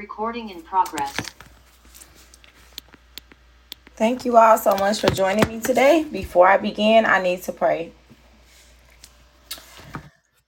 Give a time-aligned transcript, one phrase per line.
[0.00, 1.14] Recording in progress.
[3.96, 6.06] Thank you all so much for joining me today.
[6.10, 7.92] Before I begin, I need to pray.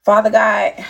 [0.06, 0.82] Father God,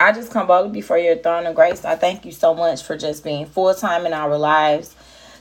[0.00, 1.84] I just come boldly before your throne of grace.
[1.84, 4.96] I thank you so much for just being full time in our lives.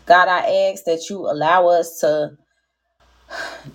[0.06, 2.38] God, I ask that you allow us to,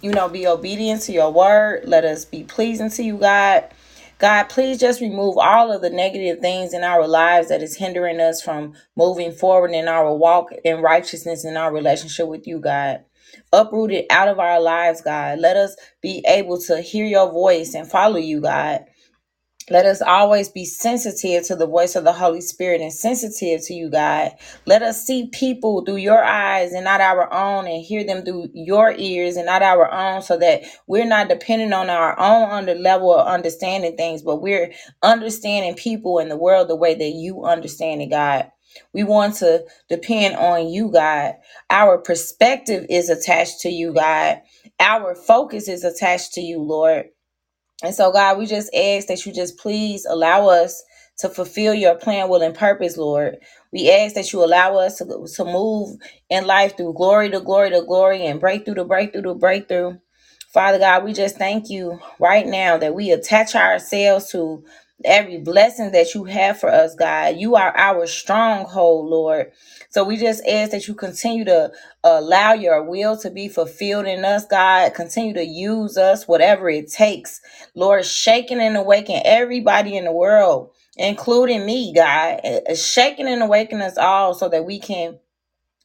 [0.00, 1.82] you know, be obedient to your word.
[1.84, 3.70] Let us be pleasing to you, God.
[4.18, 8.20] God, please just remove all of the negative things in our lives that is hindering
[8.20, 13.04] us from moving forward in our walk in righteousness in our relationship with you, God.
[13.52, 15.40] Uproot it out of our lives, God.
[15.40, 18.86] Let us be able to hear your voice and follow you, God.
[19.70, 23.74] Let us always be sensitive to the voice of the Holy Spirit and sensitive to
[23.74, 24.32] you, God.
[24.66, 28.50] Let us see people through your eyes and not our own, and hear them through
[28.54, 32.74] your ears and not our own, so that we're not dependent on our own under
[32.76, 37.44] level of understanding things, but we're understanding people in the world the way that you
[37.44, 38.50] understand it, God.
[38.92, 41.36] We want to depend on you, God.
[41.70, 44.42] Our perspective is attached to you, God.
[44.80, 47.06] Our focus is attached to you, Lord.
[47.82, 50.84] And so, God, we just ask that you just please allow us
[51.18, 53.38] to fulfill your plan, will, and purpose, Lord.
[53.72, 55.98] We ask that you allow us to, to move
[56.30, 59.98] in life through glory to glory to glory and breakthrough to breakthrough to breakthrough.
[60.52, 64.64] Father God, we just thank you right now that we attach ourselves to
[65.04, 67.36] every blessing that you have for us, God.
[67.38, 69.52] You are our stronghold, Lord.
[69.90, 71.72] So we just ask that you continue to
[72.04, 74.94] allow your will to be fulfilled in us, God.
[74.94, 77.40] Continue to use us, whatever it takes.
[77.74, 82.40] Lord, shaking and awakening everybody in the world, including me, God.
[82.44, 85.18] Uh, Shaking and awakening us all so that we can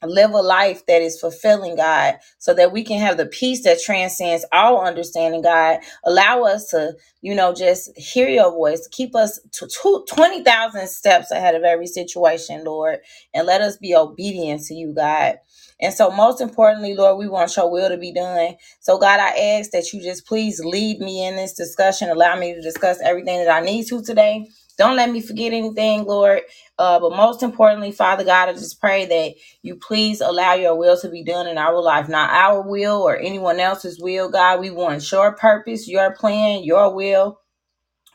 [0.05, 3.81] live a life that is fulfilling, God, so that we can have the peace that
[3.81, 5.79] transcends all understanding, God.
[6.05, 11.31] Allow us to, you know, just hear your voice, keep us to two- 20,000 steps
[11.31, 12.99] ahead of every situation, Lord,
[13.33, 15.39] and let us be obedient to you, God.
[15.81, 18.55] And so, most importantly, Lord, we want your will to be done.
[18.81, 22.09] So, God, I ask that you just please lead me in this discussion.
[22.09, 24.47] Allow me to discuss everything that I need to today.
[24.77, 26.41] Don't let me forget anything, Lord.
[26.83, 30.97] Uh, but most importantly, Father God, I just pray that you please allow your will
[30.97, 34.59] to be done in our life, not our will or anyone else's will, God.
[34.59, 37.39] We want your purpose, your plan, your will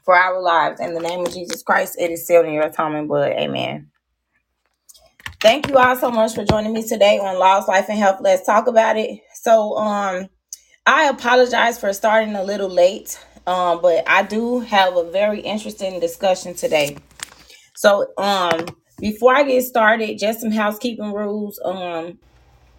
[0.04, 0.80] for our lives.
[0.80, 3.32] In the name of Jesus Christ, it is sealed in your atonement blood.
[3.32, 3.90] Amen.
[5.40, 8.18] Thank you all so much for joining me today on Lost Life and Health.
[8.20, 9.20] Let's talk about it.
[9.34, 10.28] So, um,
[10.86, 16.00] I apologize for starting a little late, um, but I do have a very interesting
[16.00, 16.98] discussion today.
[17.78, 18.66] So, um,
[18.98, 21.60] before I get started, just some housekeeping rules.
[21.64, 22.18] Um,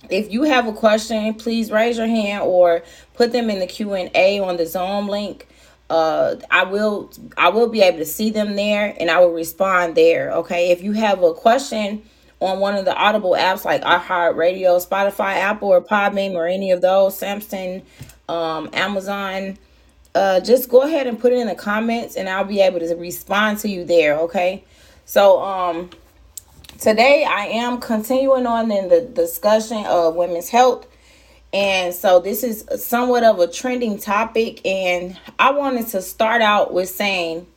[0.10, 2.82] if you have a question please raise your hand or
[3.16, 5.46] put them in the q&a on the zoom link
[5.90, 9.96] uh i will i will be able to see them there and i will respond
[9.96, 12.02] there okay if you have a question
[12.40, 16.80] on one of the audible apps like iHeartRadio, Spotify, Apple, or Podbean, or any of
[16.80, 17.84] those, Samsung,
[18.30, 19.58] um, Amazon,
[20.16, 22.96] uh, just go ahead and put it in the comments, and I'll be able to
[22.96, 24.18] respond to you there.
[24.20, 24.64] Okay.
[25.10, 25.90] So, um,
[26.80, 30.86] Today, I am continuing on in the discussion of women's health.
[31.52, 34.64] And so, this is somewhat of a trending topic.
[34.64, 37.48] And I wanted to start out with saying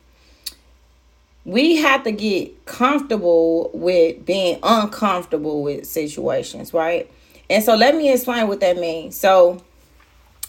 [1.45, 7.07] we have to get comfortable with being uncomfortable with situations, right?
[7.51, 9.15] And so, let me explain what that means.
[9.15, 9.63] So,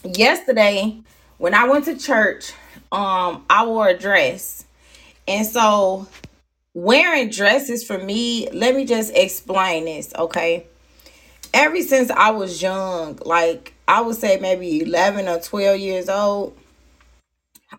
[0.03, 0.97] yesterday,
[1.37, 2.51] when I went to church,
[2.91, 4.65] um, I wore a dress.
[5.27, 6.07] And so
[6.75, 10.67] wearing dresses for me, let me just explain this, okay?
[11.53, 16.55] Ever since I was young, like I would say maybe 11 or 12 years old,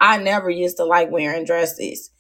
[0.00, 2.10] I never used to like wearing dresses.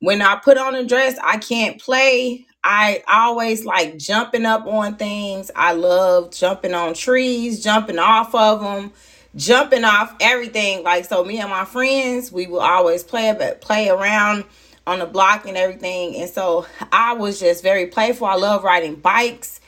[0.00, 2.46] When I put on a dress, I can't play.
[2.64, 5.50] I always like jumping up on things.
[5.54, 8.92] I love jumping on trees, jumping off of them,
[9.36, 10.82] jumping off everything.
[10.82, 14.44] Like so, me and my friends, we will always play but play around
[14.86, 16.16] on the block and everything.
[16.16, 18.26] And so I was just very playful.
[18.26, 19.60] I love riding bikes.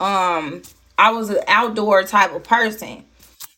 [0.00, 0.62] Um,
[0.98, 3.04] I was an outdoor type of person.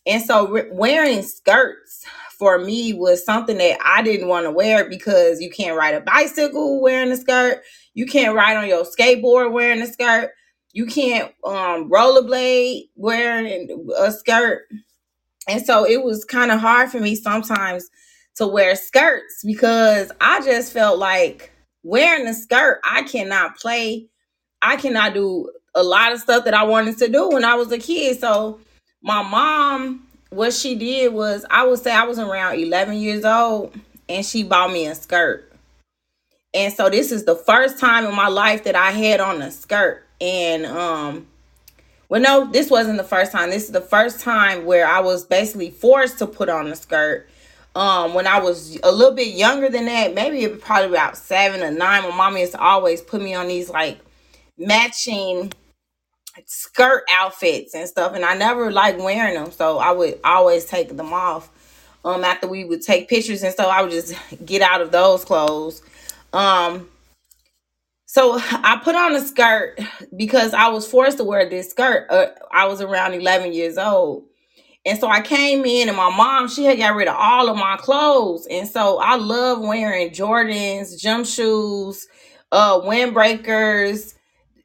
[0.05, 2.05] And so re- wearing skirts
[2.37, 6.01] for me was something that I didn't want to wear because you can't ride a
[6.01, 7.63] bicycle wearing a skirt.
[7.93, 10.31] You can't ride on your skateboard wearing a skirt.
[10.71, 14.67] You can't um rollerblade wearing a skirt.
[15.49, 17.89] And so it was kind of hard for me sometimes
[18.37, 21.51] to wear skirts because I just felt like
[21.83, 24.07] wearing a skirt, I cannot play.
[24.61, 27.71] I cannot do a lot of stuff that I wanted to do when I was
[27.71, 28.19] a kid.
[28.19, 28.59] So
[29.01, 33.75] my mom, what she did was, I would say I was around 11 years old
[34.09, 35.51] and she bought me a skirt.
[36.53, 39.51] And so this is the first time in my life that I had on a
[39.51, 40.03] skirt.
[40.19, 41.27] And um
[42.09, 43.49] well no, this wasn't the first time.
[43.49, 47.29] This is the first time where I was basically forced to put on a skirt.
[47.77, 51.15] Um, when I was a little bit younger than that, maybe it was probably about
[51.15, 53.99] seven or nine, my mommy to always put me on these like
[54.57, 55.53] matching
[56.45, 60.95] skirt outfits and stuff and I never liked wearing them so I would always take
[60.95, 61.49] them off
[62.05, 64.15] um after we would take pictures and stuff I would just
[64.45, 65.81] get out of those clothes.
[66.33, 66.89] Um
[68.05, 69.79] so I put on a skirt
[70.15, 74.25] because I was forced to wear this skirt uh, I was around 11 years old
[74.87, 77.57] and so I came in and my mom she had got rid of all of
[77.57, 82.07] my clothes and so I love wearing Jordans jump shoes
[82.53, 84.15] uh windbreakers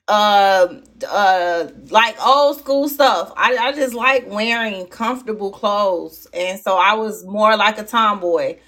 [0.08, 0.69] uh
[1.08, 3.32] uh like old school stuff.
[3.36, 6.26] I, I just like wearing comfortable clothes.
[6.34, 8.58] And so I was more like a tomboy.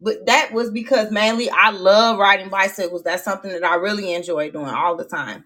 [0.00, 3.02] But that was because mainly I love riding bicycles.
[3.02, 5.44] That's something that I really enjoy doing all the time.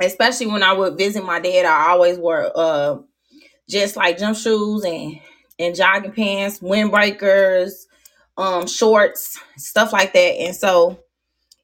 [0.00, 2.98] Especially when I would visit my dad, I always wore uh
[3.68, 5.20] just like jump shoes and
[5.58, 7.86] and jogging pants, windbreakers,
[8.36, 10.18] um, shorts, stuff like that.
[10.18, 10.98] And so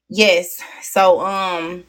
[0.09, 1.83] yes, so um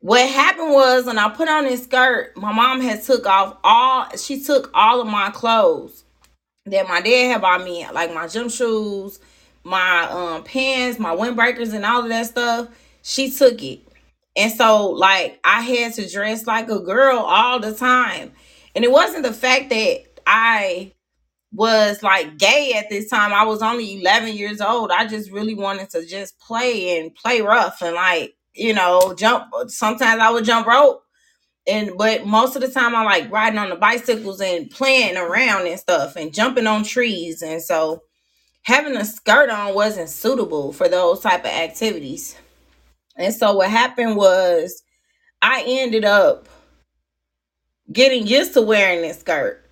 [0.00, 4.08] what happened was when I put on this skirt, my mom had took off all
[4.16, 6.04] she took all of my clothes
[6.66, 9.20] that my dad had bought me, like my gym shoes,
[9.64, 12.68] my um pants, my windbreakers, and all of that stuff.
[13.02, 13.80] She took it.
[14.36, 18.32] And so like I had to dress like a girl all the time.
[18.74, 20.92] And it wasn't the fact that I
[21.52, 23.32] was like gay at this time.
[23.32, 24.90] I was only 11 years old.
[24.90, 29.52] I just really wanted to just play and play rough and like you know, jump.
[29.68, 31.02] Sometimes I would jump rope,
[31.66, 35.66] and but most of the time I like riding on the bicycles and playing around
[35.66, 37.42] and stuff and jumping on trees.
[37.42, 38.02] And so
[38.62, 42.36] having a skirt on wasn't suitable for those type of activities.
[43.16, 44.82] And so what happened was
[45.42, 46.48] I ended up
[47.92, 49.64] getting used to wearing this skirt.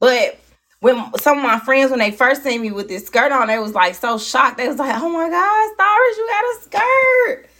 [0.00, 0.38] But
[0.80, 3.58] when some of my friends, when they first seen me with this skirt on, they
[3.58, 4.58] was like so shocked.
[4.58, 7.50] They was like, "Oh my God, Stars, you got a skirt!"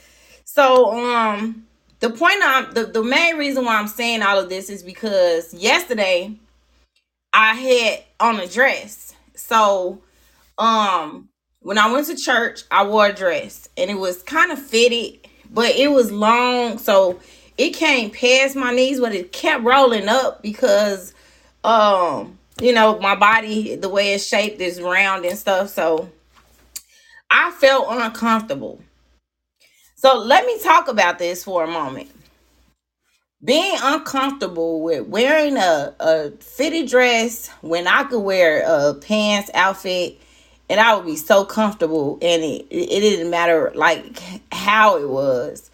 [0.44, 1.67] So um
[2.00, 5.53] the point I'm the, the main reason why I'm saying all of this is because
[5.55, 6.37] yesterday
[7.32, 9.15] I had on a dress.
[9.35, 10.03] So
[10.59, 11.29] um
[11.61, 15.27] when I went to church, I wore a dress and it was kind of fitted,
[15.50, 17.19] but it was long, so
[17.58, 21.14] it came past my knees, but it kept rolling up because
[21.64, 26.11] um you know my body the way it's shaped is round and stuff so
[27.31, 28.81] i felt uncomfortable
[29.97, 32.11] so let me talk about this for a moment.
[33.44, 40.19] Being uncomfortable with wearing a, a fitted dress when I could wear a pants outfit
[40.70, 44.19] and I would be so comfortable and it, it didn't matter like
[44.53, 45.70] how it was.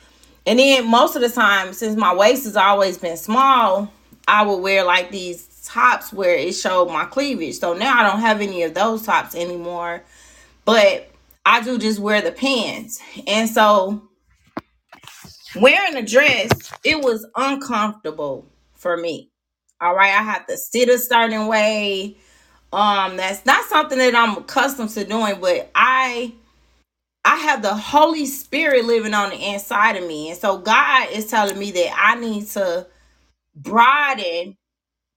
[0.46, 3.92] And then most of the time, since my waist has always been small,
[4.26, 7.58] I would wear like these tops where it showed my cleavage.
[7.58, 10.02] So now I don't have any of those tops anymore.
[10.64, 11.10] But
[11.44, 13.00] I do just wear the pants.
[13.26, 14.08] And so
[15.56, 16.50] wearing a dress,
[16.84, 19.30] it was uncomfortable for me.
[19.80, 22.16] All right, I have to sit a certain way.
[22.72, 26.32] Um, that's not something that I'm accustomed to doing, but I
[27.24, 30.30] I have the Holy Spirit living on the inside of me.
[30.30, 32.86] And so God is telling me that I need to
[33.54, 34.56] broaden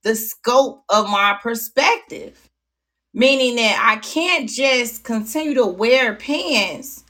[0.03, 2.49] the scope of my perspective.
[3.13, 7.03] Meaning that I can't just continue to wear pants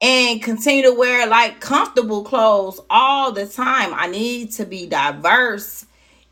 [0.00, 3.94] and continue to wear like comfortable clothes all the time.
[3.94, 5.86] I need to be diverse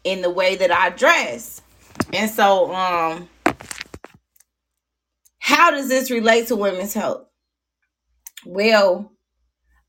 [0.04, 1.62] in the way that I dress.
[2.12, 3.28] And so um
[5.38, 7.26] how does this relate to women's health?
[8.45, 9.11] Well,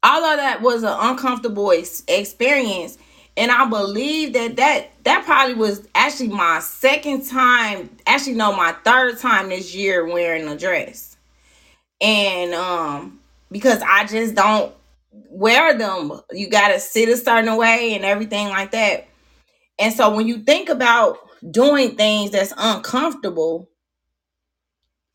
[0.03, 2.97] all of that was an uncomfortable ex- experience
[3.37, 8.73] and I believe that that that probably was actually my second time, actually no, my
[8.85, 11.17] third time this year wearing a dress.
[12.01, 13.19] And um
[13.51, 14.73] because I just don't
[15.11, 16.13] wear them.
[16.31, 19.07] You got to sit a certain way and everything like that.
[19.79, 21.19] And so when you think about
[21.51, 23.69] doing things that's uncomfortable,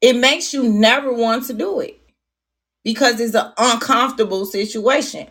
[0.00, 1.97] it makes you never want to do it
[2.88, 5.26] because it's an uncomfortable situation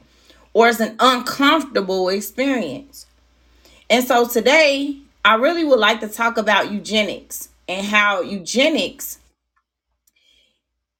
[0.54, 3.08] or it's an uncomfortable experience.
[3.90, 9.18] And so today, I really would like to talk about eugenics and how eugenics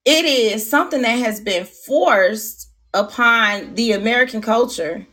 [0.04, 5.06] it is something that has been forced upon the American culture,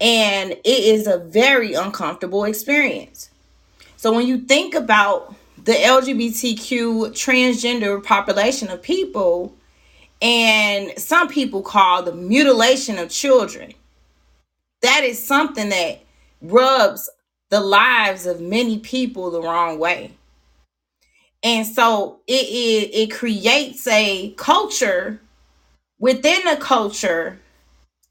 [0.00, 3.30] and it is a very uncomfortable experience.
[3.96, 9.54] So, when you think about the LGBTQ transgender population of people
[10.22, 13.74] and some people call the mutilation of children.
[14.80, 16.00] That is something that
[16.40, 17.10] rubs
[17.50, 20.12] the lives of many people the wrong way.
[21.42, 25.20] And so it, it, it creates a culture
[25.98, 27.40] within a culture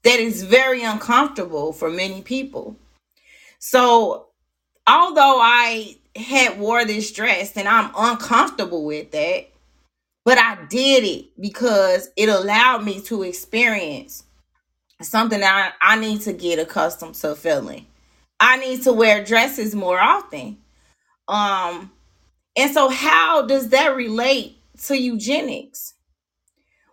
[0.02, 2.76] that is very uncomfortable for many people.
[3.58, 4.26] So
[4.86, 9.51] although I had wore this dress and I'm uncomfortable with that,
[10.24, 14.24] but I did it because it allowed me to experience
[15.00, 17.86] something that I, I need to get accustomed to feeling.
[18.38, 20.58] I need to wear dresses more often.
[21.28, 21.90] Um,
[22.56, 25.94] and so how does that relate to eugenics?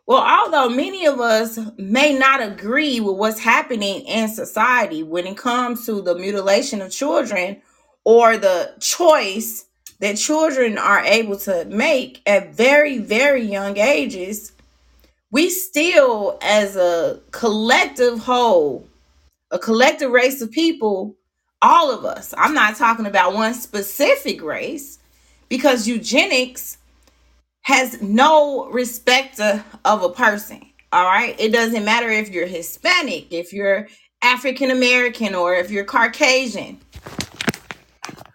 [0.07, 5.37] Well, although many of us may not agree with what's happening in society when it
[5.37, 7.61] comes to the mutilation of children
[8.03, 9.65] or the choice
[9.99, 14.53] that children are able to make at very, very young ages,
[15.31, 18.87] we still, as a collective whole,
[19.51, 21.15] a collective race of people,
[21.61, 24.99] all of us, I'm not talking about one specific race,
[25.49, 26.77] because eugenics
[27.61, 30.65] has no respect of a person.
[30.91, 31.35] All right.
[31.39, 33.87] It doesn't matter if you're Hispanic, if you're
[34.21, 36.79] African American, or if you're Caucasian.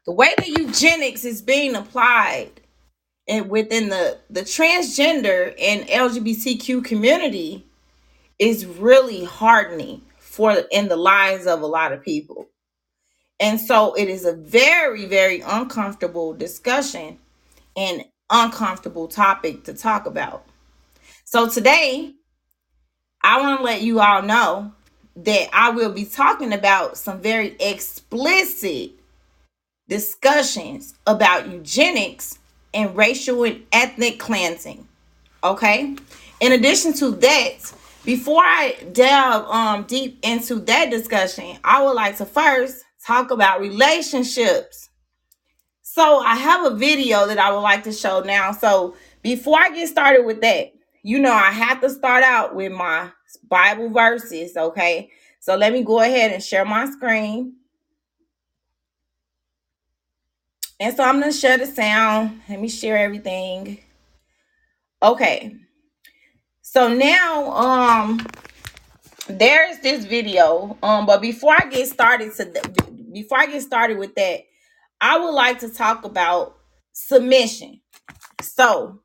[0.06, 2.50] The way that eugenics is being applied
[3.26, 7.66] and within the, the transgender and LGBTQ community
[8.38, 12.49] is really hardening for in the lives of a lot of people.
[13.40, 17.18] And so it is a very, very uncomfortable discussion
[17.76, 20.44] and uncomfortable topic to talk about.
[21.25, 22.12] So today,
[23.23, 24.73] I want to let you all know
[25.16, 28.92] that I will be talking about some very explicit
[29.88, 32.38] discussions about eugenics
[32.73, 34.87] and racial and ethnic cleansing.
[35.43, 35.97] Okay?
[36.41, 37.73] In addition to that,
[38.05, 43.61] before I delve um deep into that discussion, I would like to first talk about
[43.61, 44.91] relationships
[45.95, 48.50] so I have a video that I would like to show now.
[48.50, 50.73] So before I get started with that,
[51.05, 53.11] you know, I have to start out with my
[53.49, 55.12] Bible verses, okay?
[55.38, 57.55] So let me go ahead and share my screen.
[60.81, 62.40] And so I'm going to share the sound.
[62.49, 63.78] Let me share everything.
[65.02, 65.57] Okay.
[66.62, 68.26] So now um
[69.28, 70.76] there's this video.
[70.83, 74.40] Um but before I get started to the, before I get started with that,
[75.00, 76.57] I would like to talk about
[76.93, 77.81] submission.
[78.40, 79.00] So,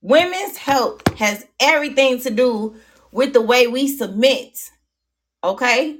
[0.00, 2.76] women's health has everything to do
[3.12, 4.58] with the way we submit.
[5.42, 5.98] Okay?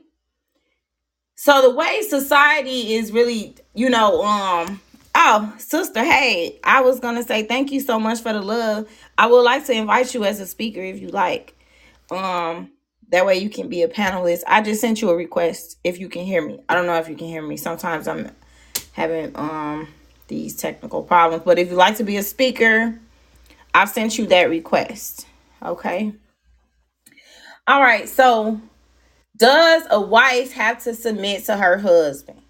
[1.35, 4.81] So the way society is really, you know, um
[5.15, 8.89] oh, sister, hey, I was to say thank you so much for the love.
[9.17, 11.57] I would like to invite you as a speaker if you like.
[12.11, 12.73] Um
[13.11, 14.43] that way you can be a panelist.
[14.49, 16.59] I just sent you a request if you can hear me.
[16.69, 17.57] I don't know if you can hear me.
[17.57, 18.33] Sometimes I'm
[18.95, 19.87] having um
[20.27, 21.45] these technical problems.
[21.45, 22.99] But if you'd like to be a speaker,
[23.73, 25.25] I've sent you that request.
[25.63, 26.13] Okay.
[27.69, 28.09] All right.
[28.09, 28.61] So,
[29.37, 32.43] does a wife have to submit to her husband?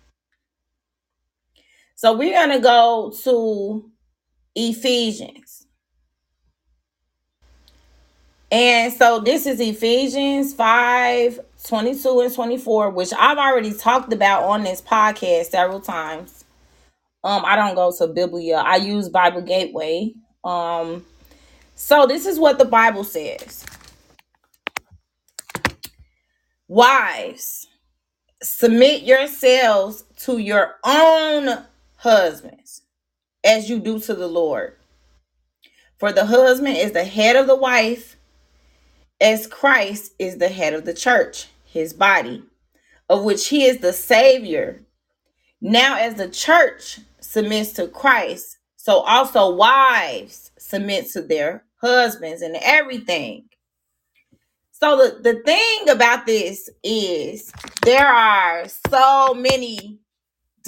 [1.99, 3.91] So, we're going to go to
[4.55, 5.67] Ephesians.
[8.53, 14.63] And so, this is Ephesians 5 22 and 24, which I've already talked about on
[14.63, 16.45] this podcast several times.
[17.25, 18.59] Um, I don't go to Biblia.
[18.59, 20.15] I use Bible Gateway.
[20.45, 21.05] Um,
[21.75, 23.67] so this is what the Bible says.
[26.69, 27.67] Wives,
[28.41, 31.65] submit yourselves to your own
[31.99, 32.83] husbands
[33.45, 34.75] as you do to the Lord.
[35.99, 38.17] For the husband is the head of the wife,
[39.21, 42.45] as Christ is the head of the church, his body,
[43.09, 44.83] of which he is the Savior.
[45.61, 52.57] Now, as the church submits to Christ, so also wives submit to their husbands and
[52.63, 53.49] everything.
[54.71, 57.53] So the, the thing about this is
[57.83, 59.99] there are so many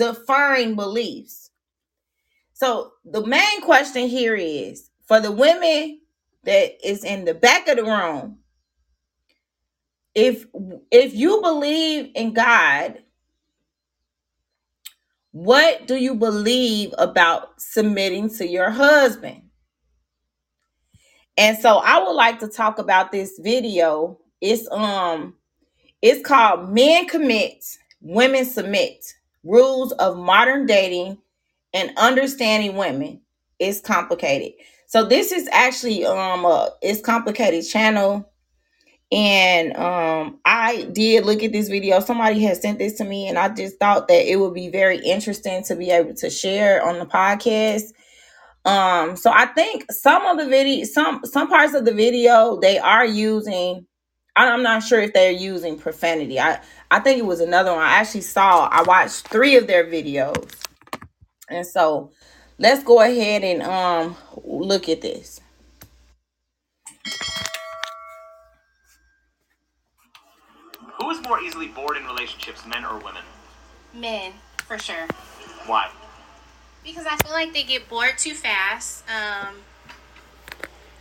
[0.01, 1.51] deferring beliefs.
[2.55, 6.01] So the main question here is for the women
[6.45, 8.39] that is in the back of the room,
[10.15, 10.47] if
[10.91, 12.99] if you believe in God
[15.33, 19.43] what do you believe about submitting to your husband?
[21.37, 24.19] And so I would like to talk about this video.
[24.41, 25.35] It's um
[26.03, 27.65] it's called Men Commit,
[28.01, 29.15] Women Submit.
[29.45, 31.19] Rules of Modern Dating
[31.75, 33.23] and Understanding Women.
[33.59, 34.55] is complicated.
[34.87, 38.31] So this is actually um a it's complicated channel
[39.13, 42.01] and um I did look at this video.
[42.01, 44.99] Somebody had sent this to me and I just thought that it would be very
[44.99, 47.85] interesting to be able to share on the podcast.
[48.65, 52.79] Um so I think some of the video some some parts of the video they
[52.79, 53.87] are using
[54.37, 56.41] I- I'm not sure if they're using profanity.
[56.41, 56.61] I
[56.91, 57.83] I think it was another one.
[57.83, 60.51] I actually saw I watched 3 of their videos.
[61.49, 62.11] And so
[62.59, 65.41] let's go ahead and um look at this.
[71.01, 73.23] Who is more easily bored in relationships, men or women?
[73.95, 74.33] Men,
[74.67, 75.07] for sure.
[75.67, 75.91] Why?
[76.85, 79.05] Because I feel like they get bored too fast.
[79.09, 79.57] Um,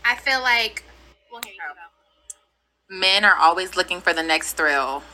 [0.04, 0.84] I feel like.
[1.30, 1.89] Well, here you go.
[2.90, 5.04] Men are always looking for the next thrill.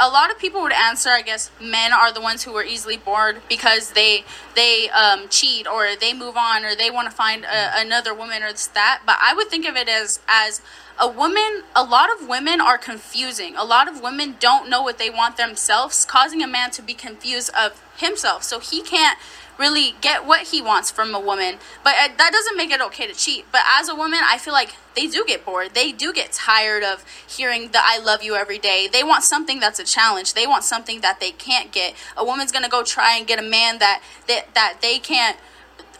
[0.00, 2.96] a lot of people would answer i guess men are the ones who are easily
[2.96, 4.24] bored because they
[4.56, 8.42] they um, cheat or they move on or they want to find a, another woman
[8.42, 9.02] or this that.
[9.04, 10.62] But i would think of it as as
[10.98, 13.56] a woman a lot of women are confusing.
[13.56, 16.94] A lot of women don't know what they want themselves causing a man to be
[16.94, 18.44] confused of himself.
[18.44, 19.18] So he can't
[19.58, 23.06] really get what he wants from a woman but uh, that doesn't make it okay
[23.06, 23.44] to cheat.
[23.52, 25.74] But as a woman i feel like they do get bored.
[25.74, 28.88] They do get tired of hearing the i love you every day.
[28.90, 30.34] They want something that's a challenge.
[30.34, 31.94] They want something that they can't get.
[32.16, 35.36] A woman's gonna go try and get a man that that, that they can't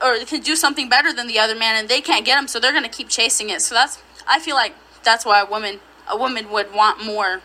[0.03, 2.59] or can do something better than the other man and they can't get him so
[2.61, 3.63] they're gonna keep chasing it.
[3.63, 5.81] So that's i feel like that's why a woman
[6.11, 7.41] a woman would want more.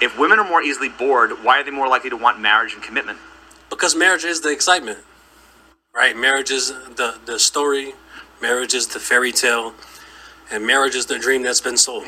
[0.00, 2.82] If women are more easily bored, why are they more likely to want marriage and
[2.82, 3.18] commitment?
[3.70, 4.98] because marriage is the excitement
[5.94, 7.94] right marriage is the the story
[8.40, 9.74] marriage is the fairy tale
[10.50, 12.04] and marriage is the dream that's been sold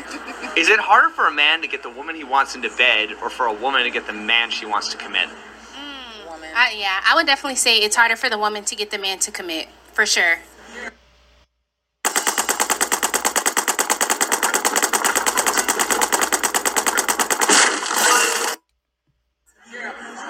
[0.56, 3.30] Is it harder for a man to get the woman he wants into bed or
[3.30, 5.28] for a woman to get the man she wants to commit?
[6.28, 6.48] Woman.
[6.54, 9.18] I, yeah, I would definitely say it's harder for the woman to get the man
[9.20, 10.38] to commit, for sure.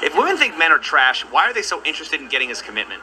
[0.03, 3.03] If women think men are trash, why are they so interested in getting his commitment?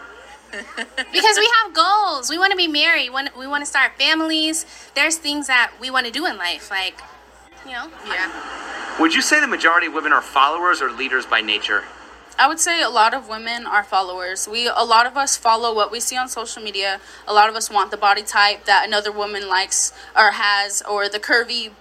[0.51, 2.29] Because we have goals.
[2.29, 3.05] We want to be married.
[3.05, 4.65] We want, we want to start families.
[4.95, 6.69] There's things that we want to do in life.
[6.71, 7.01] Like,
[7.65, 7.89] you know.
[8.05, 11.83] yeah Would you say the majority of women are followers or leaders by nature?
[12.39, 14.47] I would say a lot of women are followers.
[14.47, 17.01] We a lot of us follow what we see on social media.
[17.27, 21.10] A lot of us want the body type that another woman likes or has or
[21.10, 21.71] the curvy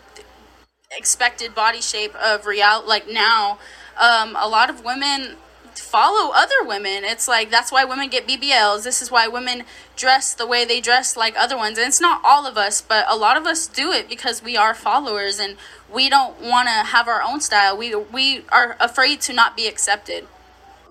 [0.91, 3.59] expected body shape of real like now.
[3.99, 5.37] Um, a lot of women
[5.79, 7.05] follow other women.
[7.05, 8.85] It's like that's why women get BBLs.
[8.85, 9.65] This is why women
[9.97, 11.79] dress the way they dress like other ones.
[11.79, 14.57] And it's not all of us, but a lot of us do it because we
[14.57, 15.57] are followers and
[15.93, 17.77] we don't want to have our own style.
[17.77, 20.27] We we are afraid to not be accepted.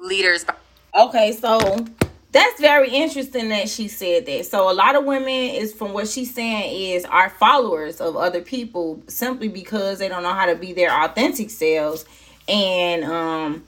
[0.02, 0.46] leaders
[0.94, 1.86] Okay, so
[2.32, 4.46] that's very interesting that she said that.
[4.46, 8.42] So a lot of women is from what she's saying is are followers of other
[8.42, 12.06] people simply because they don't know how to be their authentic selves
[12.48, 13.64] and um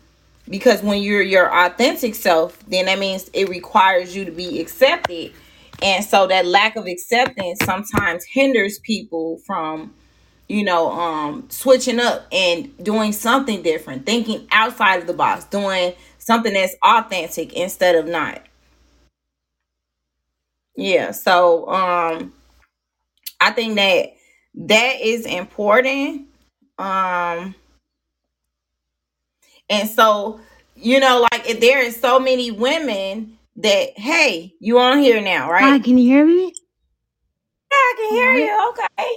[0.49, 5.33] because when you're your authentic self, then that means it requires you to be accepted.
[5.83, 9.93] And so that lack of acceptance sometimes hinders people from
[10.47, 15.93] you know, um, switching up and doing something different, thinking outside of the box, doing
[16.19, 18.41] something that's authentic instead of not.
[20.75, 22.33] Yeah, so um,
[23.41, 24.13] I think that
[24.55, 26.27] that is important.
[26.77, 27.55] Um,
[29.69, 30.39] and so
[30.75, 35.49] you know, like if there is so many women that hey, you on here now,
[35.59, 35.83] Hi, right?
[35.83, 36.53] can you hear me?
[37.71, 38.69] Yeah, I can hear you.
[38.69, 39.15] Okay.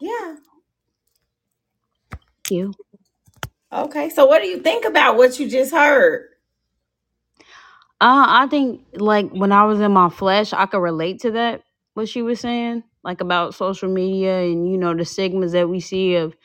[0.00, 0.36] Yeah.
[2.48, 2.74] Thank you.
[3.72, 4.10] Okay.
[4.10, 6.28] So what do you think about what you just heard?
[8.00, 11.62] Uh, I think like when I was in my flesh, I could relate to that.
[11.94, 15.80] What she was saying, like about social media and you know the stigmas that we
[15.80, 16.36] see of,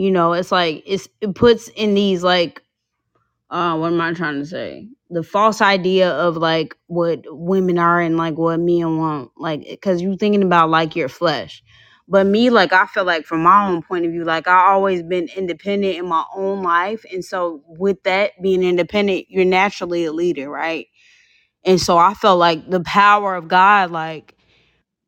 [0.00, 2.62] you know, it's like it's it puts in these like,
[3.50, 4.88] uh, what am I trying to say?
[5.10, 10.02] The false idea of like what women are and like what men want, like because
[10.02, 11.62] you're thinking about like your flesh.
[12.08, 15.02] But me, like I feel like from my own point of view, like I always
[15.02, 20.12] been independent in my own life, and so with that being independent, you're naturally a
[20.12, 20.86] leader, right?
[21.64, 24.36] And so I felt like the power of God, like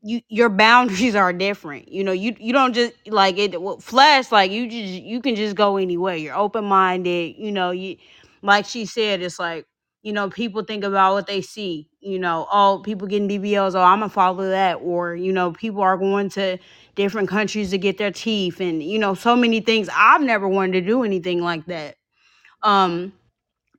[0.03, 1.93] you, your boundaries are different.
[1.93, 3.61] You know, you you don't just like it.
[3.63, 6.17] well, Flesh, like you just you can just go anywhere.
[6.17, 7.37] You're open minded.
[7.39, 7.99] You know, you
[8.43, 9.67] like she said, it's like
[10.03, 11.89] you know people think about what they see.
[12.01, 13.75] You know, oh people getting BBLs.
[13.77, 14.77] Oh, I'm gonna follow that.
[14.77, 16.59] Or you know, people are going to
[16.97, 19.89] different countries to get their teeth, and you know, so many things.
[19.95, 21.97] I've never wanted to do anything like that.
[22.63, 23.13] Um,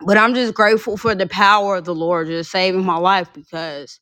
[0.01, 3.99] but I'm just grateful for the power of the Lord just saving my life because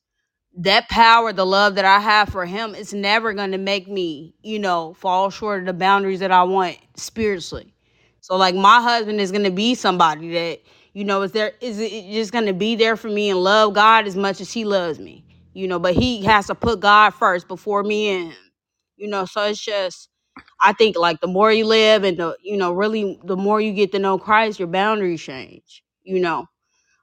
[0.58, 4.58] that power, the love that I have for him, it's never gonna make me, you
[4.58, 7.74] know, fall short of the boundaries that I want spiritually.
[8.20, 10.60] So like my husband is gonna be somebody that,
[10.92, 14.06] you know, is there is it just gonna be there for me and love God
[14.06, 15.24] as much as he loves me.
[15.54, 18.38] You know, but he has to put God first before me and him.
[18.96, 20.08] You know, so it's just
[20.60, 23.72] I think like the more you live and the you know, really the more you
[23.72, 26.46] get to know Christ, your boundaries change, you know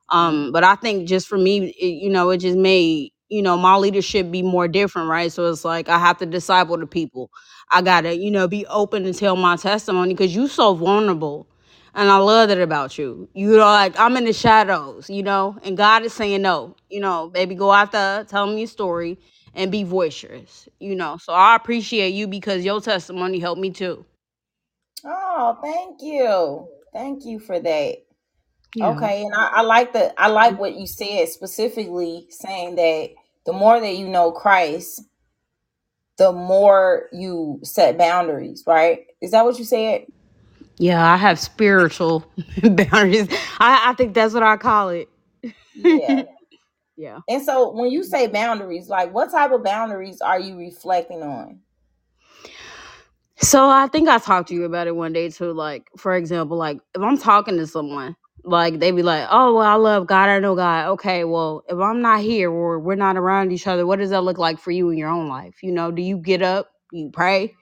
[0.09, 3.57] um but i think just for me it, you know it just made you know
[3.57, 5.31] my leadership be more different right?
[5.31, 7.31] So it's like i have to disciple the people.
[7.71, 11.47] I gotta you know be open and tell my testimony because you so vulnerable
[11.95, 13.29] and i love that about you.
[13.33, 16.75] You know like i'm in the shadows you know and god is saying no.
[16.89, 19.19] You know baby go out there tell me your story
[19.55, 21.17] and be boisterous you know?
[21.17, 24.05] So i appreciate you because your testimony helped me too.
[25.05, 26.67] Oh, thank you.
[26.93, 27.95] Thank you for that.
[28.75, 28.99] yeah.
[28.99, 33.09] Okay, and I, I like the I like what you said specifically saying that
[33.49, 35.01] the more that you know Christ,
[36.19, 39.07] the more you set boundaries, right?
[39.21, 40.05] Is that what you said?
[40.77, 42.25] yeah i have spiritual
[42.63, 43.27] boundaries
[43.59, 45.09] I, I think that's what i call it
[45.75, 46.23] Yeah.
[46.97, 51.23] yeah And so when you say boundaries, like what type of boundaries are you reflecting
[51.23, 51.61] on?
[53.41, 55.53] So I think I talked to you about it one day too.
[55.53, 58.15] Like, for example, like if I'm talking to someone,
[58.49, 60.29] like they be like, "Oh, well, I love God.
[60.29, 63.85] I know God." Okay, well, if I'm not here or we're not around each other,
[63.87, 65.63] what does that look like for you in your own life?
[65.63, 66.71] You know, do you get up?
[66.91, 67.55] Do you pray?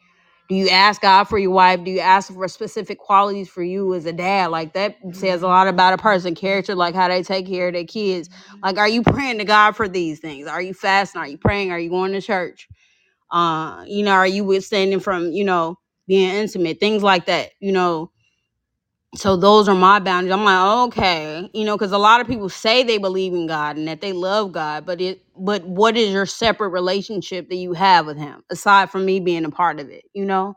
[0.50, 1.84] Do you ask God for your wife?
[1.84, 4.52] Do you ask for specific qualities for you as a dad?
[4.52, 7.74] Like that says a lot about a person' character, like how they take care of
[7.74, 8.30] their kids.
[8.64, 10.48] Like, are you praying to God for these things?
[10.48, 11.22] Are you fasting?
[11.22, 11.72] Are you praying?
[11.72, 12.68] Are you going to church?
[13.32, 17.72] uh you know are you withstanding from you know being intimate things like that you
[17.72, 18.10] know
[19.18, 20.34] so those are my boundaries.
[20.34, 21.50] I'm like okay.
[21.54, 24.14] You know because a lot of people say they believe in god and that they
[24.14, 28.44] love god but it but what is your separate relationship that you have with him
[28.52, 30.56] aside from me being a part of it you know?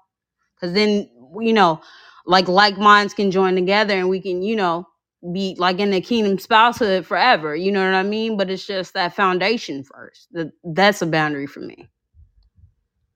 [0.56, 1.08] Because then
[1.40, 1.80] you know
[2.26, 4.86] like like minds can join together and we can you know
[5.32, 8.36] be like in the kingdom spousehood forever you know what i mean?
[8.38, 10.28] But it's just that foundation first.
[10.32, 11.88] That that's a boundary for me.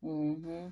[0.02, 0.68] Hmm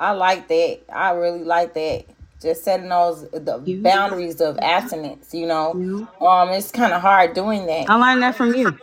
[0.00, 0.80] I like that.
[0.92, 2.04] I really like that.
[2.42, 5.74] Just setting those the you boundaries of abstinence, you know.
[5.74, 7.88] you Um, it's kind of hard doing that.
[7.90, 8.76] I learned that from you.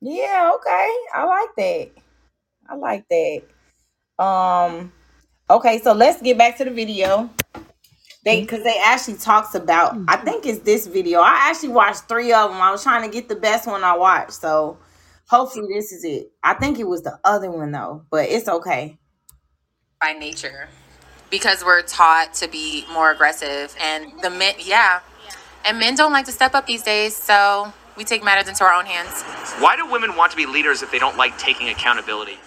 [0.00, 0.94] Yeah, okay.
[1.14, 1.90] I like that.
[2.68, 4.24] I like that.
[4.24, 4.92] Um,
[5.50, 7.30] okay, so let's get back to the video.
[8.24, 11.20] They because they actually talks about I think it's this video.
[11.20, 12.60] I actually watched three of them.
[12.60, 14.32] I was trying to get the best one I watched.
[14.34, 14.78] So
[15.28, 16.32] hopefully this is it.
[16.42, 18.98] I think it was the other one though, but it's okay.
[20.00, 20.68] by nature
[21.30, 25.00] because we're taught to be more aggressive and the men yeah
[25.64, 28.72] and men don't like to step up these days so we take matters into our
[28.72, 29.22] own hands
[29.60, 32.38] Why do women want to be leaders if they don't like taking accountability?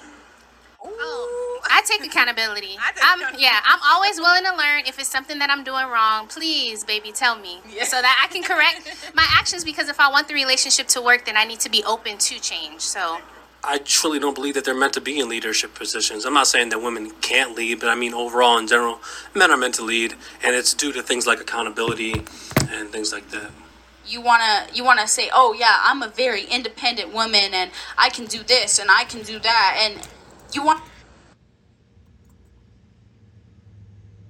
[0.83, 2.77] Oh, I take accountability.
[3.01, 4.83] I'm yeah, I'm always willing to learn.
[4.87, 7.83] If it's something that I'm doing wrong, please, baby, tell me yeah.
[7.83, 9.63] so that I can correct my actions.
[9.63, 12.39] Because if I want the relationship to work, then I need to be open to
[12.39, 12.81] change.
[12.81, 13.19] So
[13.63, 16.25] I truly don't believe that they're meant to be in leadership positions.
[16.25, 19.01] I'm not saying that women can't lead, but I mean overall in general,
[19.35, 22.13] men are meant to lead, and it's due to things like accountability
[22.71, 23.51] and things like that.
[24.05, 27.71] you want to you want to say oh yeah i'm a very independent woman and
[27.97, 30.07] i can do this and i can do that and
[30.53, 30.81] you want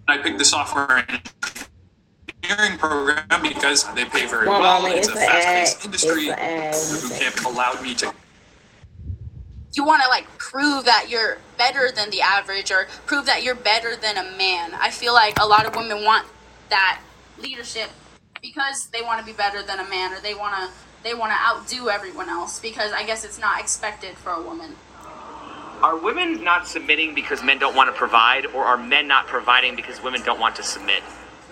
[0.07, 1.05] I picked the software
[2.43, 4.85] engineering program because they pay very One well.
[4.87, 6.29] It's it's a fast-paced industry.
[6.29, 6.79] an ad.
[6.79, 7.19] One Boot second.
[7.19, 8.13] camp allowed me to
[9.73, 13.55] you want to like prove that you're better than the average or prove that you're
[13.55, 16.27] better than a man i feel like a lot of women want
[16.69, 16.99] that
[17.39, 17.89] leadership
[18.41, 20.69] because they want to be better than a man or they want to
[21.03, 24.75] they want to outdo everyone else because i guess it's not expected for a woman
[25.81, 29.75] Are women not submitting because men don't want to provide, or are men not providing
[29.75, 31.01] because women don't want to submit?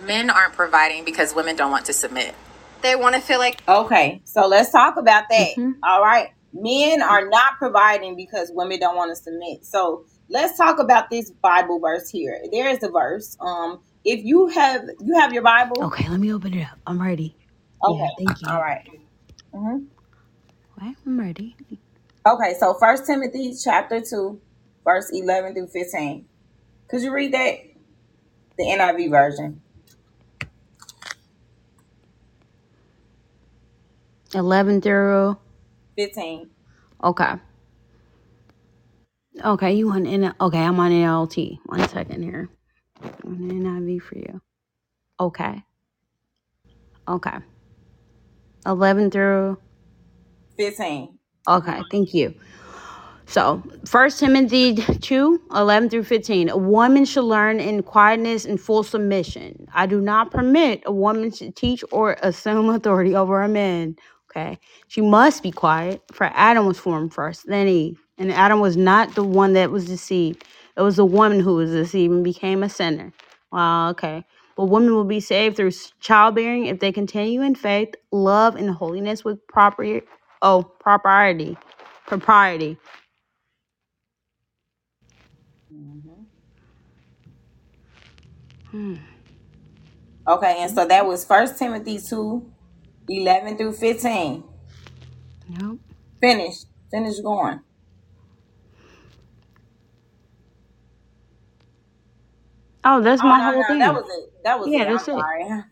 [0.04, 2.36] men aren't providing because women don't want to submit
[2.82, 5.56] They want to feel like Okay, so let's talk about that.
[5.58, 5.76] Mhm.
[5.84, 6.30] All right.
[6.54, 9.66] Men are not providing because women don't want to submit.
[9.66, 12.42] So let's talk about this Bible verse here.
[12.52, 13.38] There is a verse.
[13.40, 16.78] Um, if you have you have your Bible, Okay, let me open it up.
[16.88, 17.36] I'm ready.
[17.84, 18.00] okay.
[18.00, 18.48] Yeah, thank you.
[18.50, 18.88] All right.
[19.54, 19.86] Mhm.
[20.78, 21.56] Okay, I'm ready.
[22.26, 24.40] Okay, so First Timothy chapter two,
[24.84, 26.26] verse eleven through fifteen.
[26.90, 27.58] Could you read that?
[28.58, 29.62] The NIV version.
[34.36, 35.38] 11 through.
[36.00, 36.50] Fifteen.
[37.04, 37.34] Okay.
[39.44, 40.34] Okay, you want in?
[40.40, 41.60] Okay, I'm on NLT.
[41.66, 42.48] One second here.
[43.26, 44.42] On NIV for you.
[45.20, 45.62] Okay.
[47.06, 47.38] Okay.
[48.66, 49.58] 11 through.
[50.56, 51.20] Fifteen.
[51.50, 52.34] Okay, thank you.
[53.26, 56.50] So, First Timothy 2 11 through 15.
[56.50, 59.68] A woman should learn in quietness and full submission.
[59.74, 63.98] I do not permit a woman to teach or assume authority over a man.
[64.32, 64.60] Okay.
[64.90, 68.00] She must be quiet, for Adam was formed first, then Eve.
[68.18, 70.46] And Adam was not the one that was deceived,
[70.78, 73.14] it was the woman who was deceived and became a sinner.
[73.52, 74.26] Wow, okay.
[74.58, 79.26] But women will be saved through childbearing if they continue in faith, love, and holiness
[79.26, 80.02] with proper,
[80.42, 81.58] oh, propriety.
[82.08, 82.78] Propriety.
[88.72, 88.96] Hmm.
[90.28, 92.52] Okay, and so that was First Timothy 2
[93.10, 94.44] 11 through 15.
[95.50, 95.80] Nope.
[96.22, 96.56] Finish.
[96.92, 97.62] Finish going.
[102.86, 104.30] Oh, that's Oh my no, whole no, that was it.
[104.44, 104.88] That was Yeah, it.
[104.88, 105.28] I'm that's it.
[105.46, 105.64] sorry.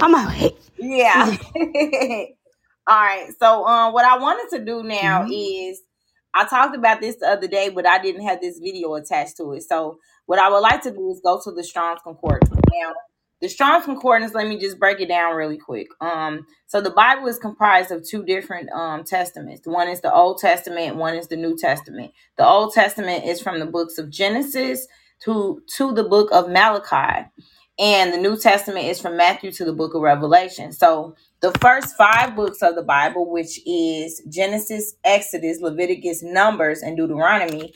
[0.00, 1.30] I'm like, Yeah.
[2.88, 3.28] All right.
[3.40, 5.30] So um what I wanted to do now Mhm.
[5.30, 5.82] is
[6.34, 9.52] I talked about this the other day, but I didn't have this video attached to
[9.54, 9.62] it.
[9.64, 12.50] So what I would like to do is go to the Strong's Concordance.
[12.72, 12.92] Now,
[13.40, 15.88] the Strong's Concordance, let me just break it down really quick.
[16.00, 19.66] Um, so the Bible is comprised of two different um testaments.
[19.66, 22.12] One is the Old Testament, one is the New Testament.
[22.36, 24.86] The Old Testament is from the books of Genesis
[25.24, 27.28] to to the book of Malachi.
[27.78, 30.72] And the New Testament is from Matthew to the book of Revelation.
[30.72, 36.96] So the first five books of the Bible, which is Genesis, Exodus, Leviticus, Numbers, and
[36.96, 37.72] Deuteronomy,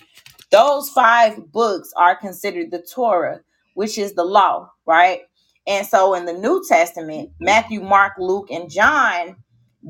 [0.51, 3.43] those five books are considered the Torah,
[3.75, 5.21] which is the law, right?
[5.67, 9.37] And so in the New Testament, Matthew, Mark, Luke, and John,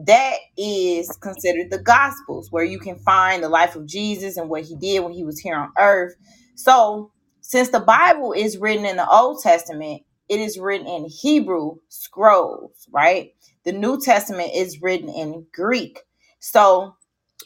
[0.06, 4.64] that is considered the Gospels, where you can find the life of Jesus and what
[4.64, 6.14] he did when he was here on earth.
[6.56, 11.76] So since the Bible is written in the Old Testament, it is written in Hebrew
[11.88, 13.34] scrolls, right?
[13.64, 16.00] The New Testament is written in Greek.
[16.40, 16.94] So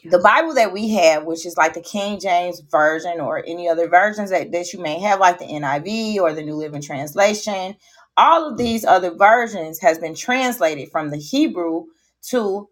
[0.05, 3.89] the Bible that we have, which is like the King James Version or any other
[3.89, 7.75] versions that, that you may have, like the NIV or the New Living Translation,
[8.17, 11.85] all of these other versions has been translated from the Hebrew
[12.29, 12.69] to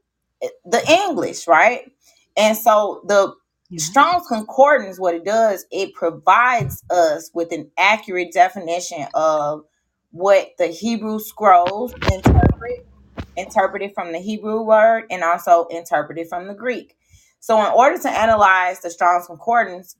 [0.66, 1.92] the English, right?
[2.38, 3.34] And so the
[3.78, 9.64] Strong's Concordance, what it does, it provides us with an accurate definition of
[10.12, 12.88] what the Hebrew scrolls interpret,
[13.38, 16.98] interpreted from the Hebrew word, and also interpreted from the Greek.
[17.40, 19.98] So, in order to analyze the Strong's Concordance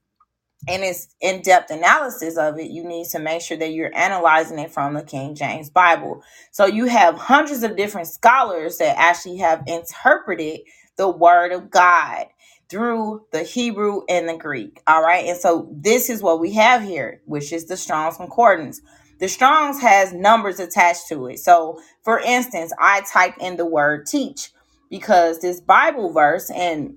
[0.68, 4.58] and its in depth analysis of it, you need to make sure that you're analyzing
[4.58, 6.22] it from the King James Bible.
[6.52, 10.60] So, you have hundreds of different scholars that actually have interpreted
[10.96, 12.26] the Word of God
[12.68, 14.82] through the Hebrew and the Greek.
[14.86, 15.26] All right.
[15.26, 18.80] And so, this is what we have here, which is the Strong's Concordance.
[19.18, 21.38] The Strong's has numbers attached to it.
[21.38, 24.50] So, for instance, I type in the word teach
[24.90, 26.96] because this Bible verse, and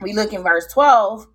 [0.00, 1.26] we look in verse 12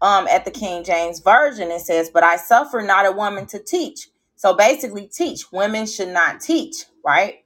[0.00, 3.58] um, at the King James Version, it says, But I suffer not a woman to
[3.58, 4.08] teach.
[4.36, 5.50] So basically, teach.
[5.52, 7.44] Women should not teach, right?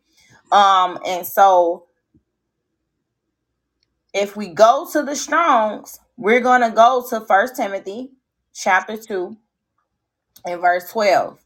[0.51, 1.87] Um, and so
[4.13, 8.11] if we go to the Strongs, we're going to go to First Timothy
[8.53, 9.37] chapter 2
[10.47, 11.39] and verse 12.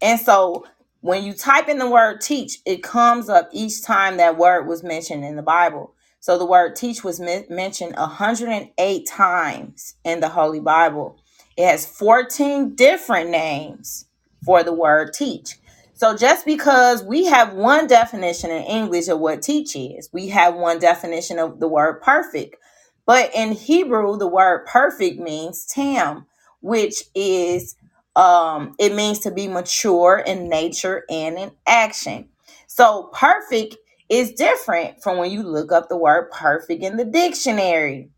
[0.00, 0.66] And so
[1.00, 4.82] when you type in the word teach, it comes up each time that word was
[4.82, 5.93] mentioned in the Bible.
[6.24, 11.18] So the word teach was men- mentioned 108 times in the Holy Bible.
[11.54, 14.06] It has 14 different names
[14.42, 15.58] for the word teach.
[15.92, 20.54] So just because we have one definition in English of what teach is, we have
[20.54, 22.56] one definition of the word perfect.
[23.04, 26.24] But in Hebrew, the word perfect means tam,
[26.62, 27.76] which is
[28.16, 32.30] um it means to be mature in nature and in action.
[32.66, 33.76] So perfect
[34.08, 38.10] is different from when you look up the word perfect in the dictionary.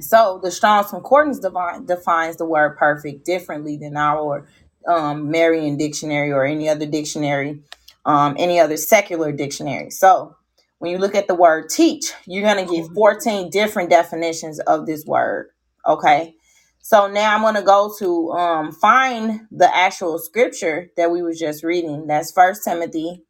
[0.00, 4.46] So the Strong's Concordance devi- defines the word perfect differently than our
[4.86, 7.62] um, Merriam Dictionary or any other dictionary,
[8.06, 9.90] um, any other secular dictionary.
[9.90, 10.36] So
[10.78, 14.86] when you look at the word teach, you're going to get 14 different definitions of
[14.86, 15.50] this word.
[15.86, 16.34] Okay.
[16.80, 21.34] So now I'm going to go to um, find the actual scripture that we were
[21.34, 22.06] just reading.
[22.06, 23.24] That's First Timothy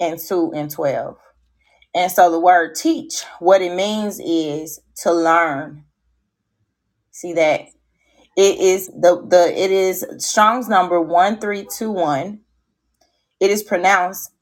[0.00, 1.16] and 2 and 12.
[1.94, 5.84] And so the word teach, what it means is to learn.
[7.12, 7.62] See that
[8.36, 12.40] it is the the it is Strong's number 1321.
[13.40, 14.32] It is pronounced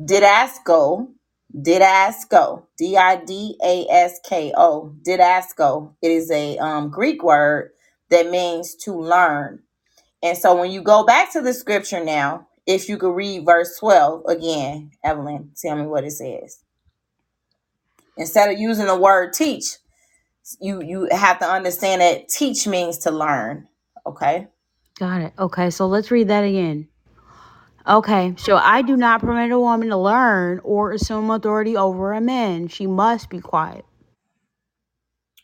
[0.00, 1.08] didasko,
[1.56, 4.94] didasko, D I D A S K O.
[5.06, 7.70] It is a um, Greek word
[8.10, 9.62] that means to learn.
[10.22, 13.78] And so when you go back to the scripture now, if you could read verse
[13.78, 16.60] 12 again, Evelyn, tell me what it says.
[18.16, 19.76] Instead of using the word teach,
[20.60, 23.68] you you have to understand that teach means to learn.
[24.06, 24.48] Okay.
[24.98, 25.32] Got it.
[25.38, 26.88] Okay, so let's read that again.
[27.86, 32.20] Okay, so I do not permit a woman to learn or assume authority over a
[32.20, 32.68] man.
[32.68, 33.84] She must be quiet.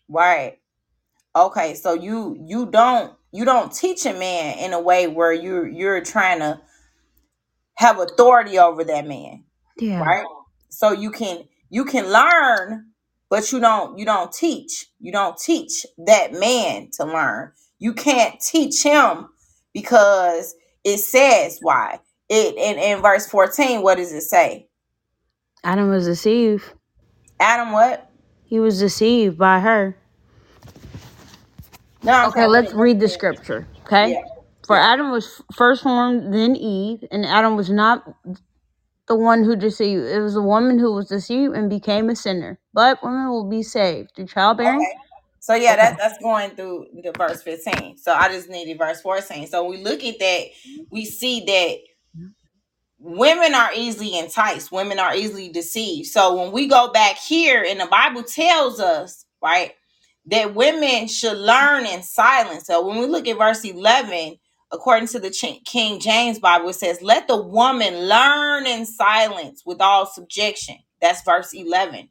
[0.09, 0.59] Right.
[1.37, 5.69] Okay, so you you don't you don't teach a man in a way where you're
[5.69, 6.61] you're trying to
[7.77, 9.45] have authority over that man,
[9.79, 10.01] Yeah.
[10.01, 10.27] right?
[10.69, 12.87] So you can you can learn,
[13.31, 14.87] but you don't you don't teach.
[15.01, 17.53] You don't teach that man to learn.
[17.79, 19.29] You can't teach him
[19.73, 20.55] because
[20.85, 22.01] it says why.
[22.29, 24.69] It in, in verse 14, what does it say?
[25.65, 26.65] Adam was deceived.
[27.41, 28.11] Adam what?
[28.45, 29.97] He was deceived by her.
[32.03, 33.67] No, I'm Okay, let's read the scripture.
[33.87, 34.13] Okay?
[34.13, 34.23] Yeah.
[34.73, 38.11] For Adam was first formed, then Eve, and Adam was not
[39.07, 40.07] the one who deceived.
[40.07, 42.59] It was the woman who was deceived and became a sinner.
[42.73, 44.81] But women will be saved through childbearing.
[44.81, 44.97] Okay.
[45.41, 47.99] So yeah, that, that's going through the verse 15.
[47.99, 49.47] So I just needed verse 14.
[49.47, 50.45] So we look at that,
[50.91, 52.31] we see that
[52.99, 56.07] women are easily enticed, women are easily deceived.
[56.07, 59.73] So when we go back here and the Bible tells us, right,
[60.27, 62.65] that women should learn in silence.
[62.69, 64.39] So when we look at verse 11,
[64.73, 65.31] according to the
[65.65, 70.77] King James Bible, it says, Let the woman learn in silence with all subjection.
[71.01, 72.09] That's verse 11.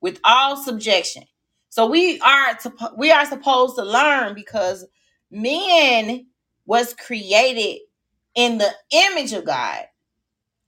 [0.00, 1.24] With all subjection.
[1.68, 4.86] So we are to, we are supposed to learn because
[5.30, 6.26] men
[6.66, 7.80] was created
[8.34, 9.84] in the image of God.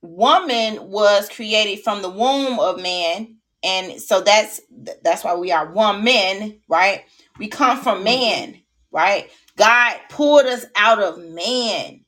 [0.03, 4.61] Woman was created from the womb of man, and so that's
[5.03, 7.05] that's why we are one man, right?
[7.39, 8.61] We come from man,
[8.93, 9.31] right?
[9.57, 12.05] God pulled us out of man.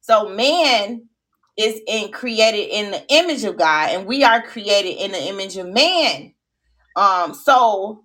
[0.00, 1.08] So man
[1.56, 5.56] is in created in the image of God, and we are created in the image
[5.56, 6.34] of man.
[6.96, 8.04] Um, so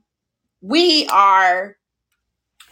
[0.61, 1.77] we are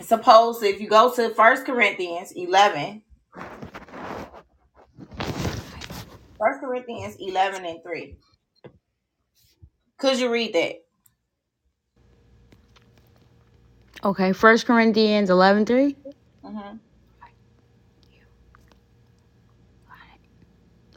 [0.01, 3.01] supposed to, if you go to First Corinthians 11,
[6.37, 8.15] 1 Corinthians 11 and 3.
[9.97, 10.86] Could you read that?
[14.03, 15.97] Okay, First Corinthians eleven three.
[16.45, 16.79] Mhm.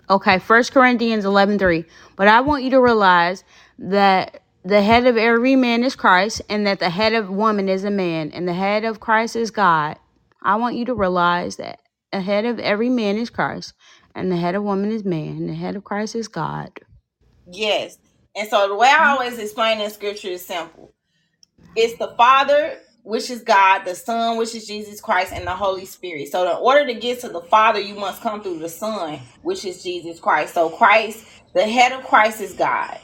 [0.09, 1.85] Okay, First Corinthians eleven three.
[2.17, 3.45] But I want you to realize
[3.79, 7.85] that the head of every man is Christ, and that the head of woman is
[7.85, 9.99] a man, and the head of Christ is God.
[10.43, 11.81] I want you to realize that
[12.13, 13.75] the head of every man is Christ,
[14.15, 16.73] and the head of woman is man, and the head of Christ is God.
[17.51, 17.99] Yes.
[18.37, 20.93] And so the way I always explain in scripture is simple.
[21.77, 22.79] It's the Father,
[23.11, 26.29] which is God, the Son, which is Jesus Christ, and the Holy Spirit.
[26.29, 29.65] So in order to get to the Father, you must come through the Son, which
[29.65, 30.55] is Jesus Christ.
[30.55, 32.99] So Christ, the head of Christ is God.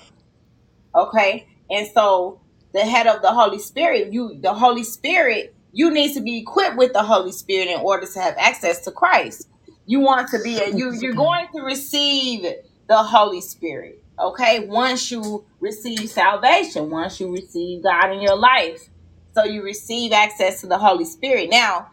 [0.95, 1.49] Okay.
[1.71, 2.40] And so
[2.73, 6.77] the head of the Holy Spirit, you the Holy Spirit, you need to be equipped
[6.77, 9.49] with the Holy Spirit in order to have access to Christ.
[9.87, 12.45] You want to be a you you're going to receive
[12.88, 14.05] the Holy Spirit.
[14.21, 18.88] Okay, once you receive salvation, once you receive God in your life.
[19.37, 21.51] So you receive access to the Holy Spirit.
[21.51, 21.88] Now,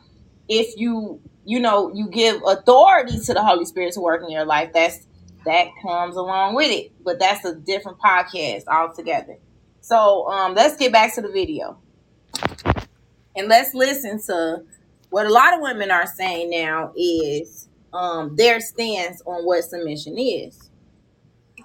[0.50, 4.46] if you you know you give authority to the Holy Spirit to work in your
[4.46, 5.08] life, that's
[5.46, 6.94] that comes along with it.
[7.04, 9.38] But that's a different podcast altogether.
[9.82, 11.80] So um let's get back to the video
[13.36, 14.64] and let's listen to
[15.12, 20.18] what a lot of women are saying now is um their stance on what submission
[20.20, 20.72] is.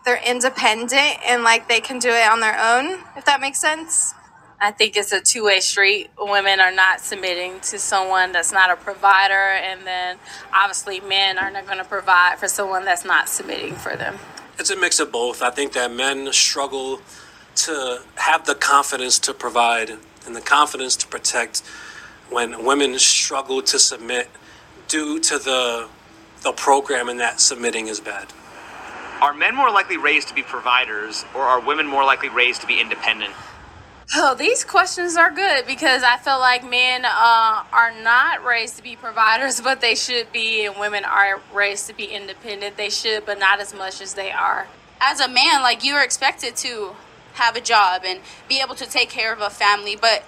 [0.05, 4.14] they're independent and like they can do it on their own, if that makes sense.
[4.61, 6.11] I think it's a two way street.
[6.18, 10.18] Women are not submitting to someone that's not a provider, and then
[10.53, 14.18] obviously men are not going to provide for someone that's not submitting for them.
[14.59, 15.42] It's a mix of both.
[15.42, 17.01] I think that men struggle
[17.57, 19.91] to have the confidence to provide
[20.26, 21.61] and the confidence to protect
[22.28, 24.28] when women struggle to submit
[24.89, 25.89] due to the
[26.43, 28.28] the program and that submitting is bad.
[29.20, 32.66] Are men more likely raised to be providers, or are women more likely raised to
[32.66, 33.35] be independent?
[34.15, 38.83] Oh, these questions are good because I feel like men uh, are not raised to
[38.83, 42.79] be providers, but they should be, and women are raised to be independent.
[42.79, 44.67] They should, but not as much as they are.
[45.01, 46.95] As a man, like you are expected to
[47.35, 50.25] have a job and be able to take care of a family, but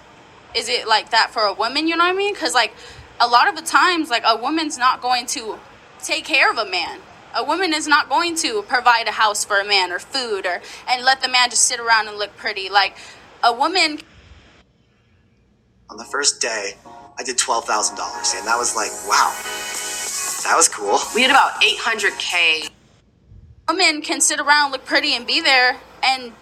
[0.55, 1.87] is it like that for a woman?
[1.87, 2.33] You know what I mean?
[2.33, 2.73] Because like
[3.19, 5.57] a lot of the times, like a woman's not going to
[6.01, 6.99] take care of a man.
[7.33, 10.61] A woman is not going to provide a house for a man or food or
[10.87, 12.69] and let the man just sit around and look pretty.
[12.69, 12.95] Like
[13.43, 13.99] a woman
[15.89, 16.75] On the first day,
[17.19, 19.33] I did twelve thousand dollars, and that was like, wow,
[20.43, 20.99] that was cool.
[21.15, 22.69] We had about 800K.
[23.69, 26.33] Women can sit around, look pretty, and be there and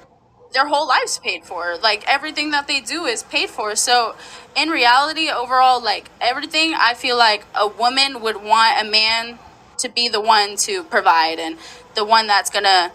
[0.54, 1.78] their whole lives paid for.
[1.82, 3.76] Like everything that they do is paid for.
[3.76, 4.16] So
[4.56, 9.40] in reality, overall, like everything, I feel like a woman would want a man
[9.80, 11.58] to be the one to provide and
[11.96, 12.92] the one that's gonna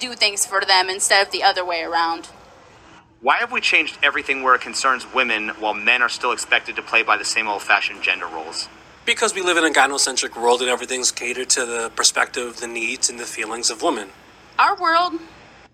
[0.00, 2.28] do things for them instead of the other way around.
[3.22, 6.82] Why have we changed everything where it concerns women while men are still expected to
[6.82, 8.68] play by the same old fashioned gender roles?
[9.06, 13.08] Because we live in a gynocentric world and everything's catered to the perspective, the needs,
[13.08, 14.10] and the feelings of women.
[14.58, 15.14] Our world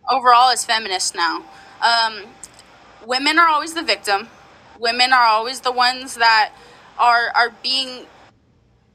[0.08, 1.44] overall is feminist now.
[1.80, 2.26] Um,
[3.04, 4.28] women are always the victim.
[4.78, 6.52] Women are always the ones that
[6.98, 8.06] are are being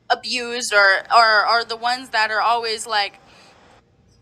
[0.10, 3.20] abused or or are the ones that are always like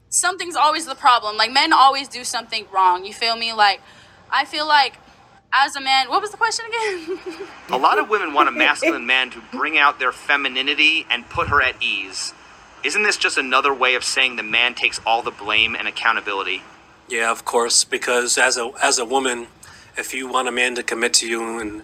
[0.10, 1.38] something's always the problem.
[1.38, 3.06] Like men always do something wrong.
[3.06, 3.54] You feel me?
[3.54, 3.82] Like
[4.36, 4.98] I feel like
[5.54, 7.20] as a man, what was the question again?
[7.70, 11.48] A lot of women want a masculine man to bring out their femininity and put
[11.48, 12.34] her at ease.
[12.84, 16.64] Isn't this just another way of saying the man takes all the blame and accountability?
[17.08, 19.48] Yeah, of course, because as a as a woman,
[19.98, 21.84] if you want a man to commit to you and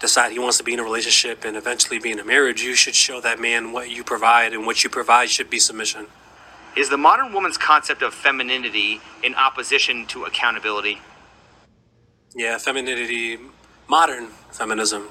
[0.00, 2.74] decide he wants to be in a relationship and eventually be in a marriage, you
[2.74, 6.06] should show that man what you provide, and what you provide should be submission.
[6.76, 10.98] Is the modern woman's concept of femininity in opposition to accountability?
[12.34, 13.38] Yeah, femininity,
[13.88, 15.08] modern feminism,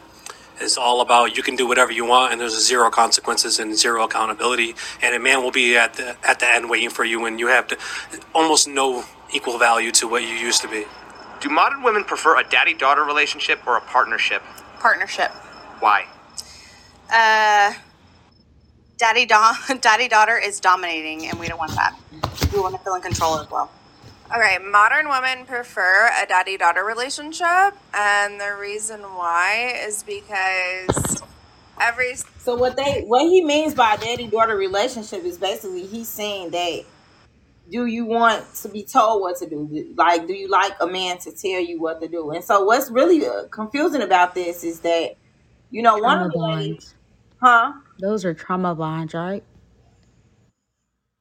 [0.60, 4.04] is all about you can do whatever you want and there's zero consequences and zero
[4.04, 7.40] accountability, and a man will be at the at the end waiting for you, and
[7.40, 7.78] you have to
[8.34, 9.04] almost no
[9.34, 10.86] equal value to what you used to be.
[11.42, 14.44] Do modern women prefer a daddy daughter relationship or a partnership?
[14.80, 15.32] Partnership.
[15.80, 16.06] Why?
[17.12, 17.74] Uh,
[18.98, 21.96] daddy do- daddy daughter is dominating, and we don't want that.
[22.54, 23.72] We want to feel in control as well.
[24.34, 31.22] Okay, modern women prefer a daddy daughter relationship, and the reason why is because
[31.80, 36.52] every So what they what he means by daddy daughter relationship is basically he's saying
[36.52, 36.86] that
[37.70, 39.94] do you want to be told what to do?
[39.96, 42.32] Like, do you like a man to tell you what to do?
[42.32, 45.16] And so, what's really uh, confusing about this is that,
[45.70, 46.96] you know, one Trauma of the ladies, bonds.
[47.42, 47.74] huh?
[48.00, 49.44] Those are trauma bonds, right?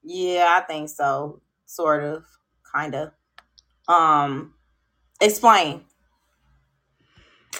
[0.03, 1.41] Yeah, I think so.
[1.65, 2.25] Sort of,
[2.73, 3.11] kind of.
[3.87, 4.53] Um,
[5.21, 5.83] explain.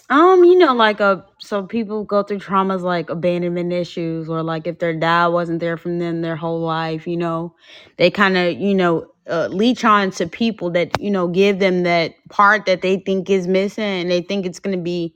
[0.10, 4.68] Um, you know, like uh so people go through traumas like abandonment issues or like
[4.68, 7.56] if their dad wasn't there from them their whole life, you know,
[7.98, 11.84] they kind of, you know, uh, leech on to people that, you know, give them
[11.84, 15.14] that part that they think is missing and they think it's going to be,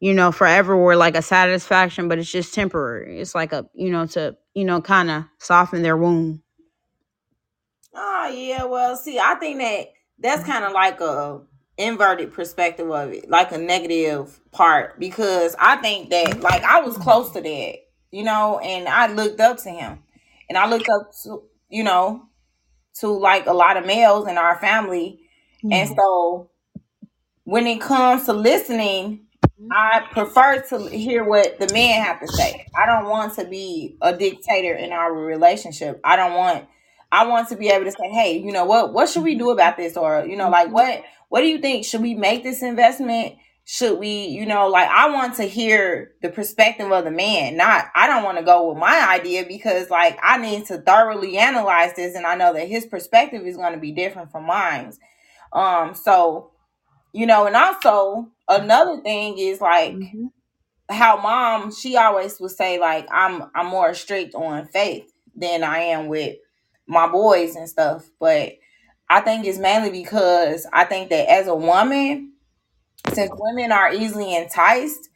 [0.00, 3.20] you know, forever or like a satisfaction, but it's just temporary.
[3.20, 6.40] It's like a, you know, to, you know, kind of soften their wound.
[8.00, 9.88] Oh yeah, well, see, I think that
[10.20, 10.52] that's mm-hmm.
[10.52, 11.40] kind of like a
[11.76, 16.40] inverted perspective of it, like a negative part, because I think that mm-hmm.
[16.40, 17.02] like I was mm-hmm.
[17.02, 17.74] close to that,
[18.12, 19.98] you know, and I looked up to him,
[20.48, 22.22] and I looked up to you know
[23.00, 25.18] to like a lot of males in our family,
[25.68, 26.50] and so
[27.42, 29.26] when it comes to listening,
[29.72, 32.64] I prefer to hear what the men have to say.
[32.80, 36.00] I don't want to be a dictator in our relationship.
[36.04, 36.68] I don't want
[37.12, 38.92] I want to be able to say, "Hey, you know what?
[38.92, 41.84] What should we do about this?" Or, you know, like what what do you think?
[41.84, 43.34] Should we make this investment?
[43.64, 47.56] Should we, you know, like I want to hear the perspective of the man.
[47.56, 51.38] Not I don't want to go with my idea because like I need to thoroughly
[51.38, 54.92] analyze this and I know that his perspective is going to be different from mine.
[55.52, 56.52] Um so
[57.14, 60.30] you know and also another thing is like Mhm.
[60.90, 65.78] how mom she always would say like i'm i'm more strict on faith than i
[65.80, 66.36] am with
[66.88, 68.54] my boys and stuff but
[69.10, 72.32] i think it's mainly because i think that as a woman
[73.14, 75.10] since women are easily enticed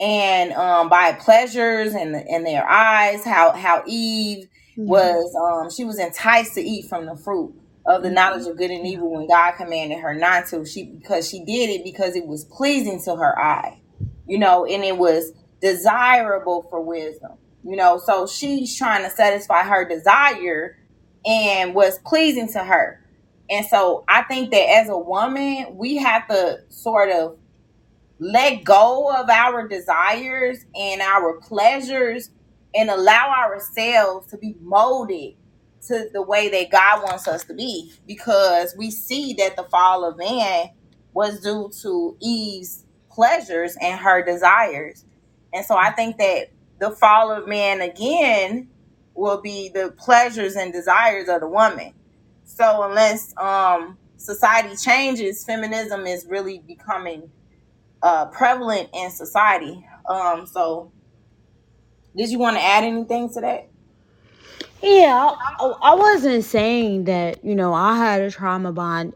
[0.00, 4.48] and um by pleasures and in their eyes how how eve
[4.78, 4.88] Mhm.
[4.88, 7.54] was um she was enticed to eat from the fruit
[7.86, 10.64] of the knowledge of good and evil when god commanded her not to.
[10.66, 13.82] She because she did it because it was pleasing to her eye
[14.26, 17.32] you know and it was desirable for wisdom
[17.64, 17.98] you know.
[17.98, 20.77] So she's trying to satisfy her desire
[21.28, 23.00] and what's pleasing to her
[23.50, 27.32] and so i think that as a woman we have to sort of
[28.20, 32.30] let go of our desires and our pleasures
[32.74, 35.34] and allow ourselves to be molded
[35.88, 40.04] to the way that God wants us to be because we see that the fall
[40.04, 40.70] of man
[41.14, 45.04] was due to Eve's pleasures and her desires.
[45.54, 46.48] And so I think that
[46.80, 48.70] the fall of man again
[49.18, 51.92] will be the pleasures and desires of the woman.
[52.44, 57.30] So unless um society changes, feminism is really becoming
[58.02, 59.84] uh prevalent in society.
[60.08, 60.92] Um so
[62.16, 63.68] did you want to add anything to that?
[64.82, 69.14] Yeah, I, I wasn't saying that, you know, I had a trauma bond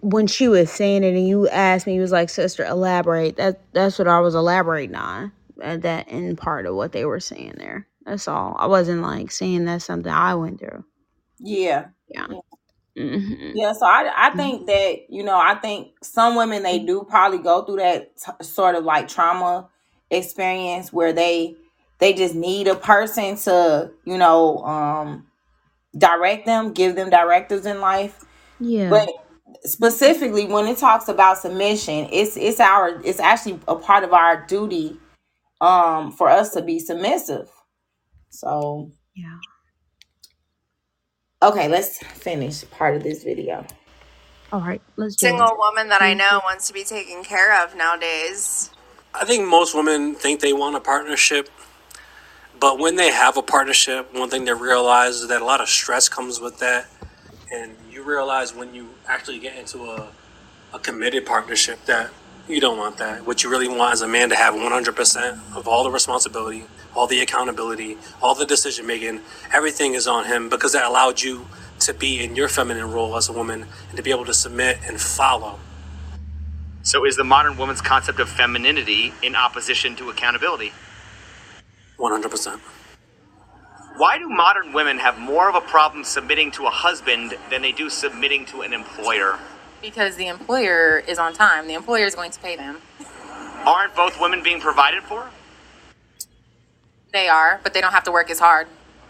[0.00, 3.36] when she was saying it and you asked me, you was like, sister, elaborate.
[3.36, 5.32] That that's what I was elaborating on.
[5.60, 7.86] At that end part of what they were saying there.
[8.04, 8.56] That's all.
[8.58, 10.84] I wasn't like saying that's something I went through.
[11.38, 11.88] Yeah.
[12.08, 12.26] Yeah.
[12.96, 17.04] hmm Yeah, so I I think that you know I think some women they do
[17.08, 19.68] probably go through that t- sort of like trauma
[20.10, 21.56] experience where they
[21.98, 25.26] they just need a person to you know um
[25.96, 28.24] direct them, give them directives in life.
[28.60, 28.90] Yeah.
[28.90, 29.08] But
[29.64, 34.46] specifically when it talks about submission, it's it's our it's actually a part of our
[34.46, 34.98] duty
[35.60, 37.50] um for us to be submissive.
[38.30, 39.38] So Yeah.
[41.42, 43.66] okay, let's finish part of this video.
[44.52, 44.82] All right.
[44.96, 45.30] Let's do it.
[45.30, 48.70] Single woman that I know wants to be taken care of nowadays.
[49.14, 51.48] I think most women think they want a partnership,
[52.58, 55.68] but when they have a partnership, one thing they realize is that a lot of
[55.68, 56.86] stress comes with that.
[57.52, 60.08] And you realize when you actually get into a,
[60.72, 62.10] a committed partnership that
[62.48, 63.26] you don't want that.
[63.26, 66.64] What you really want is a man to have 100% of all the responsibility,
[66.94, 69.20] all the accountability, all the decision making.
[69.52, 71.46] Everything is on him because that allowed you
[71.80, 74.78] to be in your feminine role as a woman and to be able to submit
[74.86, 75.58] and follow.
[76.82, 80.72] So is the modern woman's concept of femininity in opposition to accountability?
[81.98, 82.60] 100%.
[83.96, 87.72] Why do modern women have more of a problem submitting to a husband than they
[87.72, 89.38] do submitting to an employer?
[89.82, 91.66] Because the employer is on time.
[91.66, 92.78] The employer is going to pay them.
[93.66, 95.28] Aren't both women being provided for?
[97.12, 98.68] They are, but they don't have to work as hard.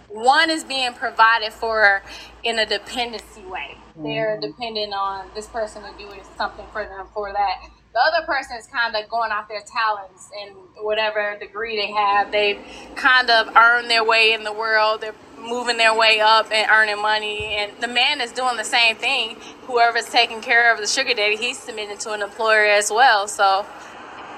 [0.08, 2.02] one is being provided for
[2.42, 3.76] in a dependency way.
[3.96, 4.50] They're mm-hmm.
[4.50, 7.68] dependent on this person to do something for them for that.
[7.92, 12.30] The other person is kind of going off their talents and whatever degree they have.
[12.30, 12.60] They've
[12.94, 15.00] kind of earned their way in the world.
[15.00, 17.56] They're moving their way up and earning money.
[17.56, 19.36] And the man is doing the same thing.
[19.62, 23.26] Whoever's taking care of the sugar daddy, he's submitting to an employer as well.
[23.26, 23.64] So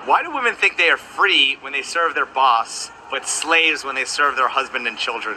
[0.07, 3.95] Why do women think they are free when they serve their boss, but slaves when
[3.95, 5.37] they serve their husband and children?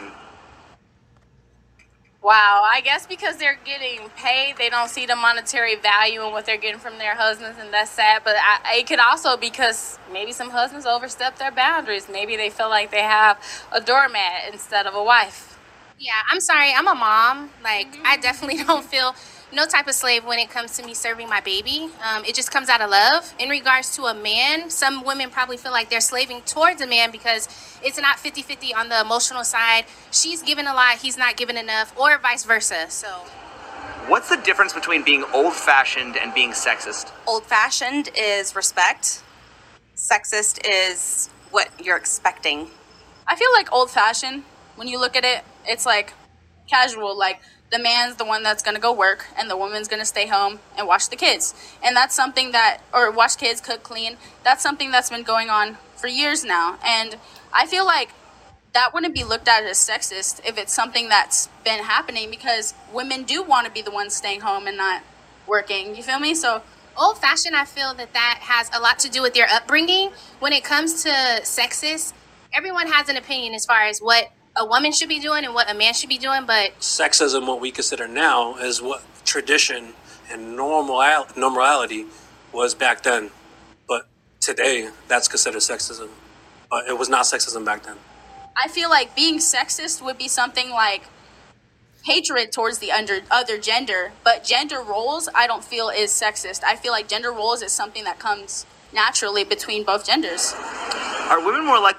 [2.22, 6.46] Wow, I guess because they're getting paid, they don't see the monetary value in what
[6.46, 8.22] they're getting from their husbands, and that's sad.
[8.24, 12.08] But I, it could also because maybe some husbands overstep their boundaries.
[12.10, 13.38] Maybe they feel like they have
[13.70, 15.56] a doormat instead of a wife.
[15.98, 16.72] Yeah, I'm sorry.
[16.72, 17.50] I'm a mom.
[17.62, 18.06] Like, mm-hmm.
[18.06, 19.14] I definitely don't feel
[19.52, 21.88] no type of slave when it comes to me serving my baby.
[22.02, 23.32] Um, it just comes out of love.
[23.38, 27.10] In regards to a man, some women probably feel like they're slaving towards a man
[27.10, 27.48] because
[27.82, 29.84] it's not 50 50 on the emotional side.
[30.10, 32.86] She's giving a lot, he's not giving enough, or vice versa.
[32.88, 33.08] So,
[34.08, 37.10] What's the difference between being old fashioned and being sexist?
[37.26, 39.20] Old fashioned is respect.
[39.96, 42.68] Sexist is what you're expecting.
[43.26, 44.44] I feel like old fashioned,
[44.76, 46.12] when you look at it, it's like
[46.68, 47.18] casual.
[47.18, 47.40] Like
[47.70, 50.86] the man's the one that's gonna go work, and the woman's gonna stay home and
[50.86, 51.54] watch the kids.
[51.82, 54.16] And that's something that, or watch kids, cook, clean.
[54.44, 56.78] That's something that's been going on for years now.
[56.84, 57.16] And
[57.52, 58.10] I feel like
[58.72, 63.24] that wouldn't be looked at as sexist if it's something that's been happening because women
[63.24, 65.02] do want to be the ones staying home and not
[65.46, 65.96] working.
[65.96, 66.34] You feel me?
[66.34, 66.62] So
[66.96, 70.12] old fashioned, I feel that that has a lot to do with your upbringing.
[70.40, 72.12] When it comes to sexist,
[72.52, 75.70] everyone has an opinion as far as what a woman should be doing and what
[75.70, 79.92] a man should be doing, but Sexism, what we consider now, is what tradition
[80.30, 81.02] and normal
[81.36, 82.06] normality
[82.52, 83.30] was back then.
[83.86, 84.08] But
[84.40, 86.08] today, that's considered sexism.
[86.70, 87.96] But it was not sexism back then.
[88.56, 91.04] I feel like being sexist would be something like
[92.04, 96.64] hatred towards the under other gender, but gender roles I don't feel is sexist.
[96.64, 100.54] I feel like gender roles is something that comes naturally between both genders.
[101.28, 101.96] Are women more like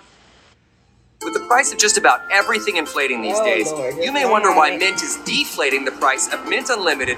[1.23, 4.49] With the price of just about everything inflating these Oh, days, Lord, you may wonder
[4.53, 4.77] why guy.
[4.77, 7.17] Mint is deflating the price of Mint Unlimited.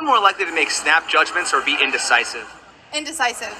[0.00, 2.48] more likely to make snap judgments or be indecisive?
[2.94, 3.52] Indecisive.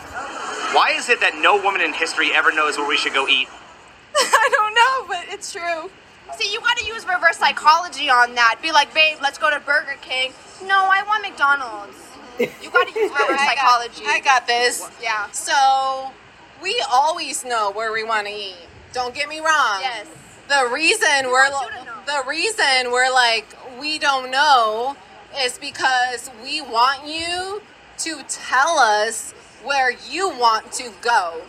[0.74, 3.48] Why is it that no woman in history ever knows where we should go eat?
[4.16, 5.90] I don't know, but it's true.
[6.38, 8.56] See, you gotta use reverse psychology on that.
[8.62, 10.32] Be like, babe, let's go to Burger King.
[10.64, 11.96] No, I want McDonald's.
[12.38, 14.04] You gotta use reverse I got- psychology.
[14.06, 14.90] I got this.
[15.02, 15.30] Yeah.
[15.32, 16.10] So
[16.62, 18.56] we always know where we want to eat.
[18.92, 19.80] Don't get me wrong.
[19.80, 20.06] Yes.
[20.48, 22.00] The reason we're want you to know.
[22.06, 24.96] the reason we're like we don't know
[25.38, 27.62] is because we want you
[27.98, 29.32] to tell us
[29.62, 31.42] where you want to go.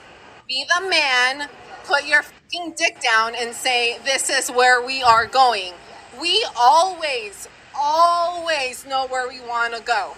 [0.48, 1.50] Be the man,
[1.86, 5.74] put your fucking dick down and say this is where we are going.
[6.20, 10.14] We always always know where we want to go.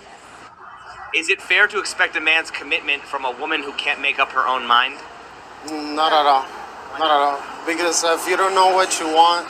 [1.15, 4.29] Is it fair to expect a man's commitment from a woman who can't make up
[4.31, 4.99] her own mind?
[5.67, 6.62] Mm, not at all.
[6.99, 7.41] Not at all.
[7.65, 9.47] Because if you don't know what you want,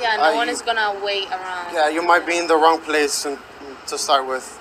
[0.00, 1.74] Yeah, no Uh, one you- is gonna wait around.
[1.74, 3.38] yeah, you might be in the wrong place and,
[3.86, 4.58] to start with.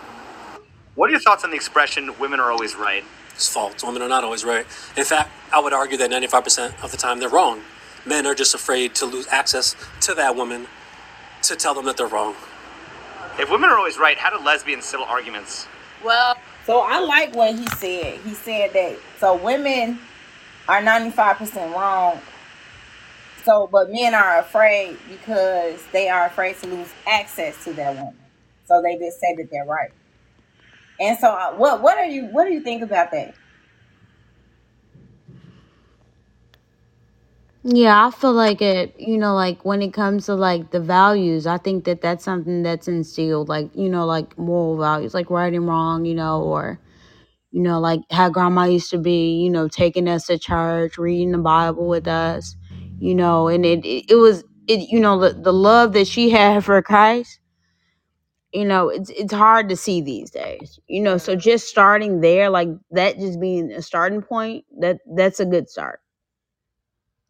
[0.95, 3.05] What are your thoughts on the expression "women are always right"?
[3.33, 3.81] It's false.
[3.81, 4.65] Women are not always right.
[4.97, 7.63] In fact, I would argue that 95% of the time they're wrong.
[8.05, 10.67] Men are just afraid to lose access to that woman
[11.43, 12.35] to tell them that they're wrong.
[13.39, 15.65] If women are always right, how do lesbians settle arguments?
[16.03, 16.35] Well,
[16.67, 18.19] so I like what he said.
[18.25, 19.99] He said that so women
[20.71, 22.19] are 95% wrong.
[23.43, 28.17] So, but men are afraid because they are afraid to lose access to that woman.
[28.65, 29.91] So they just say that they're right.
[30.99, 33.35] And so, uh, what what are you what do you think about that?
[37.63, 41.45] Yeah, I feel like it, you know, like when it comes to like the values,
[41.47, 45.53] I think that that's something that's instilled, like, you know, like moral values, like right
[45.53, 46.79] and wrong, you know, or,
[47.51, 51.33] you know, like how grandma used to be, you know, taking us to church, reading
[51.33, 52.55] the Bible with us,
[52.99, 56.29] you know, and it, it, it was, it, you know, the, the love that she
[56.31, 57.39] had for Christ,
[58.53, 62.49] you know, it's, it's hard to see these days, you know, so just starting there,
[62.49, 65.95] like that just being a starting point, that that's a good start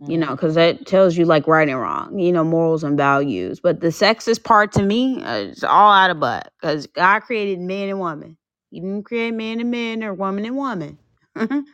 [0.08, 3.60] you know, because that tells you like right and wrong, you know, morals and values.
[3.62, 7.60] But the sexist part to me uh, is all out of butt because God created
[7.60, 8.38] man and woman.
[8.72, 11.00] He didn't create man and man or woman and woman.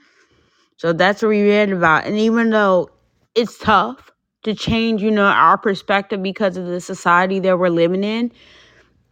[0.78, 2.06] so that's what we read about.
[2.06, 2.90] And even though
[3.36, 4.12] it's tough
[4.44, 8.32] to change, you know, our perspective because of the society that we're living in,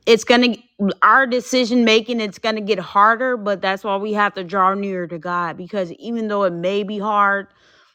[0.06, 0.56] it's gonna
[1.04, 5.08] our decision making it's gonna get harder but that's why we have to draw nearer
[5.08, 7.48] to god because even though it may be hard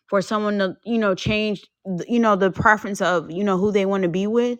[0.08, 1.66] for someone to you know change
[2.08, 4.58] you know the preference of you know who they want to be with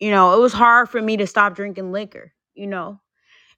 [0.00, 3.00] you know it was hard for me to stop drinking liquor you know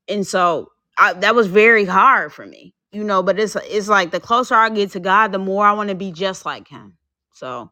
[0.08, 4.10] and so I, that was very hard for me you know but it's it's like
[4.10, 6.96] the closer i get to god the more i want to be just like him
[7.32, 7.70] so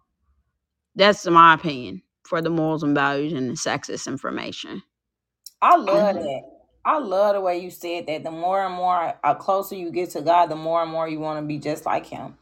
[0.96, 4.82] that's my opinion for the morals and values and the sexist information
[5.60, 6.42] I love that.
[6.84, 8.24] I love the way you said that.
[8.24, 11.20] The more and more uh, closer you get to God, the more and more you
[11.20, 12.36] want to be just like Him.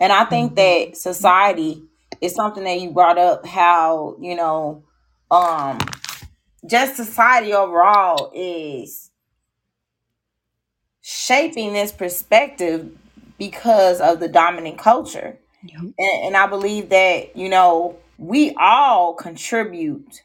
[0.00, 1.82] And I think that society
[2.20, 3.46] is something that you brought up.
[3.46, 4.84] How you know,
[5.30, 5.78] um,
[6.66, 9.07] just society overall is
[11.10, 12.90] shaping this perspective
[13.38, 15.38] because of the dominant culture.
[15.98, 20.22] And, and I believe that you know we all contribute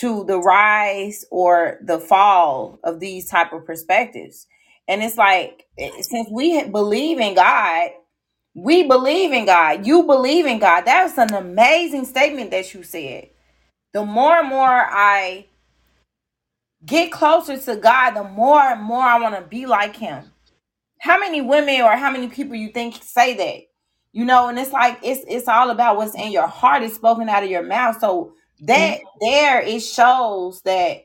[0.00, 4.46] to the rise or the fall of these type of perspectives.
[4.88, 5.66] And it's like
[6.00, 7.90] since we believe in god
[8.54, 9.86] we believe in god.
[9.86, 10.82] You believe in god.
[10.84, 13.28] That's an amazing statement that you said.
[13.92, 15.46] The more and more i
[16.84, 20.30] get closer to god the more and more i want to be like him.
[21.00, 23.62] How many women or how many people you think say that?
[24.12, 26.82] You know and it's like it's it's all about what's in your heart.
[26.82, 28.00] Is spoken out of your mouth.
[28.00, 29.18] So that mm-hmm.
[29.20, 31.04] there it shows that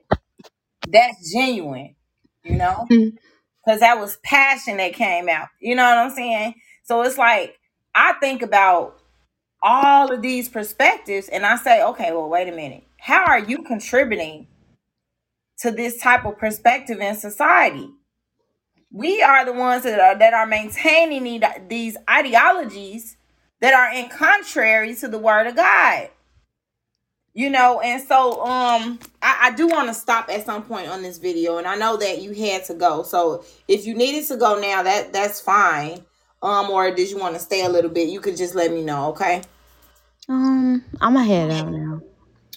[0.87, 1.95] that's genuine
[2.43, 2.85] you know?
[2.91, 3.15] Mm-hmm.
[3.65, 5.47] Because that was passion that came out.
[5.59, 6.55] You know what i'm saying?
[6.83, 7.57] So it's like
[7.95, 8.99] i think about
[9.61, 12.83] all of these perspectives and i say okay well wait a minute.
[12.99, 14.47] How are you contributing
[15.59, 17.89] to this type of perspective in society
[18.91, 23.17] we are the ones that are that are maintaining these ideologies
[23.59, 26.09] that are in contrary to the word of God.
[27.33, 31.01] You know, and so um I, I do want to stop at some point on
[31.01, 33.03] this video, and I know that you had to go.
[33.03, 36.05] So if you needed to go now, that that's fine.
[36.43, 38.09] Um, or did you want to stay a little bit?
[38.09, 39.41] You could just let me know, okay?
[40.29, 41.92] um i'm gonna head out now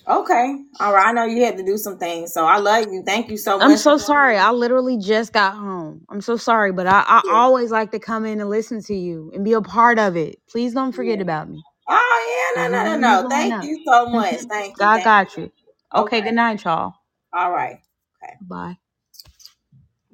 [0.08, 0.56] Okay.
[0.80, 1.08] All right.
[1.08, 3.02] I know you had to do some things, so I love you.
[3.06, 3.60] Thank you so much.
[3.60, 3.78] i'm much.
[3.78, 7.92] so sorry i literally just got home i'm so sorry but i, I always like
[7.92, 10.92] to come in and listen to you and be a part of it please don't
[10.92, 13.28] forget about me Oh yeah, no, no, no, no.
[13.30, 13.70] going Thank up.
[13.70, 14.40] you so much.
[14.50, 14.90] Thank you.
[14.90, 15.38] god Thank got you.
[15.38, 15.52] you
[15.96, 16.22] okay Okay.
[16.22, 16.94] good night y'all
[17.34, 17.80] All right.
[18.24, 18.34] Okay.
[18.40, 18.76] Bye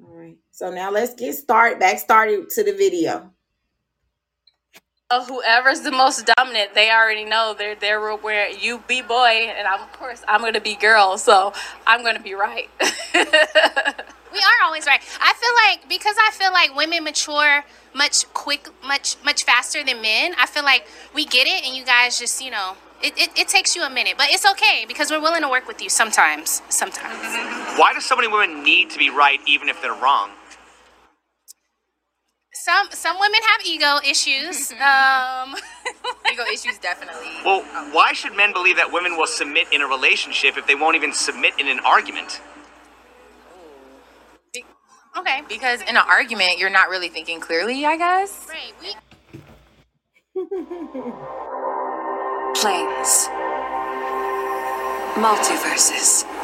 [0.03, 0.37] All right.
[0.51, 1.79] So now let's get started.
[1.79, 3.32] Back started to the video.
[5.21, 9.81] Whoever's the most dominant, they already know they're they're where you be boy, and I'm,
[9.81, 11.53] of course I'm gonna be girl, so
[11.85, 12.69] I'm gonna be right.
[14.33, 14.99] We are always right.
[15.21, 20.01] I feel like because I feel like women mature much quick, much much faster than
[20.01, 20.33] men.
[20.39, 23.47] I feel like we get it, and you guys just you know it, it, it
[23.47, 26.63] takes you a minute, but it's okay because we're willing to work with you sometimes.
[26.69, 27.21] Sometimes.
[27.77, 30.31] Why do so many women need to be right even if they're wrong?
[32.63, 34.71] Some some women have ego issues.
[34.83, 35.55] Um,
[36.31, 37.27] Ego issues, definitely.
[37.45, 37.61] Well,
[37.91, 41.13] why should men believe that women will submit in a relationship if they won't even
[41.13, 42.41] submit in an argument?
[45.17, 45.41] okay.
[45.47, 48.47] Because in an argument, you're not really thinking clearly, I guess.
[48.49, 48.73] Right.
[48.81, 48.95] We,
[52.55, 53.27] Planes.
[55.15, 56.42] Multiverses.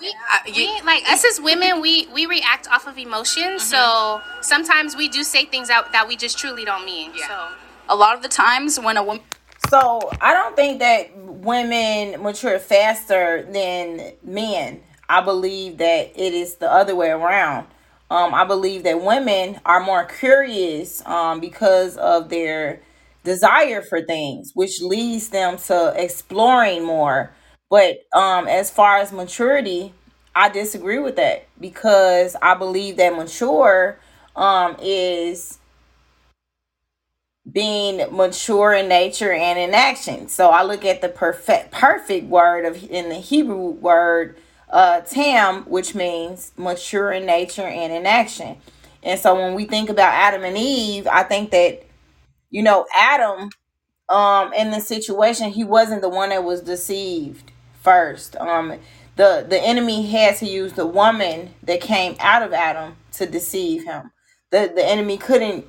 [0.00, 0.12] We,
[0.54, 5.24] we like us as women we we react off of emotions so sometimes we do
[5.24, 7.48] say things that, that we just truly don't mean so
[7.88, 9.22] A lot of the times when a woman
[9.68, 14.80] So I don't think that women mature faster than men.
[15.08, 17.66] I believe that it is the other way around.
[18.10, 22.80] Um, I believe that women are more curious um, because of their
[23.24, 27.32] desire for things, which leads them to exploring more.
[27.70, 29.94] But um, as far as maturity,
[30.34, 33.98] I disagree with that because I believe that mature
[34.36, 35.58] um, is
[37.52, 40.28] being mature in nature and in action.
[40.28, 44.36] So I look at the perfect perfect word of in the Hebrew word
[44.70, 48.58] uh tam, which means mature in nature and in action.
[49.02, 51.84] And so when we think about Adam and Eve, I think that
[52.50, 53.50] you know Adam
[54.08, 57.52] um in the situation he wasn't the one that was deceived
[57.86, 58.36] first.
[58.38, 58.78] Um
[59.16, 63.84] the the enemy had to use the woman that came out of Adam to deceive
[63.86, 64.12] him.
[64.52, 65.66] The the enemy couldn't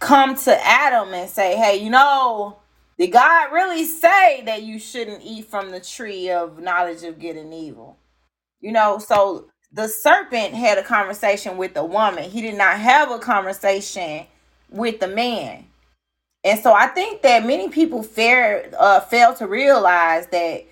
[0.00, 2.58] come to Adam and say, "Hey, you know,
[2.98, 7.36] did God really say that you shouldn't eat from the tree of knowledge of good
[7.38, 7.98] and evil?"
[8.60, 12.30] You know, so the serpent had a conversation with the woman.
[12.30, 14.26] He did not have a conversation
[14.70, 15.66] with the man.
[16.44, 20.64] And so I think that many people fair uh fail to realize that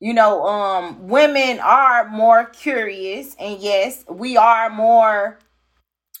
[0.00, 5.38] you know um women are more curious and yes, we are more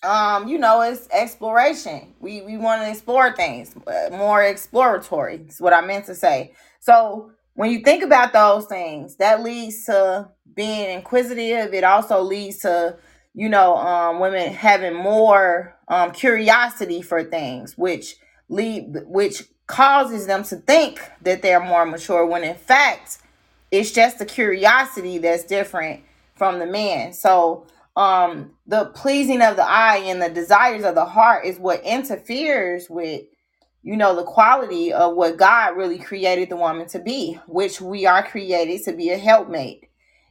[0.02, 2.14] um you know it's exploration.
[2.20, 6.52] We we want to explore things uh, more exploratory is what i meant to say.
[6.80, 11.72] So when you think about those things that leads to being inquisitive.
[11.74, 12.96] It also leads to
[13.34, 18.16] you know um women having more um curiosity for things which
[18.48, 23.18] lead which causes them to think that they're more mature when in fact
[23.70, 26.02] it's just the curiosity that's different
[26.34, 27.12] from the man.
[27.12, 31.82] So um the pleasing of the eye and the desires of the heart is what
[31.82, 33.22] interferes with
[33.82, 38.04] you know the quality of what god really created the woman to be which we
[38.04, 39.88] are created to be a helpmate.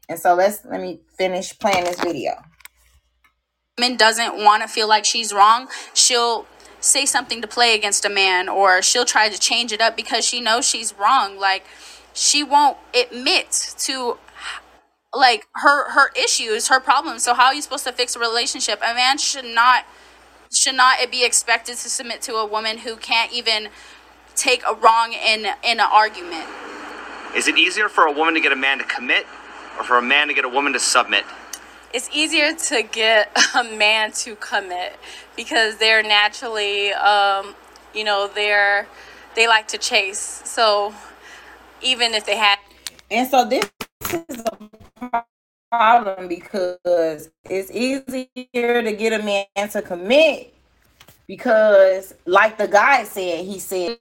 [0.07, 2.33] And so let's let me finish playing this video.
[3.77, 6.45] Woman doesn't want to feel like she's wrong, she'll
[6.79, 10.23] say something to play against a man or she'll try to change it up because
[10.23, 11.37] she knows she's wrong.
[11.37, 11.65] Like
[12.15, 14.17] she won't admit to
[15.13, 17.21] like her her issues, her problems.
[17.21, 18.79] So how are you supposed to fix a relationship?
[18.79, 19.85] A man should not
[20.51, 23.69] should not be expected to submit to a woman who can't even
[24.35, 26.47] take a wrong in in an argument.
[27.35, 29.27] Is it easier for a woman to get a man to commit
[29.77, 31.25] or for a man to get a woman to submit?
[31.95, 34.99] it's easier to get a man to commit
[35.37, 37.55] because they're naturally um,
[37.93, 38.85] you know they're
[39.35, 40.93] they like to chase so
[41.85, 42.59] even if they had
[43.11, 43.69] and so this
[44.13, 45.23] is a
[45.71, 50.53] problem because it's easier to get a man to commit
[51.27, 53.99] because like the guy said he said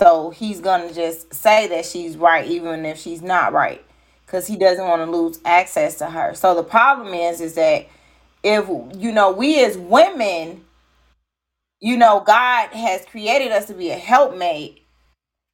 [0.00, 3.84] so he's gonna just say that she's right even if she's not right
[4.26, 6.34] because he doesn't want to lose access to her.
[6.34, 7.88] So the problem is is that
[8.44, 10.64] if you know we as women
[11.80, 14.79] you know god has created us to be a helpmate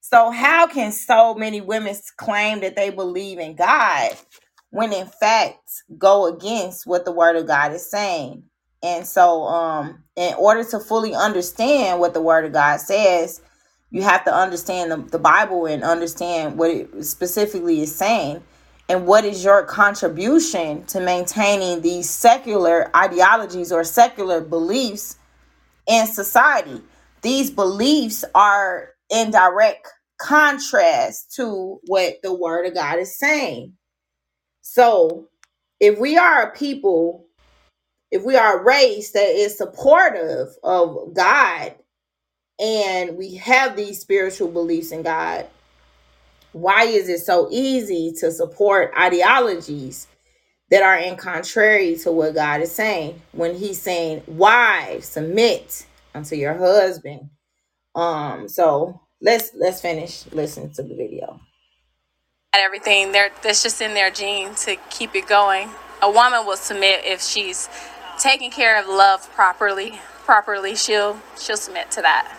[0.09, 4.13] so how can so many women claim that they believe in god
[4.71, 8.45] when in fact go against what the word of god is saying?
[8.85, 13.43] And so um in order to fully understand what the word of god says
[13.91, 18.45] you have to understand the, the bible and understand what it specifically is saying.
[18.89, 25.19] And what is your contribution to maintaining these secular ideologies or secular beliefs
[25.89, 26.81] in society?
[27.23, 29.89] These beliefs are in direct
[30.19, 33.75] contrast to what the word of god is saying.
[34.63, 35.29] So
[35.81, 37.27] if we are a people
[38.13, 41.75] if we are a race that is supportive of god
[42.59, 45.47] and we have these spiritual beliefs in god
[46.57, 50.07] why is it so easy to support ideologies
[50.71, 53.21] that are in contrary to what God is saying?
[53.33, 57.29] When he's saying wives submit unto your husband.
[57.95, 61.41] Um so let's let's finish listening to the video.
[62.55, 65.69] Had everything they're that's just in their gene to keep it going.
[66.01, 67.69] A woman will submit if she's
[68.19, 72.39] taking care of love properly properly she'll she'll submit to that.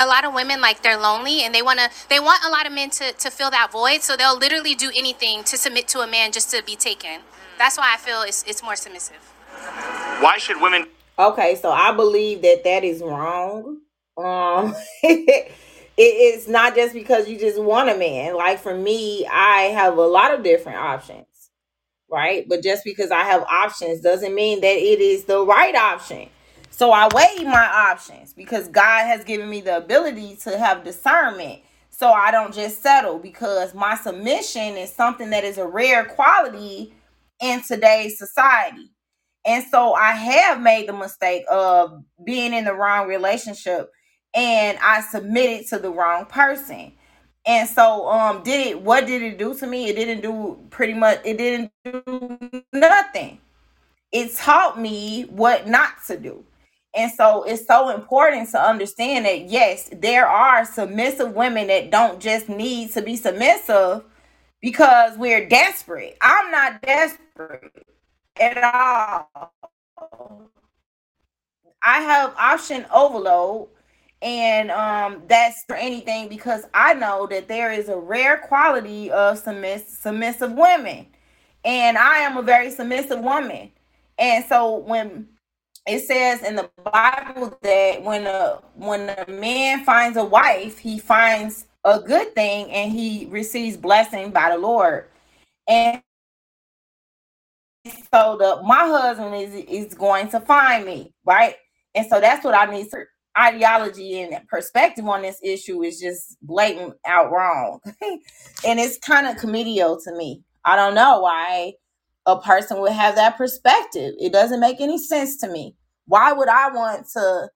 [0.00, 2.66] A lot of women like they're lonely and they want to they want a lot
[2.66, 6.00] of men to, to fill that void so they'll literally do anything to submit to
[6.00, 7.20] a man just to be taken.
[7.58, 9.16] That's why i feel it's, it's more submissive.
[10.20, 10.86] Why should women
[11.18, 13.78] okay so i believe that that is wrong.
[14.16, 15.52] Um it,
[16.00, 20.06] it's not just because you just want a man like for me i have a
[20.06, 21.26] lot of different options
[22.10, 22.48] right?
[22.48, 26.30] But just because I have options doesn't mean that it is the right option.
[26.70, 31.60] So I weigh my options because God has given me the ability to have discernment.
[31.90, 36.94] So I don't just settle because my submission is something that is a rare quality
[37.40, 38.92] in today's society.
[39.46, 43.90] And so I have made the mistake of being in the wrong relationship
[44.34, 46.92] and I submitted to the wrong person.
[47.46, 49.88] And so um did it what did it do to me?
[49.88, 53.40] It didn't do pretty much it didn't do nothing.
[54.12, 56.44] It taught me what not to do.
[56.94, 62.20] And so it's so important to understand that yes, there are submissive women that don't
[62.20, 64.04] just need to be submissive
[64.62, 66.18] because we're desperate.
[66.22, 67.72] I'm not desperate
[68.40, 69.30] at all.
[71.82, 73.68] I have option overload
[74.22, 79.38] and um that's for anything because I know that there is a rare quality of
[79.38, 81.06] submiss- submissive women.
[81.64, 83.70] And I am a very submissive woman.
[84.18, 85.28] And so when
[85.86, 90.98] it says in the Bible that when a when a man finds a wife he
[90.98, 95.06] finds a good thing and he receives blessing by the Lord.
[95.68, 96.02] And
[98.12, 101.56] so the my husband is is going to find me right?
[101.94, 103.04] And so that's what I need to
[103.36, 107.80] ideology and perspective on this issue is just blatant out wrong.
[108.02, 110.42] and it's kind of comedial to me.
[110.64, 111.74] I don't know why
[112.26, 114.14] a person would have that perspective.
[114.20, 115.74] It doesn't make any sense to me.
[116.06, 117.48] Why would I want to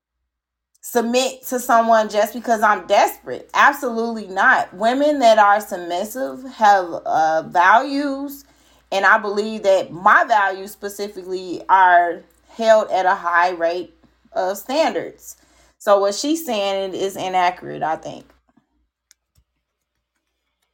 [0.80, 3.50] submit to someone just because I'm desperate?
[3.54, 4.72] Absolutely not.
[4.74, 8.44] Women that are submissive have uh, values,
[8.90, 13.94] and I believe that my values specifically are held at a high rate
[14.32, 15.36] of standards.
[15.82, 18.24] So what she's saying is inaccurate, I think.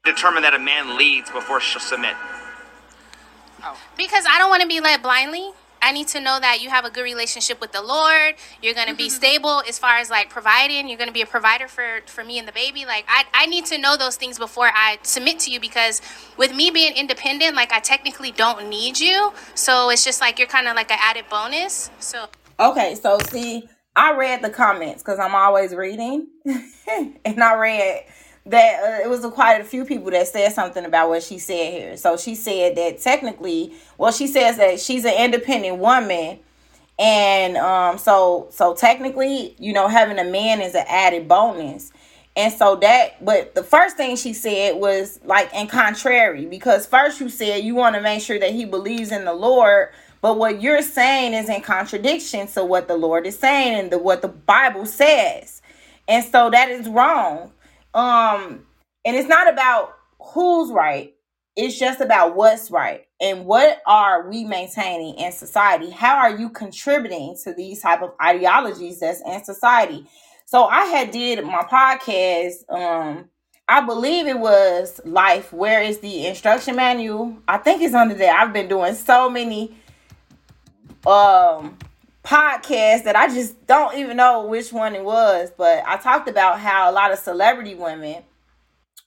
[0.04, 2.12] Determine that a man leads before she'll submit.
[3.64, 3.74] Oh.
[3.96, 5.52] Because I don't want to be led blindly.
[5.80, 8.34] I need to know that you have a good relationship with the Lord.
[8.60, 9.16] You're going to be mm-hmm.
[9.16, 10.90] stable as far as like providing.
[10.90, 12.84] You're going to be a provider for for me and the baby.
[12.84, 16.02] Like I I need to know those things before I submit to you because
[16.36, 19.32] with me being independent, like I technically don't need you.
[19.54, 21.90] So it's just like you're kind of like an added bonus.
[21.98, 22.26] So
[22.60, 23.68] Okay, so see,
[23.98, 28.04] I read the comments because I'm always reading, and I read
[28.46, 31.40] that uh, it was a, quite a few people that said something about what she
[31.40, 31.96] said here.
[31.96, 36.38] So she said that technically, well, she says that she's an independent woman,
[36.96, 41.90] and um, so so technically, you know, having a man is an added bonus.
[42.36, 47.20] And so that, but the first thing she said was like in contrary, because first
[47.20, 49.88] you said you want to make sure that he believes in the Lord,
[50.20, 53.98] but what you're saying is in contradiction to what the Lord is saying and the,
[53.98, 55.62] what the Bible says.
[56.08, 57.52] And so that is wrong.
[57.94, 58.66] Um,
[59.04, 61.14] and it's not about who's right.
[61.56, 65.90] It's just about what's right and what are we maintaining in society.
[65.90, 70.06] How are you contributing to these type of ideologies that's in society?
[70.46, 72.70] So I had did my podcast.
[72.70, 73.28] Um,
[73.68, 75.52] I believe it was Life.
[75.52, 77.36] Where is the instruction manual?
[77.46, 78.34] I think it's under there.
[78.34, 79.76] I've been doing so many
[81.06, 81.76] um
[82.24, 86.60] podcast that I just don't even know which one it was, but I talked about
[86.60, 88.22] how a lot of celebrity women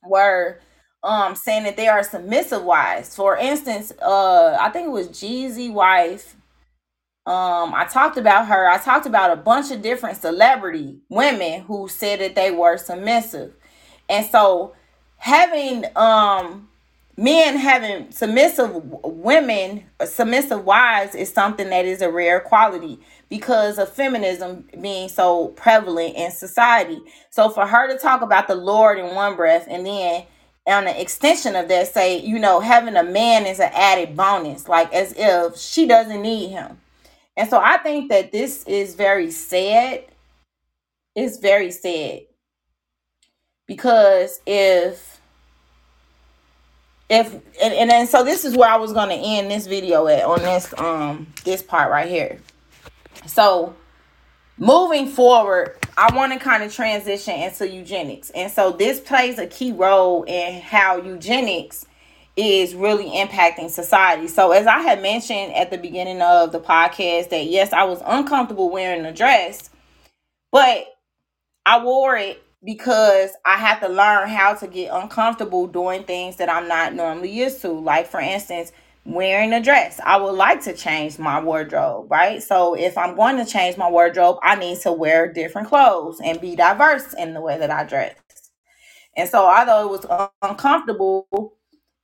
[0.08, 0.60] were
[1.04, 3.16] um saying that they are submissive wives.
[3.16, 6.36] For instance, uh I think it was Jeezy wife.
[7.26, 8.68] Um I talked about her.
[8.68, 13.54] I talked about a bunch of different celebrity women who said that they were submissive.
[14.10, 14.76] And so
[15.18, 16.70] having um
[17.22, 23.00] men having submissive women, submissive wives is something that is a rare quality
[23.30, 27.00] because of feminism being so prevalent in society.
[27.30, 30.26] So for her to talk about the Lord in one breath and then
[30.68, 34.68] on an extension of that say, you know, having a man is an added bonus,
[34.68, 36.80] like as if she doesn't need him.
[37.38, 40.06] And so I think that this is very sad.
[41.16, 42.22] It's very sad.
[43.68, 45.11] Because if
[47.12, 50.24] if and, and then so this is where I was gonna end this video at
[50.24, 52.40] on this um this part right here.
[53.28, 53.76] So
[54.58, 58.30] moving forward, I want to kind of transition into eugenics.
[58.30, 61.86] And so this plays a key role in how eugenics
[62.38, 64.30] is really impacting society.
[64.30, 68.02] So as I had mentioned at the beginning of the podcast that yes, I was
[68.06, 69.70] uncomfortable wearing a dress,
[70.50, 70.86] but
[71.66, 76.50] I wore it because I have to learn how to get uncomfortable doing things that
[76.50, 77.70] I'm not normally used to.
[77.70, 78.72] Like, for instance,
[79.06, 80.00] wearing a dress.
[80.06, 82.44] I would like to change my wardrobe, right?
[82.44, 86.42] So, if I'm going to change my wardrobe, I need to wear different clothes and
[86.42, 88.16] be diverse in the way that I dress.
[89.18, 91.28] And so, although it was uncomfortable,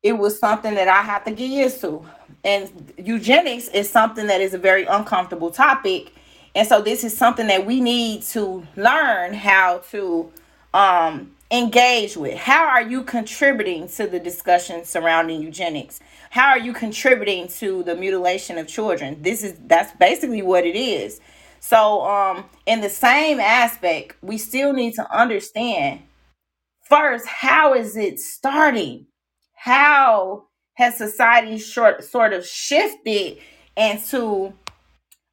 [0.04, 2.06] it was something that I have to get used to.
[2.44, 6.14] And eugenics is something that is a very uncomfortable topic.
[6.56, 10.32] And so this is something that we need to learn how to
[10.78, 12.38] um, engage with.
[12.38, 16.00] How are you contributing to the discussion surrounding eugenics?
[16.30, 19.22] How are you contributing to the mutilation of children?
[19.24, 21.20] This is that's basically what it is.
[21.60, 26.02] So um in the same aspect, we still need to understand
[26.84, 29.08] first how is it starting?
[29.56, 33.40] How has society short sort of shifted
[33.76, 34.54] into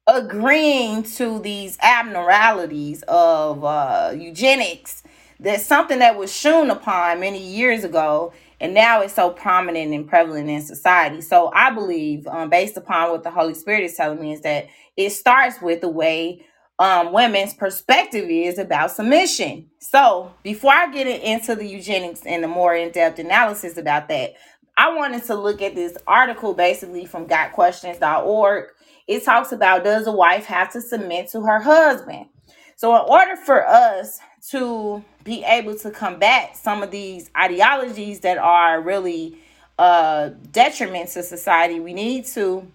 [0.07, 5.03] agreeing to these abnormalities of uh, eugenics
[5.39, 10.07] that's something that was shown upon many years ago and now it's so prominent and
[10.07, 11.21] prevalent in society.
[11.21, 14.67] So i believe um, based upon what the holy spirit is telling me is that
[14.95, 16.45] it starts with the way
[16.77, 19.69] um, women's perspective is about submission.
[19.79, 24.33] So before i get into the eugenics and the more in-depth analysis about that
[24.77, 28.65] i wanted to look at this article basically from gotquestions.org
[29.07, 32.27] it talks about does a wife have to submit to her husband?
[32.75, 34.19] So in order for us
[34.51, 39.37] to be able to combat some of these ideologies that are really
[39.77, 42.65] uh detriment to society we need to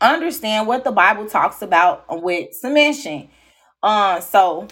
[0.00, 3.28] understand what the bible talks about with submission
[3.82, 4.68] uh so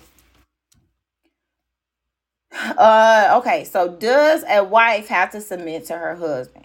[2.53, 6.65] uh okay so does a wife have to submit to her husband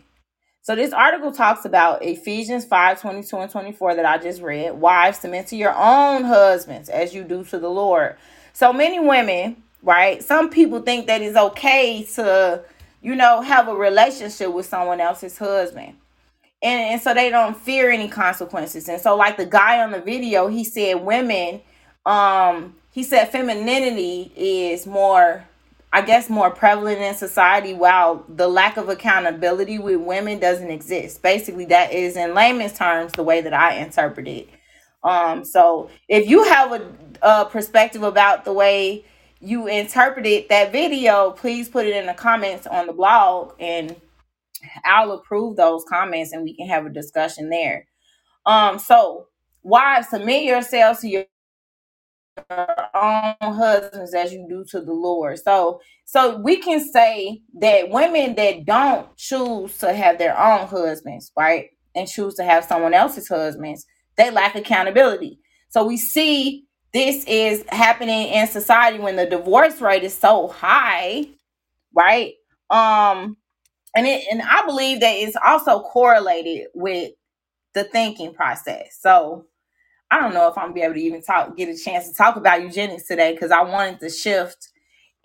[0.63, 4.75] so this article talks about Ephesians 5 22 and 24 that I just read.
[4.75, 8.15] Wives, submit to your own husbands as you do to the Lord.
[8.53, 10.23] So many women, right?
[10.23, 12.63] Some people think that it's okay to,
[13.01, 15.95] you know, have a relationship with someone else's husband.
[16.61, 18.87] And, and so they don't fear any consequences.
[18.87, 21.61] And so, like the guy on the video, he said women,
[22.05, 25.43] um, he said femininity is more
[25.95, 31.21] I guess more prevalent in society while the lack of accountability with women doesn't exist.
[31.21, 34.49] Basically, that is in layman's terms the way that I interpret it.
[35.03, 36.91] Um, so if you have a,
[37.23, 39.05] a perspective about the way
[39.41, 43.95] you interpreted that video, please put it in the comments on the blog and
[44.85, 47.87] I'll approve those comments and we can have a discussion there.
[48.45, 49.27] Um, so
[49.63, 51.25] wives, submit yourselves to your
[52.51, 55.39] own husbands as you do to the Lord.
[55.39, 61.31] So so we can say that women that don't choose to have their own husbands,
[61.37, 61.67] right?
[61.95, 63.85] And choose to have someone else's husbands,
[64.17, 65.39] they lack accountability.
[65.69, 71.27] So we see this is happening in society when the divorce rate is so high,
[71.95, 72.33] right?
[72.69, 73.37] Um
[73.95, 77.13] and it and I believe that it's also correlated with
[77.75, 78.97] the thinking process.
[79.01, 79.45] So
[80.11, 82.15] I don't know if I'm gonna be able to even talk, get a chance to
[82.15, 84.69] talk about eugenics today because I wanted to shift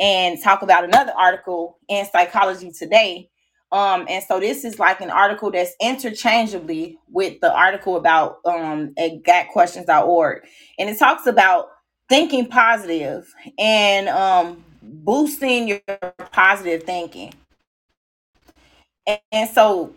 [0.01, 3.31] and talk about another article in Psychology Today.
[3.73, 8.95] Um, and so this is like an article that's interchangeably with the article about um
[8.99, 10.47] at gotquestions.org.
[10.79, 11.69] And it talks about
[12.09, 15.81] thinking positive and um boosting your
[16.33, 17.35] positive thinking.
[19.07, 19.95] And, and so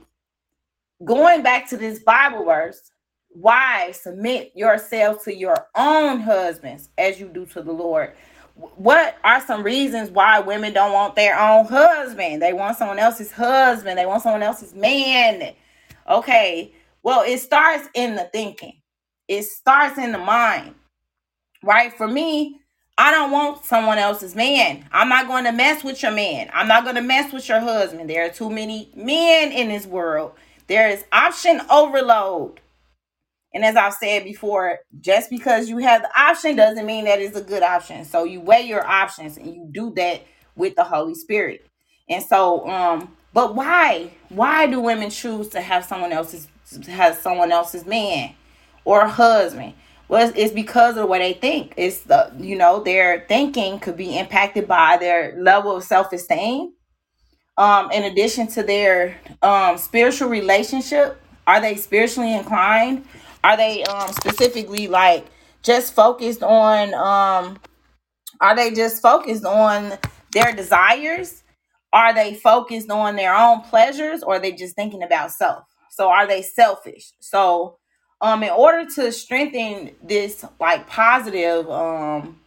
[1.06, 2.92] going back to this Bible verse,
[3.34, 8.14] wives submit yourselves to your own husbands as you do to the lord
[8.56, 12.41] what are some reasons why women don't want their own husband?
[12.41, 13.97] They want someone else's husband.
[13.97, 15.54] They want someone else's man.
[16.10, 16.74] Okay.
[17.04, 18.82] Well it starts in the thinking.
[19.28, 20.76] It starts in the mind.
[21.64, 21.93] Right?
[21.93, 22.58] For me
[22.97, 24.88] i don't want someone else's man.
[24.91, 26.52] I'm not going to mess with your man.
[26.54, 28.08] I'm not going to mess with your husband.
[28.08, 30.34] There are too many men in this world.
[30.68, 32.61] There is option overload
[33.54, 37.36] and as I've said before, just because you have the option doesn't mean that it's
[37.36, 38.06] a good option.
[38.06, 40.24] So you weigh your options and you do that
[40.56, 41.66] with the Holy Spirit.
[42.08, 44.12] And so, um, but why?
[44.30, 46.47] Why do women choose to have someone else's
[46.88, 48.34] have someone else's man
[48.86, 49.74] or husband?
[50.08, 51.74] Well, it's, it's because of the way they think.
[51.76, 56.74] It's the you know their thinking could be impacted by their level of self esteem.
[57.58, 63.06] Um, in addition to their um spiritual relationship, are they spiritually inclined?
[63.44, 65.26] Are they um specifically like
[65.64, 67.60] just focused on um
[68.39, 69.98] are they just focused on
[70.32, 71.44] their desires?
[71.94, 75.66] Are they focused on their own pleasures or are they just thinking about self?
[75.92, 77.12] So are they selfish?
[77.20, 77.78] So
[78.22, 82.39] um in order to strengthen this like positive um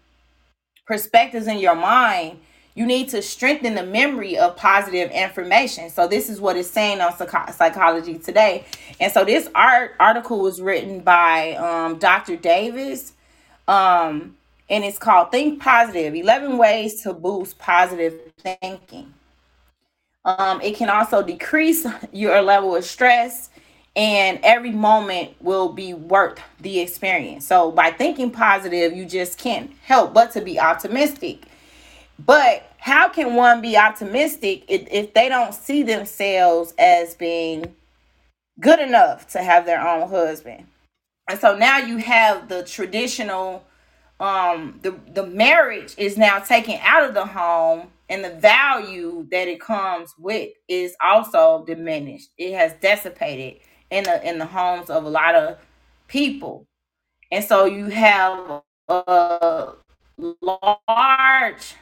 [0.86, 2.40] perspectives in your mind,
[2.74, 5.90] you need to strengthen the memory of positive information.
[5.90, 8.64] So this is what it's saying on psychology today.
[9.00, 12.36] And so this art article was written by um, Dr.
[12.36, 13.12] Davis.
[13.68, 14.36] Um,
[14.68, 19.14] and it's called Think Positive 11 Ways to Boost Positive Thinking.
[20.24, 23.50] Um, it can also decrease your level of stress,
[23.94, 27.46] and every moment will be worth the experience.
[27.46, 31.44] So, by thinking positive, you just can't help but to be optimistic.
[32.18, 37.74] But how can one be optimistic if, if they don't see themselves as being
[38.60, 40.66] good enough to have their own husband?
[41.30, 43.64] And so now you have the traditional
[44.20, 49.48] um the the marriage is now taken out of the home and the value that
[49.48, 52.30] it comes with is also diminished.
[52.38, 53.60] It has dissipated
[53.90, 55.58] in the in the homes of a lot of
[56.08, 56.66] people.
[57.32, 59.72] And so you have a
[60.18, 61.74] large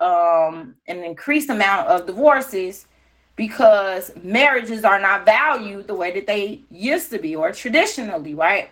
[0.00, 2.86] um an increased amount of divorces
[3.36, 8.70] because marriages are not valued the way that they used to be or traditionally, right?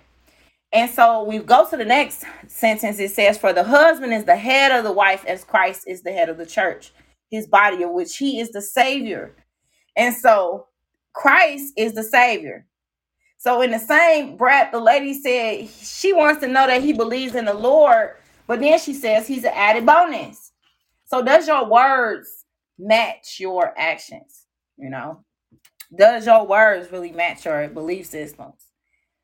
[0.72, 2.98] And so we go to the next sentence.
[2.98, 6.12] It says, For the husband is the head of the wife, as Christ is the
[6.12, 6.92] head of the church,
[7.30, 9.34] his body, of which he is the Savior.
[9.96, 10.68] And so
[11.14, 12.66] Christ is the Savior.
[13.38, 17.34] So, in the same breath, the lady said she wants to know that he believes
[17.34, 18.12] in the Lord,
[18.46, 20.51] but then she says he's an added bonus.
[21.12, 22.46] So, does your words
[22.78, 24.46] match your actions?
[24.78, 25.24] You know,
[25.94, 28.54] does your words really match your belief systems?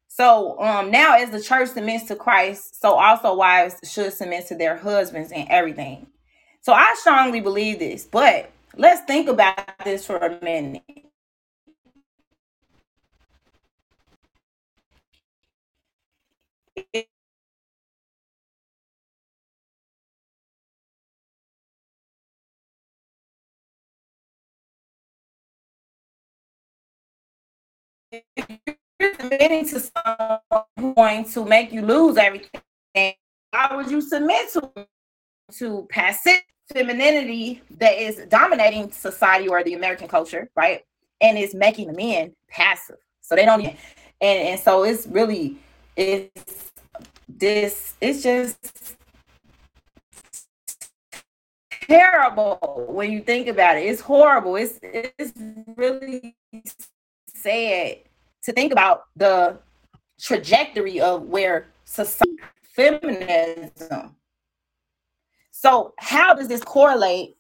[0.09, 4.55] So um now as the church submits to Christ, so also wives should submit to
[4.55, 6.09] their husbands and everything.
[6.61, 10.83] So I strongly believe this, but let's think about this for a minute.
[29.01, 32.61] Submitting to someone who's going to make you lose everything,
[33.51, 34.71] why would you submit to
[35.59, 36.41] to passive
[36.73, 40.83] femininity that is dominating society or the American culture, right?
[41.21, 42.99] And is making the men passive.
[43.23, 43.77] So they don't and,
[44.21, 45.59] and so it's really
[45.97, 46.73] it's
[47.29, 48.97] this it's just
[51.89, 53.81] terrible when you think about it.
[53.87, 54.57] It's horrible.
[54.57, 55.33] It's it's
[55.77, 56.37] really
[57.43, 57.99] sad
[58.43, 59.59] to think about the
[60.21, 64.15] trajectory of where society feminism.
[65.51, 67.37] So, how does this correlate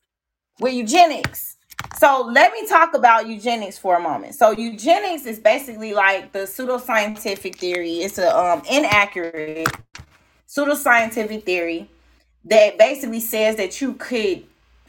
[0.58, 1.56] with eugenics?
[1.98, 4.34] So, let me talk about eugenics for a moment.
[4.34, 7.98] So, eugenics is basically like the pseudoscientific theory.
[7.98, 9.68] It's an um, inaccurate
[10.48, 11.88] pseudoscientific theory
[12.44, 14.44] that basically says that you could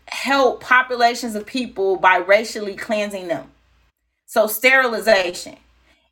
[0.07, 3.51] help populations of people by racially cleansing them.
[4.29, 5.55] So, sterilization.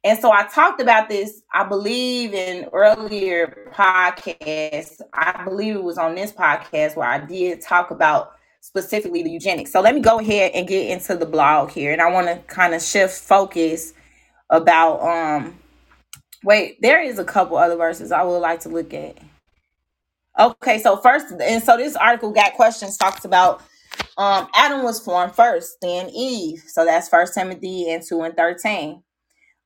[0.03, 4.99] And so I talked about this, I believe, in earlier podcasts.
[5.13, 9.72] I believe it was on this podcast where I did talk about specifically the eugenics.
[9.72, 11.93] So let me go ahead and get into the blog here.
[11.93, 13.93] And I want to kind of shift focus
[14.49, 15.55] about um
[16.43, 19.15] wait, there is a couple other verses I would like to look at.
[20.39, 23.61] Okay, so first and so this article got questions talks about
[24.18, 26.63] um Adam was formed first, then Eve.
[26.68, 29.04] So that's first Timothy and 2 and 13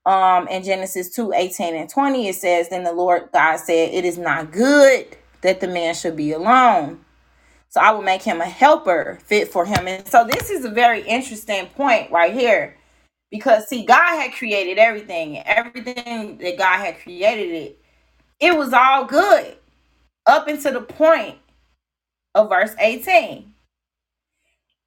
[0.05, 4.05] um in Genesis 2 18 and 20, it says, Then the Lord God said, It
[4.05, 7.01] is not good that the man should be alone.
[7.69, 9.88] So I will make him a helper fit for him.
[9.88, 12.77] And so this is a very interesting point right here.
[13.31, 17.81] Because see, God had created everything, everything that God had created it,
[18.41, 19.55] it was all good
[20.25, 21.38] up until the point
[22.35, 23.50] of verse 18.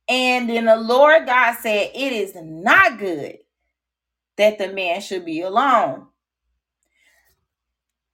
[0.09, 3.39] And then the Lord God said, It is not good
[4.37, 6.07] that the man should be alone.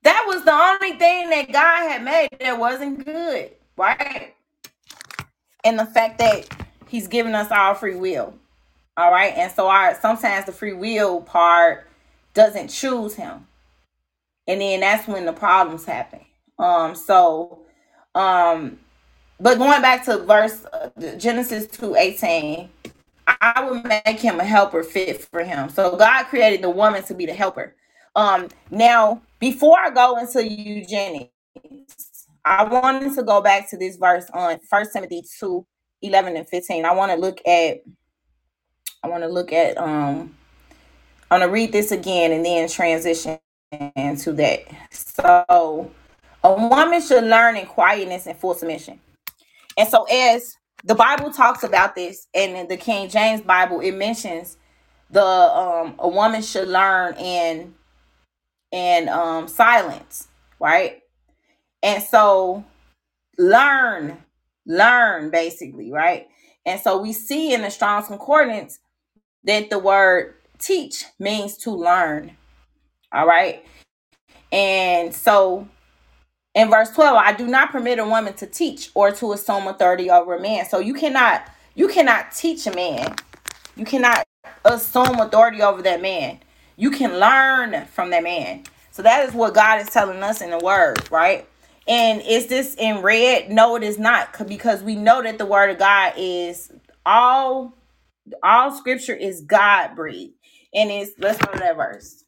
[0.03, 4.33] That was the only thing that God had made that wasn't good, right?
[5.63, 6.47] And the fact that
[6.91, 8.33] He's given us all free will.
[8.97, 9.33] All right.
[9.37, 11.87] And so our sometimes the free will part
[12.33, 13.47] doesn't choose him.
[14.45, 16.19] And then that's when the problems happen.
[16.59, 17.59] Um, so
[18.13, 18.79] um,
[19.41, 22.69] but going back to verse uh, Genesis 2 18,
[23.27, 25.69] I would make him a helper fit for him.
[25.69, 27.75] So God created the woman to be the helper.
[28.15, 31.31] Um, now, before I go into eugenics,
[32.45, 35.65] I wanted to go back to this verse on First Timothy 2
[36.03, 36.85] 11 and 15.
[36.85, 37.83] I want to look at,
[39.03, 40.35] I want to look at, um,
[41.29, 43.39] I'm going to read this again and then transition
[43.95, 44.65] into that.
[44.91, 45.91] So,
[46.43, 48.99] a woman should learn in quietness and full submission.
[49.81, 53.93] And so, as the Bible talks about this, and in the King James Bible, it
[53.93, 54.57] mentions
[55.09, 57.73] the um a woman should learn in
[58.71, 60.27] in um silence,
[60.59, 61.01] right?
[61.81, 62.63] And so
[63.39, 64.23] learn,
[64.67, 66.27] learn basically, right?
[66.63, 68.77] And so we see in the Strong's Concordance
[69.45, 72.37] that the word teach means to learn.
[73.11, 73.65] All right.
[74.51, 75.67] And so
[76.53, 80.09] in verse 12, I do not permit a woman to teach or to assume authority
[80.09, 80.65] over a man.
[80.65, 83.15] So you cannot you cannot teach a man.
[83.75, 84.25] You cannot
[84.65, 86.39] assume authority over that man.
[86.75, 88.63] You can learn from that man.
[88.91, 91.47] So that is what God is telling us in the word, right?
[91.87, 93.49] And is this in red?
[93.49, 96.71] No, it is not, because we know that the word of God is
[97.05, 97.77] all
[98.43, 100.33] all scripture is God breathed.
[100.73, 102.23] And it's let's go to that verse.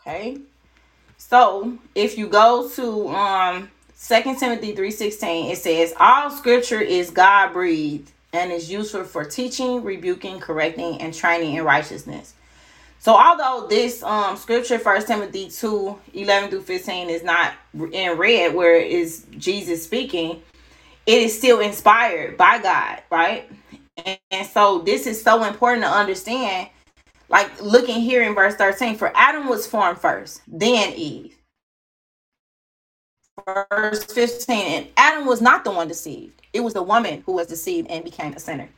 [0.00, 0.38] Okay.
[1.18, 7.52] So if you go to um Second Timothy 3:16, it says, All scripture is God
[7.52, 12.32] breathed and is useful for teaching, rebuking, correcting, and training in righteousness.
[12.98, 17.52] So although this um scripture, First Timothy 2, 11 through 15, is not
[17.92, 20.42] in red where it is Jesus speaking,
[21.04, 23.50] it is still inspired by God, right?
[24.04, 26.70] And, and so this is so important to understand.
[27.30, 31.36] Like looking here in verse 13, for Adam was formed first, then Eve.
[33.70, 36.42] Verse 15, and Adam was not the one deceived.
[36.52, 38.68] It was the woman who was deceived and became a sinner.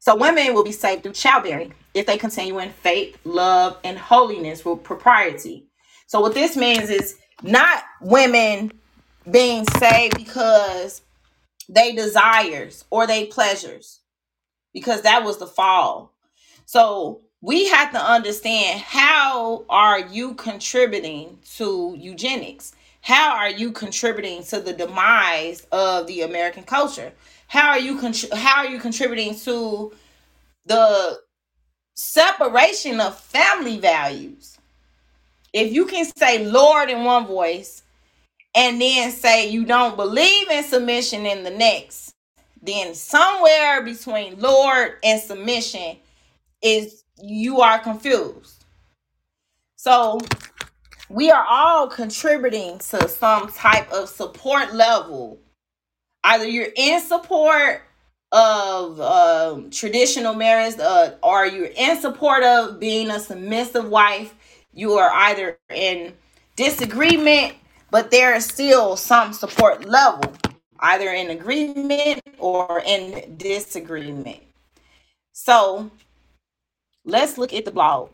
[0.00, 4.64] So women will be saved through childbearing if they continue in faith, love, and holiness
[4.64, 5.66] with propriety.
[6.08, 8.72] So what this means is not women
[9.30, 11.02] being saved because
[11.68, 14.00] they desires or they pleasures
[14.74, 16.12] because that was the fall
[16.66, 22.72] so we have to understand how are you contributing to eugenics?
[23.00, 27.12] How are you contributing to the demise of the american culture?
[27.48, 29.92] How are you contr- how are you contributing to
[30.64, 31.20] the
[31.94, 34.56] separation of family values?
[35.52, 37.82] If you can say lord in one voice
[38.54, 42.14] and then say you don't believe in submission in the next,
[42.62, 45.96] then somewhere between Lord and submission
[46.62, 48.64] is you are confused.
[49.76, 50.20] So
[51.08, 55.38] we are all contributing to some type of support level.
[56.24, 57.82] Either you're in support
[58.30, 64.34] of um, traditional marriage, uh, or you're in support of being a submissive wife.
[64.72, 66.14] You are either in
[66.56, 67.54] disagreement
[67.92, 70.32] but there is still some support level,
[70.80, 74.40] either in agreement or in disagreement.
[75.32, 75.90] So
[77.04, 78.10] let's look at the blog.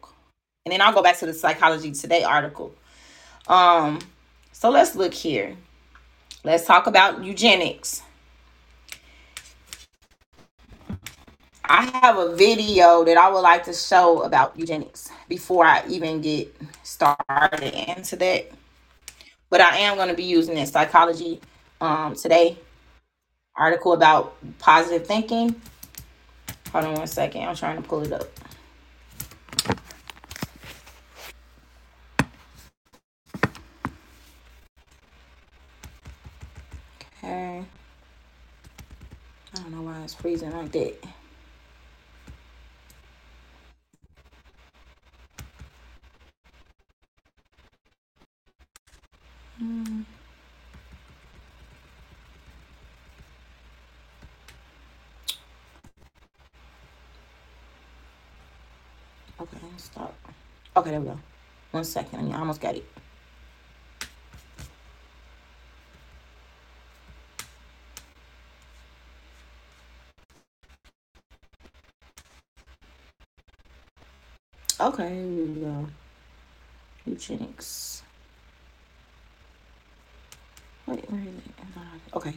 [0.65, 2.75] And then I'll go back to the Psychology Today article.
[3.47, 4.01] Um,
[4.53, 5.57] so let's look here.
[6.45, 8.03] Let's talk about eugenics.
[11.65, 16.21] I have a video that I would like to show about eugenics before I even
[16.21, 18.51] get started into that
[19.51, 21.41] but I am going to be using this psychology
[21.81, 22.59] um, today
[23.57, 25.61] article about positive thinking.
[26.73, 27.43] Hold on one second.
[27.43, 28.29] I'm trying to pull it up.
[37.29, 37.63] Okay.
[39.53, 40.95] I don't know why it's freezing like that.
[49.63, 50.05] Mm.
[59.39, 60.15] Okay, stop.
[60.75, 61.19] Okay, there we go.
[61.73, 62.33] One second.
[62.33, 62.87] I almost got it.
[74.81, 75.87] Okay, here we go.
[77.05, 78.03] Eugenics.
[80.87, 82.15] Wait, where is it?
[82.15, 82.35] Okay,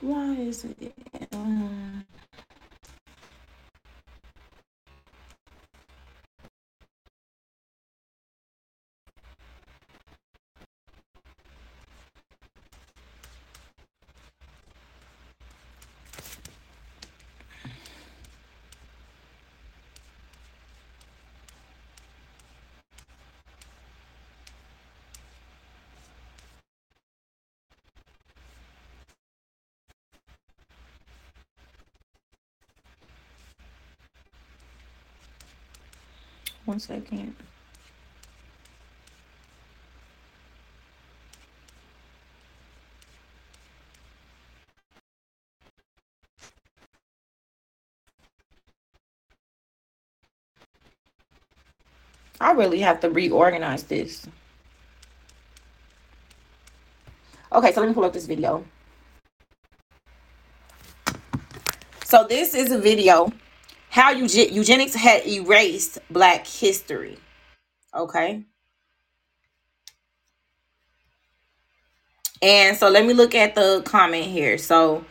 [0.00, 0.94] Why is it?
[1.32, 1.91] Um,
[36.72, 37.36] one second.
[52.40, 54.26] I really have to reorganize this.
[57.52, 58.64] Okay, so let me pull up this video.
[62.04, 63.30] So this is a video
[63.92, 67.18] how eugenics had erased black history.
[67.94, 68.42] Okay.
[72.40, 74.56] And so let me look at the comment here.
[74.56, 75.04] So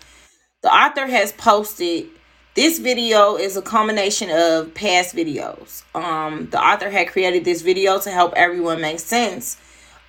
[0.64, 2.08] the author has posted
[2.56, 5.84] this video is a combination of past videos.
[5.94, 9.58] Um, the author had created this video to help everyone make sense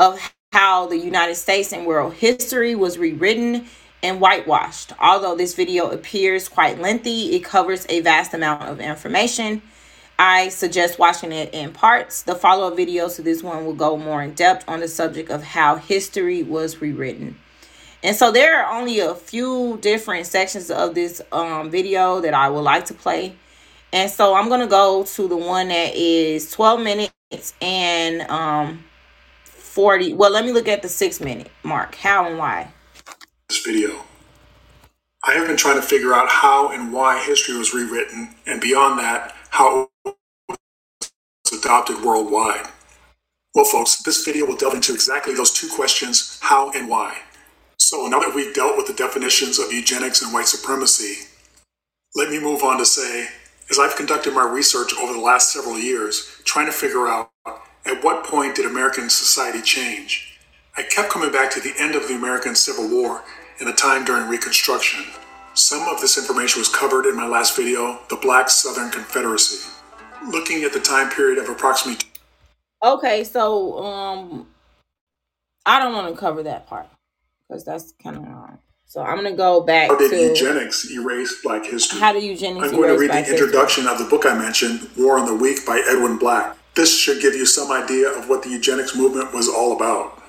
[0.00, 0.18] of
[0.50, 3.66] how the United States and world history was rewritten
[4.02, 4.92] and whitewashed.
[5.00, 9.62] Although this video appears quite lengthy, it covers a vast amount of information.
[10.18, 12.22] I suggest watching it in parts.
[12.22, 15.42] The follow-up videos to this one will go more in depth on the subject of
[15.42, 17.36] how history was rewritten.
[18.04, 22.48] And so there are only a few different sections of this um, video that I
[22.50, 23.36] would like to play.
[23.92, 28.84] And so I'm going to go to the one that is 12 minutes and um,
[29.44, 30.14] 40.
[30.14, 31.94] Well, let me look at the six minute mark.
[31.94, 32.72] How and why?
[33.64, 34.04] Video.
[35.24, 38.98] I have been trying to figure out how and why history was rewritten, and beyond
[38.98, 40.16] that, how it
[40.48, 42.66] was adopted worldwide.
[43.54, 47.18] Well, folks, this video will delve into exactly those two questions how and why.
[47.78, 51.28] So now that we've dealt with the definitions of eugenics and white supremacy,
[52.16, 53.28] let me move on to say,
[53.70, 57.30] as I've conducted my research over the last several years, trying to figure out
[57.86, 60.40] at what point did American society change,
[60.76, 63.22] I kept coming back to the end of the American Civil War
[63.62, 65.04] and the time during Reconstruction.
[65.54, 69.70] Some of this information was covered in my last video, The Black Southern Confederacy.
[70.26, 72.04] Looking at the time period of approximately
[72.84, 74.48] Okay, so um
[75.64, 76.86] I don't want to cover that part
[77.48, 78.58] because that's kind of wrong.
[78.86, 82.00] So I'm gonna go back How did to eugenics erase black history?
[82.00, 83.36] how do eugenics I'm going to read the history?
[83.36, 86.56] introduction of the book I mentioned, War on the Weak by Edwin Black.
[86.74, 90.21] This should give you some idea of what the eugenics movement was all about.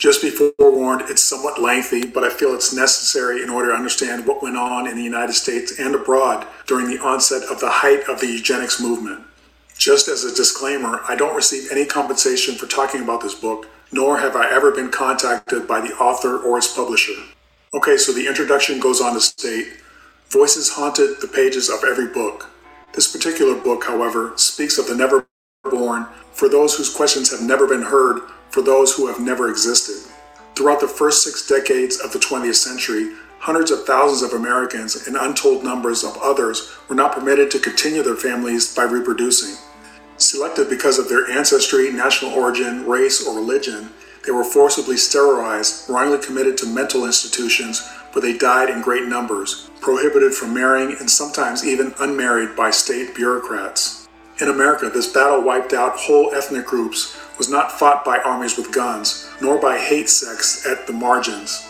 [0.00, 4.26] Just be forewarned, it's somewhat lengthy, but I feel it's necessary in order to understand
[4.26, 8.08] what went on in the United States and abroad during the onset of the height
[8.08, 9.20] of the eugenics movement.
[9.76, 14.18] Just as a disclaimer, I don't receive any compensation for talking about this book, nor
[14.18, 17.12] have I ever been contacted by the author or its publisher.
[17.74, 19.66] Okay, so the introduction goes on to state
[20.30, 22.48] Voices haunted the pages of every book.
[22.94, 25.26] This particular book, however, speaks of the never
[25.64, 30.10] born, for those whose questions have never been heard, for those who have never existed.
[30.54, 35.16] Throughout the first six decades of the 20th century, hundreds of thousands of Americans and
[35.16, 39.56] untold numbers of others were not permitted to continue their families by reproducing.
[40.18, 43.90] Selected because of their ancestry, national origin, race, or religion,
[44.26, 49.70] they were forcibly sterilized, wrongly committed to mental institutions where they died in great numbers,
[49.80, 54.08] prohibited from marrying, and sometimes even unmarried by state bureaucrats.
[54.40, 58.70] In America, this battle wiped out whole ethnic groups was not fought by armies with
[58.70, 61.66] guns, nor by hate sects at the margins.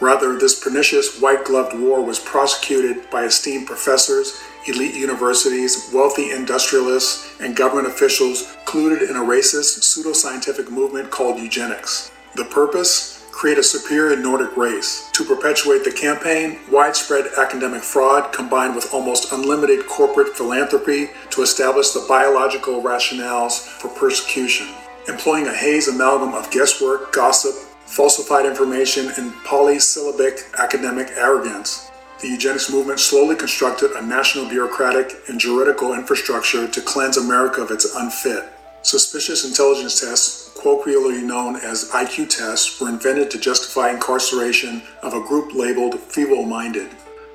[0.00, 7.38] Rather, this pernicious white gloved war was prosecuted by esteemed professors, elite universities, wealthy industrialists,
[7.42, 12.10] and government officials colluded in a racist, pseudoscientific movement called eugenics.
[12.34, 13.18] The purpose?
[13.32, 15.10] Create a superior Nordic race.
[15.12, 21.90] To perpetuate the campaign, widespread academic fraud combined with almost unlimited corporate philanthropy to establish
[21.90, 24.68] the biological rationales for persecution.
[25.08, 27.54] Employing a haze amalgam of guesswork, gossip,
[27.86, 31.90] falsified information, and polysyllabic academic arrogance.
[32.20, 37.72] The eugenics movement slowly constructed a national bureaucratic and juridical infrastructure to cleanse America of
[37.72, 38.44] its unfit.
[38.82, 45.26] Suspicious intelligence tests, colloquially known as IQ tests, were invented to justify incarceration of a
[45.26, 46.90] group labeled feeble minded.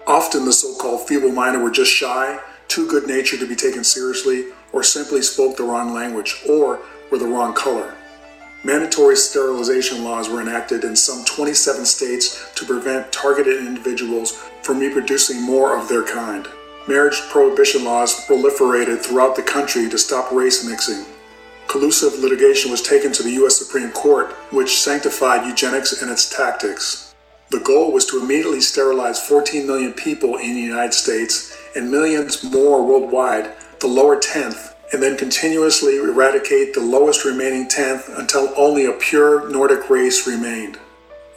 [0.08, 2.40] Often the so called feeble minded were just shy,
[2.70, 6.80] too good natured to be taken seriously, or simply spoke the wrong language, or
[7.12, 7.96] were the wrong color.
[8.64, 14.32] Mandatory sterilization laws were enacted in some 27 states to prevent targeted individuals
[14.62, 16.48] from reproducing more of their kind.
[16.88, 21.06] Marriage prohibition laws proliferated throughout the country to stop race mixing.
[21.68, 23.58] Collusive litigation was taken to the U.S.
[23.58, 27.14] Supreme Court, which sanctified eugenics and its tactics.
[27.50, 32.44] The goal was to immediately sterilize 14 million people in the United States and millions
[32.44, 38.86] more worldwide, the lower tenth, and then continuously eradicate the lowest remaining tenth until only
[38.86, 40.80] a pure Nordic race remained.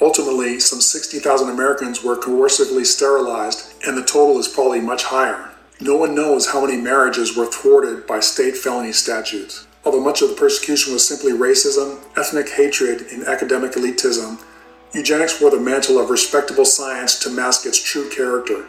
[0.00, 5.50] Ultimately, some 60,000 Americans were coercively sterilized, and the total is probably much higher.
[5.80, 9.66] No one knows how many marriages were thwarted by state felony statutes.
[9.84, 14.42] Although much of the persecution was simply racism, ethnic hatred, and academic elitism,
[14.94, 18.66] eugenics wore the mantle of respectable science to mask its true character.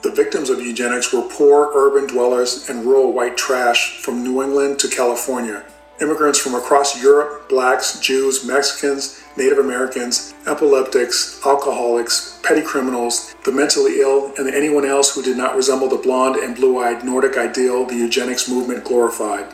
[0.00, 4.78] The victims of eugenics were poor urban dwellers and rural white trash from New England
[4.78, 5.64] to California.
[6.00, 14.00] Immigrants from across Europe, blacks, Jews, Mexicans, Native Americans, epileptics, alcoholics, petty criminals, the mentally
[14.00, 17.84] ill, and anyone else who did not resemble the blonde and blue eyed Nordic ideal
[17.84, 19.52] the eugenics movement glorified.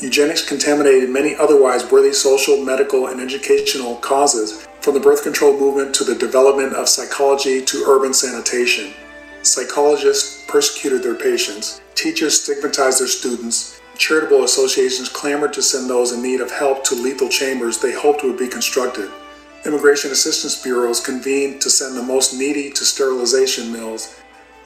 [0.00, 5.94] Eugenics contaminated many otherwise worthy social, medical, and educational causes, from the birth control movement
[5.94, 8.92] to the development of psychology to urban sanitation.
[9.46, 16.20] Psychologists persecuted their patients, teachers stigmatized their students, charitable associations clamored to send those in
[16.20, 19.08] need of help to lethal chambers they hoped would be constructed.
[19.64, 24.16] Immigration assistance bureaus convened to send the most needy to sterilization mills.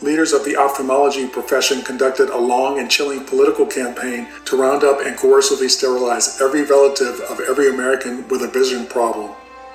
[0.01, 5.05] Leaders of the ophthalmology profession conducted a long and chilling political campaign to round up
[5.05, 9.31] and coercively sterilize every relative of every American with a vision problem.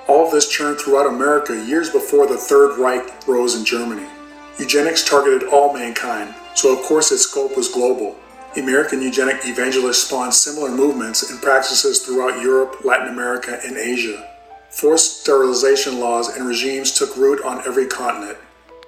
[0.08, 4.08] All of this churned throughout America years before the Third Reich rose in Germany.
[4.58, 8.16] Eugenics targeted all mankind, so of course its scope was global.
[8.56, 14.30] American eugenic evangelists spawned similar movements and practices throughout Europe, Latin America, and Asia.
[14.70, 18.38] Forced sterilization laws and regimes took root on every continent.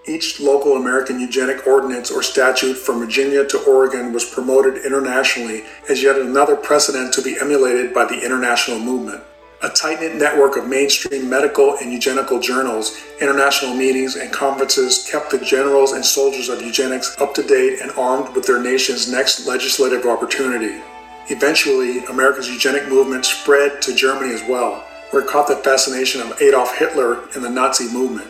[0.05, 6.01] Each local American eugenic ordinance or statute from Virginia to Oregon was promoted internationally as
[6.01, 9.21] yet another precedent to be emulated by the international movement.
[9.63, 15.31] A tight knit network of mainstream medical and eugenical journals, international meetings, and conferences kept
[15.31, 19.47] the generals and soldiers of eugenics up to date and armed with their nation's next
[19.47, 20.81] legislative opportunity.
[21.29, 26.41] Eventually, America's eugenic movement spread to Germany as well where it caught the fascination of
[26.41, 28.27] Adolf Hitler and the Nazi movement.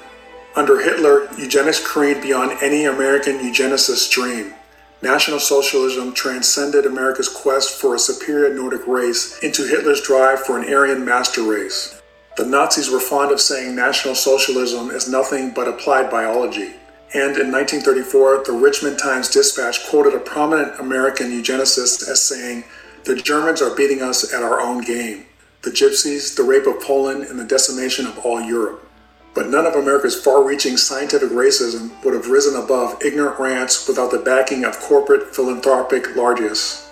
[0.56, 4.54] Under Hitler, eugenics careened beyond any American eugenicist's dream.
[5.02, 10.74] National Socialism transcended America's quest for a superior Nordic race into Hitler's drive for an
[10.74, 12.02] Aryan master race.
[12.36, 16.74] The Nazis were fond of saying National Socialism is nothing but applied biology.
[17.14, 22.64] And in 1934, the Richmond Times Dispatch quoted a prominent American eugenicist as saying,
[23.06, 25.26] The Germans are beating us at our own game
[25.64, 28.87] the Gypsies, the rape of Poland, and the decimation of all Europe.
[29.34, 34.12] But none of America's far reaching scientific racism would have risen above ignorant rants without
[34.12, 36.84] the backing of corporate philanthropic largesse.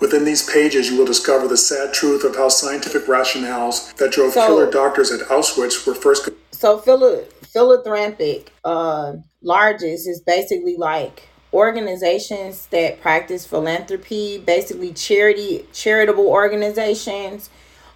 [0.00, 4.32] Within these pages, you will discover the sad truth of how scientific rationales that drove
[4.32, 11.28] So- killer doctors at Auschwitz were first So philo- philanthropic uh, largest is basically like
[11.52, 17.50] organizations that practice philanthropy, basically charity charitable organizations.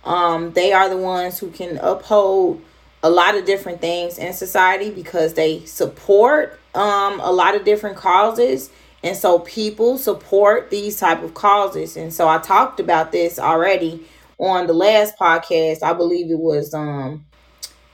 [0.04, 2.60] Um, they are the ones who can uphold
[3.04, 7.96] a lot of different things in society because they support um, a lot of different
[7.96, 8.70] causes
[9.04, 14.04] and so people support these type of causes and so i talked about this already
[14.38, 17.24] on the last podcast i believe it was um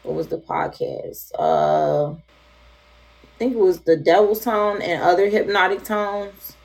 [0.02, 1.32] what was the podcast?
[1.38, 2.16] Uh, I
[3.38, 6.56] think it was the Devil's Tone and other hypnotic tones.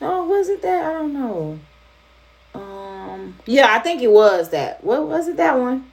[0.00, 0.84] No, was it that?
[0.84, 1.58] I don't know.
[2.54, 4.82] Um, yeah, I think it was that.
[4.82, 5.36] What was it?
[5.36, 5.90] That one?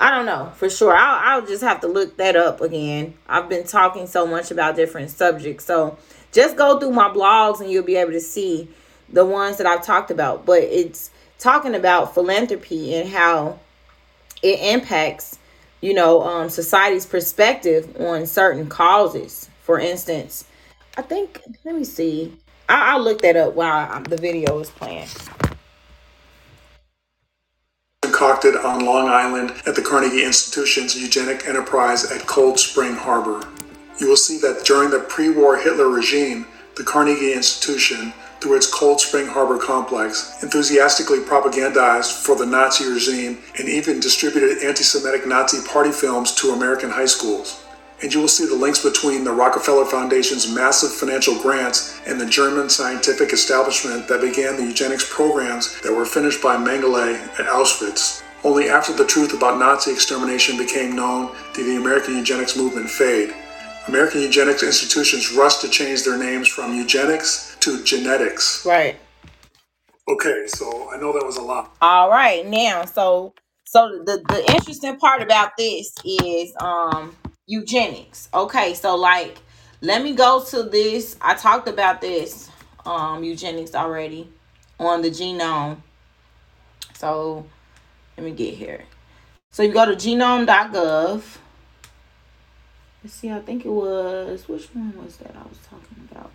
[0.00, 0.96] I don't know for sure.
[0.96, 3.14] I'll I'll just have to look that up again.
[3.28, 5.98] I've been talking so much about different subjects, so
[6.32, 8.68] just go through my blogs and you'll be able to see
[9.10, 10.46] the ones that I've talked about.
[10.46, 13.58] But it's talking about philanthropy and how
[14.42, 15.38] it impacts
[15.80, 20.44] you know um society's perspective on certain causes for instance
[20.96, 22.36] i think let me see
[22.68, 25.08] I, i'll look that up while the video is playing
[28.20, 33.48] concocted on Long Island at the Carnegie Institution's eugenic enterprise at Cold Spring Harbor.
[33.98, 36.44] You will see that during the pre war Hitler regime,
[36.76, 43.38] the Carnegie Institution, through its Cold Spring Harbor complex, enthusiastically propagandized for the Nazi regime
[43.58, 47.64] and even distributed anti Semitic Nazi party films to American high schools.
[48.02, 52.26] And you will see the links between the Rockefeller Foundation's massive financial grants and the
[52.26, 58.22] German scientific establishment that began the eugenics programs that were finished by Mengele at Auschwitz.
[58.42, 63.34] Only after the truth about Nazi extermination became known did the American eugenics movement fade.
[63.88, 68.64] American eugenics institutions rushed to change their names from eugenics to genetics.
[68.64, 68.98] right
[70.08, 71.76] Okay, so I know that was a lot.
[71.82, 73.34] all right now so
[73.66, 77.14] so the the interesting part about this is um
[77.50, 78.28] eugenics.
[78.32, 79.38] Okay so like
[79.82, 81.16] let me go to this.
[81.20, 82.50] I talked about this
[82.86, 84.30] um eugenics already
[84.78, 85.78] on the genome.
[86.94, 87.46] So
[88.16, 88.84] let me get here.
[89.50, 91.38] So you go to genome.gov
[93.02, 96.30] let's see i think it was which one was that i was talking about?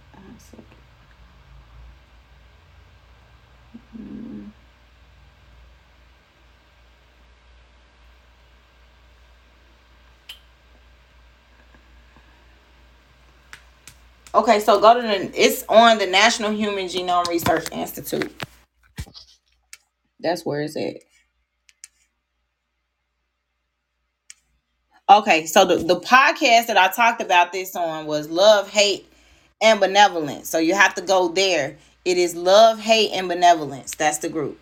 [3.98, 4.52] One
[14.36, 18.44] Okay, so go to the it's on the National Human Genome Research Institute.
[20.20, 20.98] That's where it's at.
[25.10, 29.08] Okay, so the, the podcast that I talked about this on was Love, Hate,
[29.62, 30.50] and Benevolence.
[30.50, 31.78] So you have to go there.
[32.04, 33.96] It is Love, Hate, and Benevolence.
[33.96, 34.60] That's the group.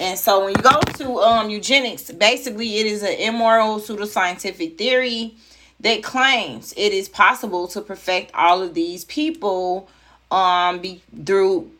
[0.00, 5.36] And so when you go to um, eugenics, basically it is an immoral pseudoscientific theory
[5.84, 9.86] that claims it is possible to perfect all of these people
[10.30, 11.70] um, be, through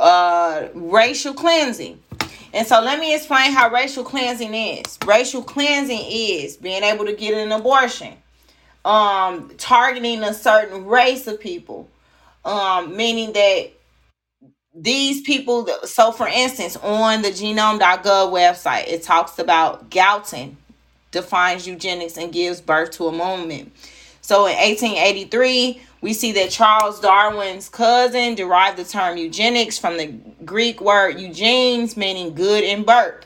[0.00, 2.00] uh, racial cleansing.
[2.52, 4.98] And so let me explain how racial cleansing is.
[5.04, 8.14] Racial cleansing is being able to get an abortion,
[8.84, 11.88] um, targeting a certain race of people,
[12.44, 13.72] um, meaning that
[14.76, 20.56] these people, so for instance, on the genome.gov website, it talks about Galton
[21.14, 23.72] defines eugenics and gives birth to a movement.
[24.20, 30.12] So in 1883, we see that Charles Darwin's cousin derived the term eugenics from the
[30.44, 33.24] Greek word eugenes, meaning good in birth.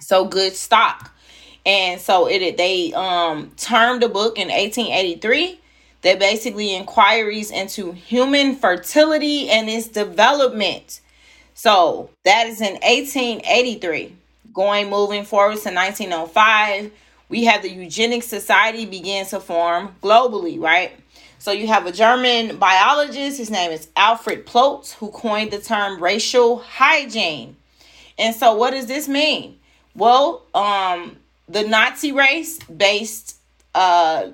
[0.00, 1.12] So good stock.
[1.66, 5.60] And so it they um termed a book in 1883
[6.02, 11.00] that basically inquiries into human fertility and its development.
[11.54, 14.14] So that is in 1883.
[14.54, 16.92] Going moving forward to 1905,
[17.28, 20.92] we have the eugenics society begin to form globally, right?
[21.38, 26.00] So you have a German biologist, his name is Alfred Ploetz, who coined the term
[26.00, 27.56] racial hygiene.
[28.16, 29.58] And so what does this mean?
[29.96, 31.16] Well, um,
[31.48, 33.36] the Nazi race based
[33.74, 34.28] uh,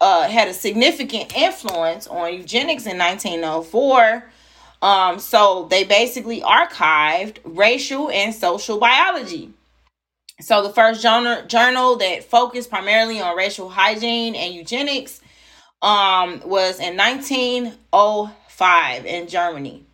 [0.00, 4.30] uh, had a significant influence on eugenics in 1904.
[4.80, 9.52] Um, so they basically archived racial and social biology.
[10.40, 15.20] So the first journal, journal that focused primarily on racial hygiene and eugenics
[15.82, 19.84] um, was in 1905 in Germany.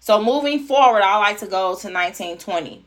[0.00, 2.84] So moving forward, I like to go to 1920.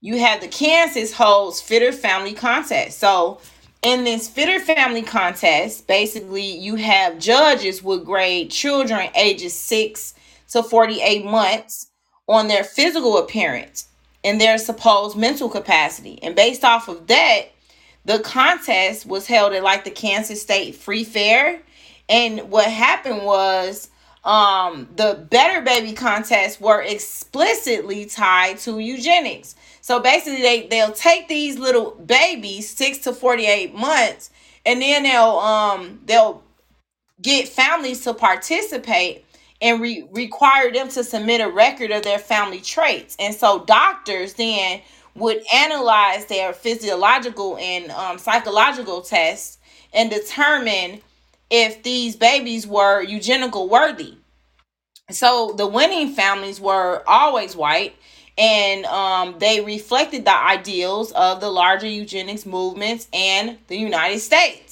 [0.00, 2.98] You have the Kansas holds fitter family contest.
[2.98, 3.38] So
[3.82, 10.14] in this fitter family contest, basically you have judges would grade children ages 6
[10.50, 11.90] to 48 months
[12.28, 13.86] on their physical appearance
[14.24, 16.18] and their supposed mental capacity.
[16.22, 17.46] And based off of that,
[18.04, 21.60] the contest was held at like the Kansas State Free Fair.
[22.08, 23.88] And what happened was
[24.22, 29.54] um the better baby contests were explicitly tied to eugenics.
[29.80, 34.30] So basically they they'll take these little babies 6 to 48 months
[34.66, 36.42] and then they'll um they'll
[37.22, 39.24] get families to participate
[39.60, 43.16] and re- require them to submit a record of their family traits.
[43.18, 44.80] And so doctors then
[45.14, 49.58] would analyze their physiological and um, psychological tests
[49.92, 51.00] and determine
[51.50, 54.14] if these babies were eugenical worthy.
[55.10, 57.96] So the winning families were always white
[58.38, 64.69] and um, they reflected the ideals of the larger eugenics movements and the United States.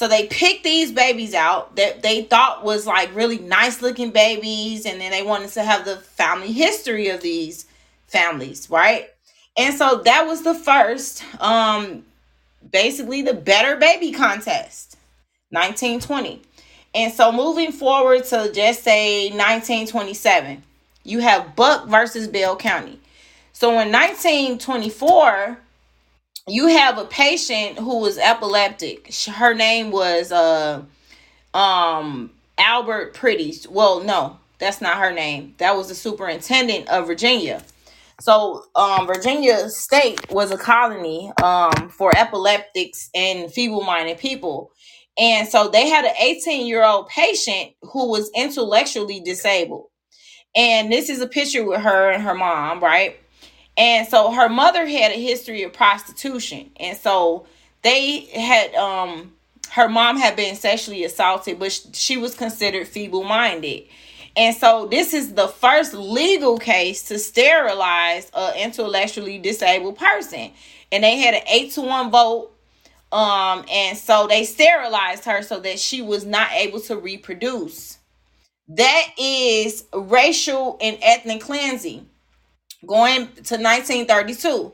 [0.00, 4.86] So they picked these babies out that they thought was like really nice looking babies,
[4.86, 7.66] and then they wanted to have the family history of these
[8.06, 9.10] families, right?
[9.58, 12.02] And so that was the first, um,
[12.72, 14.96] basically the better baby contest,
[15.50, 16.40] 1920.
[16.94, 20.62] And so moving forward to just say 1927,
[21.04, 22.98] you have Buck versus Bell County.
[23.52, 25.58] So in 1924,
[26.50, 29.12] you have a patient who was epileptic.
[29.26, 30.82] Her name was uh
[31.54, 33.68] um Albert Priddy.
[33.68, 35.54] Well, no, that's not her name.
[35.58, 37.62] That was the superintendent of Virginia.
[38.20, 44.72] So um Virginia State was a colony um for epileptics and feeble-minded people.
[45.18, 49.88] And so they had an 18-year-old patient who was intellectually disabled.
[50.56, 53.18] And this is a picture with her and her mom, right?
[53.80, 56.72] And so her mother had a history of prostitution.
[56.78, 57.46] And so
[57.82, 59.34] they had um
[59.72, 63.84] her mom had been sexually assaulted, but she was considered feeble-minded.
[64.36, 70.52] And so this is the first legal case to sterilize an intellectually disabled person.
[70.92, 72.52] And they had an 8 to 1 vote
[73.12, 77.98] um and so they sterilized her so that she was not able to reproduce.
[78.68, 82.09] That is racial and ethnic cleansing.
[82.86, 84.72] Going to 1932,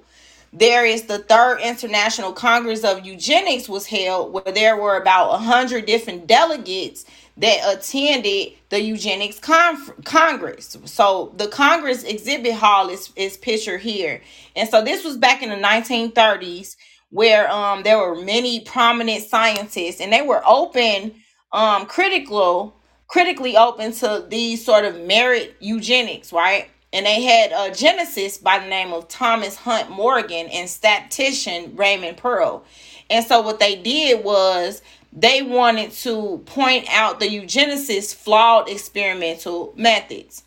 [0.52, 5.86] there is the third International Congress of Eugenics was held where there were about 100
[5.86, 7.04] different delegates
[7.38, 10.76] that attended the eugenics congress.
[10.86, 14.22] So the congress exhibit hall is, is pictured here.
[14.54, 16.76] And so this was back in the 1930s
[17.10, 21.14] where um there were many prominent scientists and they were open
[21.52, 22.74] um critical
[23.06, 28.58] critically open to these sort of merit eugenics right and they had a genesis by
[28.58, 32.64] the name of Thomas Hunt Morgan and statistician Raymond Pearl.
[33.10, 34.82] And so what they did was
[35.12, 40.42] they wanted to point out the eugenicist flawed experimental methods.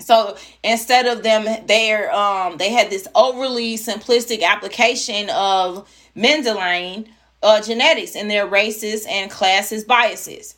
[0.00, 7.08] So instead of them there um they had this overly simplistic application of Mendelian
[7.42, 10.56] uh, genetics and their racist and classist biases.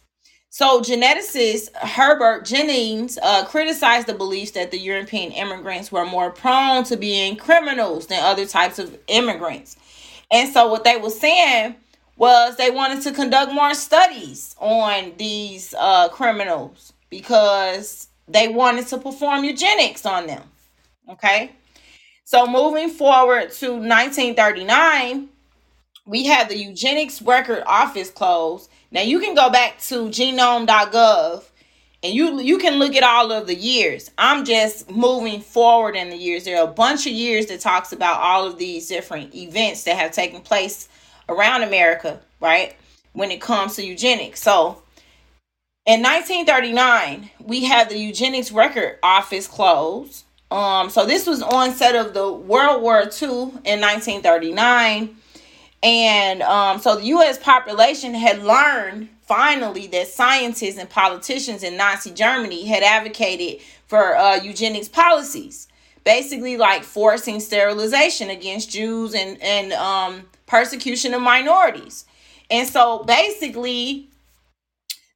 [0.56, 6.84] So, geneticist Herbert Jennings uh, criticized the beliefs that the European immigrants were more prone
[6.84, 9.74] to being criminals than other types of immigrants.
[10.30, 11.74] And so, what they were saying
[12.16, 18.98] was they wanted to conduct more studies on these uh, criminals because they wanted to
[18.98, 20.44] perform eugenics on them.
[21.10, 21.50] Okay.
[22.22, 25.30] So, moving forward to 1939,
[26.06, 31.44] we had the eugenics record office closed now you can go back to genome.gov
[32.04, 34.10] and you you can look at all of the years.
[34.16, 36.44] I'm just moving forward in the years.
[36.44, 39.96] There are a bunch of years that talks about all of these different events that
[39.96, 40.88] have taken place
[41.28, 42.76] around America, right?
[43.14, 44.40] When it comes to eugenics.
[44.40, 44.82] So
[45.86, 50.24] in 1939, we had the eugenics record office closed.
[50.52, 55.16] Um, so this was onset of the World War II in 1939
[55.84, 57.38] and um, so the U.S.
[57.38, 64.36] population had learned finally that scientists and politicians in Nazi Germany had advocated for uh,
[64.36, 65.68] eugenics policies,
[66.02, 72.06] basically like forcing sterilization against Jews and and um, persecution of minorities.
[72.50, 74.08] And so basically,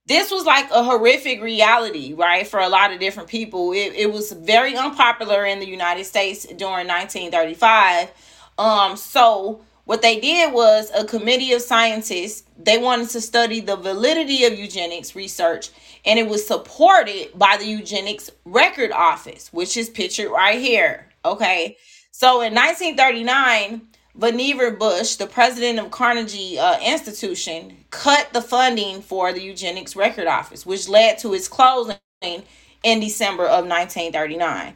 [0.05, 3.73] this was like a horrific reality, right, for a lot of different people.
[3.73, 8.11] It, it was very unpopular in the United States during 1935.
[8.59, 13.75] Um, so what they did was a committee of scientists, they wanted to study the
[13.75, 15.71] validity of eugenics research,
[16.05, 21.09] and it was supported by the Eugenics Record Office, which is pictured right here.
[21.25, 21.79] Okay.
[22.11, 23.81] So in 1939,
[24.19, 30.27] Vannevar Bush, the president of Carnegie uh, Institution, cut the funding for the Eugenics Record
[30.27, 34.75] Office, which led to its closing in December of 1939.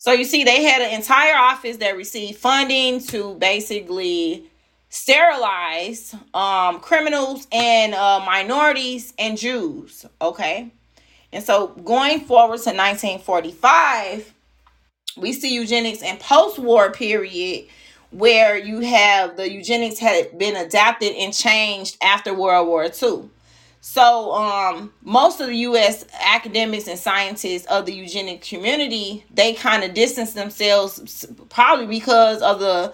[0.00, 4.46] So you see, they had an entire office that received funding to basically
[4.88, 10.06] sterilize um, criminals and uh, minorities and Jews.
[10.22, 10.72] Okay.
[11.34, 14.32] And so going forward to 1945,
[15.18, 17.66] we see eugenics in post-war period
[18.10, 23.28] where you have the eugenics had been adapted and changed after World War II.
[23.80, 26.04] So, um, most of the U.S.
[26.20, 32.60] academics and scientists of the eugenic community, they kind of distance themselves, probably because of
[32.60, 32.92] the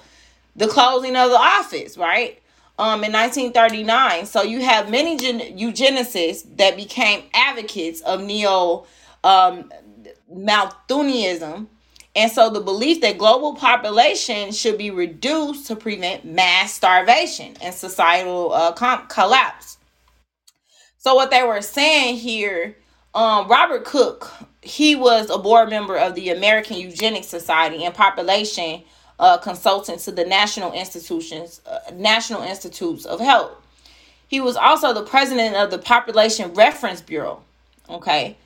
[0.54, 2.40] the closing of the office, right?
[2.78, 4.26] Um, in 1939.
[4.26, 8.86] So you have many gen- eugenicists that became advocates of neo
[9.24, 9.70] um.
[12.16, 17.74] And so the belief that global population should be reduced to prevent mass starvation and
[17.74, 19.78] societal uh, com- collapse.
[21.06, 22.76] So what they were saying here,
[23.14, 24.28] um, Robert Cook,
[24.60, 28.82] he was a board member of the American Eugenics Society and population
[29.20, 33.52] uh, consultant to the National Institutions, uh, National Institutes of Health.
[34.26, 37.40] He was also the president of the Population Reference Bureau.
[37.88, 38.36] Okay.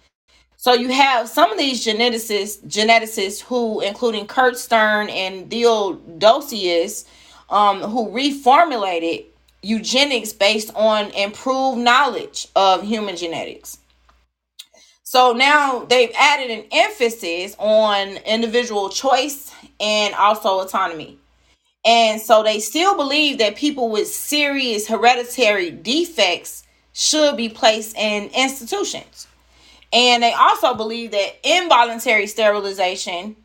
[0.59, 7.07] So you have some of these geneticists, geneticists who, including Kurt Stern and Theodosius,
[7.49, 9.30] um, who reformulated
[9.63, 13.79] eugenics based on improved knowledge of human genetics.
[15.03, 21.19] So now they've added an emphasis on individual choice and also autonomy.
[21.85, 28.31] And so they still believe that people with serious hereditary defects should be placed in
[28.35, 29.27] institutions.
[29.93, 33.37] And they also believe that involuntary sterilization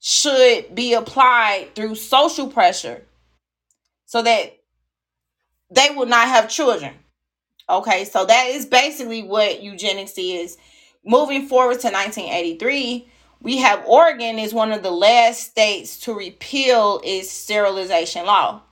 [0.00, 3.02] should be applied through social pressure
[4.06, 4.57] so that
[5.70, 6.94] they will not have children.
[7.68, 10.56] Okay, so that is basically what eugenics is.
[11.04, 13.06] Moving forward to 1983,
[13.40, 18.62] we have Oregon is one of the last states to repeal its sterilization law.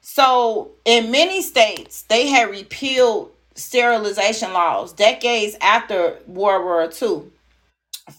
[0.00, 7.30] So, in many states, they had repealed sterilization laws decades after World War II.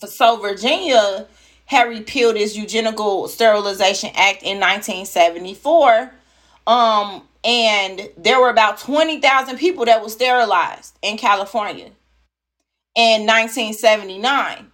[0.08, 1.28] So, Virginia
[1.66, 6.14] had repealed its Eugenical Sterilization Act in 1974.
[6.66, 11.92] Um, and there were about 20,000 people that were sterilized in California
[12.96, 14.72] in 1979.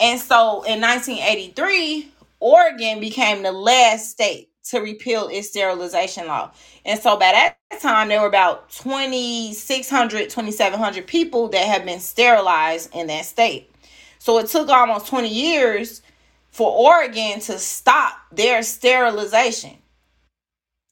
[0.00, 6.50] And so in 1983, Oregon became the last state to repeal its sterilization law.
[6.84, 12.94] And so by that time, there were about 2,600, 2,700 people that had been sterilized
[12.94, 13.70] in that state.
[14.18, 16.02] So it took almost 20 years
[16.50, 19.76] for Oregon to stop their sterilization.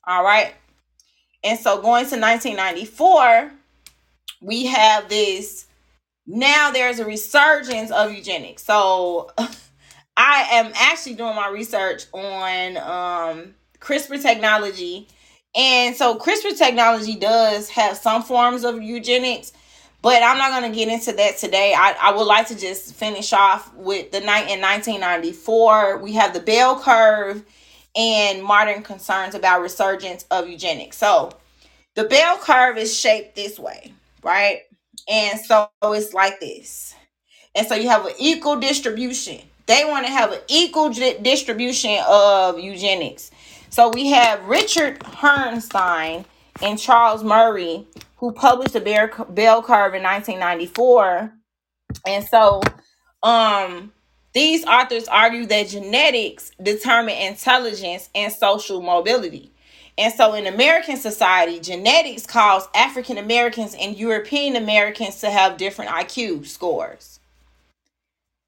[0.07, 0.55] All right.
[1.45, 3.53] And so going to 1994,
[4.41, 5.67] we have this
[6.27, 8.65] now there's a resurgence of eugenics.
[8.65, 9.31] So
[10.17, 15.09] I am actually doing my research on um, CRISPR technology.
[15.55, 19.53] And so CRISPR technology does have some forms of eugenics,
[20.03, 21.75] but I'm not going to get into that today.
[21.77, 25.99] I, I would like to just finish off with the night in 1994.
[25.99, 27.45] We have the bell curve
[27.97, 30.99] and modern concerns about resurgence of eugenics.
[30.99, 31.33] So
[31.95, 33.93] the bell curve is shaped this way,
[34.23, 34.63] right?
[35.09, 36.95] And so it's like this.
[37.55, 39.41] And so you have an equal distribution.
[39.67, 43.31] They want to have an equal distribution of eugenics.
[43.71, 46.25] So we have Richard Herrnstein
[46.63, 47.87] and Charles Murray,
[48.17, 51.33] who published the bell curve in 1994.
[52.07, 52.63] And so
[53.23, 53.93] um
[54.37, 59.53] these authors argue that genetics determine intelligence and social mobility.
[59.99, 65.91] And so in American society, genetics cause African Americans and European Americans to have different
[65.93, 67.21] IQ scores.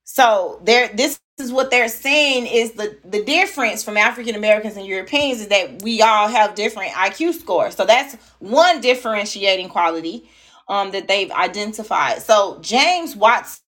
[0.05, 4.85] So there this is what they're saying is the the difference from African Americans and
[4.87, 7.75] Europeans is that we all have different IQ scores.
[7.75, 10.29] So that's one differentiating quality
[10.67, 12.21] um that they've identified.
[12.23, 13.63] So James Watson,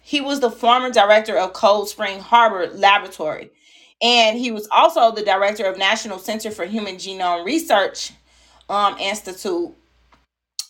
[0.00, 3.50] he was the former director of Cold Spring Harbor Laboratory
[4.02, 8.12] and he was also the director of National Center for Human Genome Research
[8.68, 9.72] um, Institute.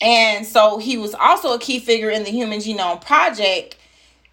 [0.02, 3.78] And so he was also a key figure in the Human Genome Project.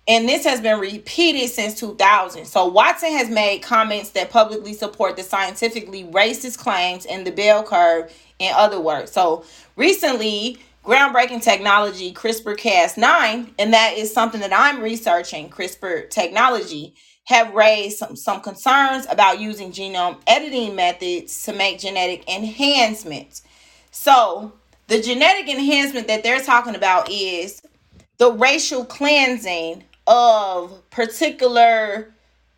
[0.08, 2.46] And this has been repeated since 2000.
[2.46, 7.64] So Watson has made comments that publicly support the scientifically racist claims in the bell
[7.64, 9.12] curve and other works.
[9.12, 9.46] So
[9.76, 16.96] recently, groundbreaking technology CRISPR Cas9, and that is something that I'm researching CRISPR technology
[17.26, 23.44] have raised some, some concerns about using genome editing methods to make genetic enhancements.
[23.92, 24.54] So,
[24.88, 27.62] the genetic enhancement that they're talking about is
[28.18, 32.16] the racial cleansing of particular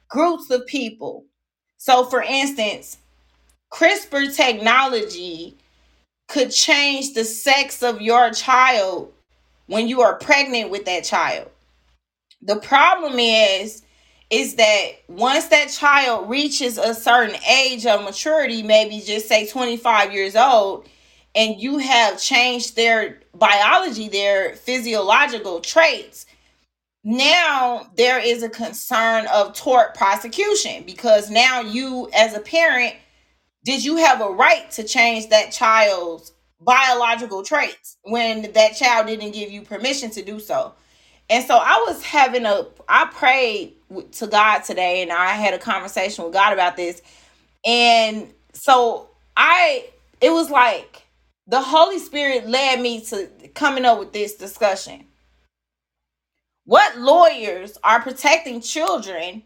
[0.10, 1.26] groups of people.
[1.78, 2.98] So, for instance,
[3.74, 5.58] CRISPR technology
[6.32, 9.12] could change the sex of your child
[9.68, 11.50] when you are pregnant with that child.
[12.42, 13.84] The problem is
[14.30, 20.14] is that once that child reaches a certain age of maturity, maybe just say 25
[20.14, 20.88] years old,
[21.36, 26.26] and you have changed their biology, their physiological traits,
[27.04, 32.96] now there is a concern of tort prosecution because now you, as a parent,
[33.64, 39.32] did you have a right to change that child's biological traits when that child didn't
[39.32, 40.74] give you permission to do so?
[41.30, 43.76] And so I was having a, I prayed
[44.14, 47.02] to God today and I had a conversation with God about this.
[47.66, 49.90] And so I,
[50.22, 51.04] it was like
[51.48, 55.06] the Holy Spirit led me to coming up with this discussion.
[56.66, 59.44] What lawyers are protecting children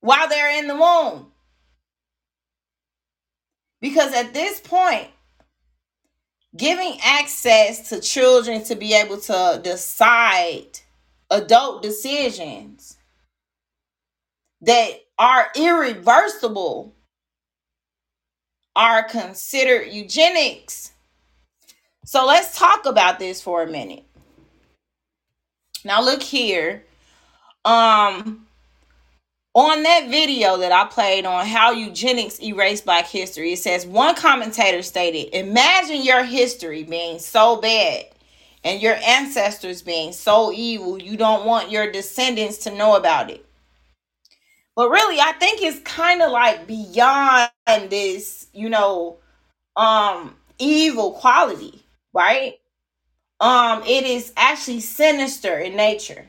[0.00, 1.32] while they're in the womb?
[3.80, 5.08] Because at this point,
[6.56, 10.80] giving access to children to be able to decide
[11.30, 12.96] adult decisions
[14.62, 16.94] that are irreversible
[18.74, 20.92] are considered eugenics.
[22.04, 24.04] So let's talk about this for a minute.
[25.84, 26.84] Now look here.
[27.64, 28.47] Um
[29.54, 34.14] on that video that I played on how eugenics erased black history, it says one
[34.14, 38.06] commentator stated, Imagine your history being so bad
[38.64, 43.44] and your ancestors being so evil, you don't want your descendants to know about it.
[44.76, 47.50] But really, I think it's kind of like beyond
[47.88, 49.18] this, you know,
[49.76, 52.54] um, evil quality, right?
[53.40, 56.26] Um, it is actually sinister in nature.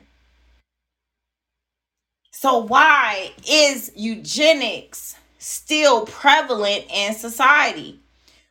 [2.40, 8.00] So, why is eugenics still prevalent in society?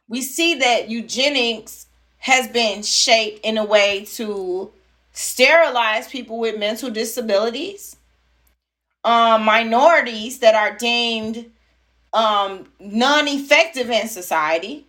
[0.08, 1.88] We see that eugenics
[2.20, 4.72] has been shaped in a way to
[5.12, 7.96] sterilize people with mental disabilities,
[9.04, 11.50] um, minorities that are deemed
[12.14, 14.86] um, non effective in society.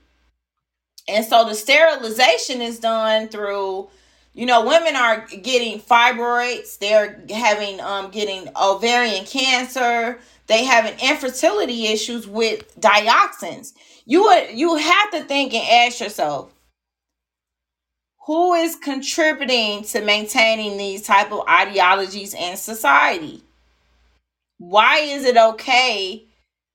[1.09, 3.89] And so the sterilization is done through
[4.35, 6.79] you know women are getting fibroids.
[6.79, 10.21] They're having um getting ovarian cancer.
[10.49, 13.75] They having infertility issues with dioxins.
[14.07, 16.53] You would you have to think and ask yourself
[18.27, 23.45] Who is contributing to maintaining these type of ideologies in society?
[24.59, 26.27] Why is it okay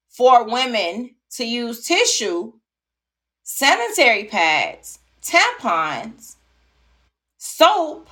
[0.10, 2.54] for women to use tissue,
[3.44, 6.35] sanitary pads, tampons,
[7.46, 8.10] soap,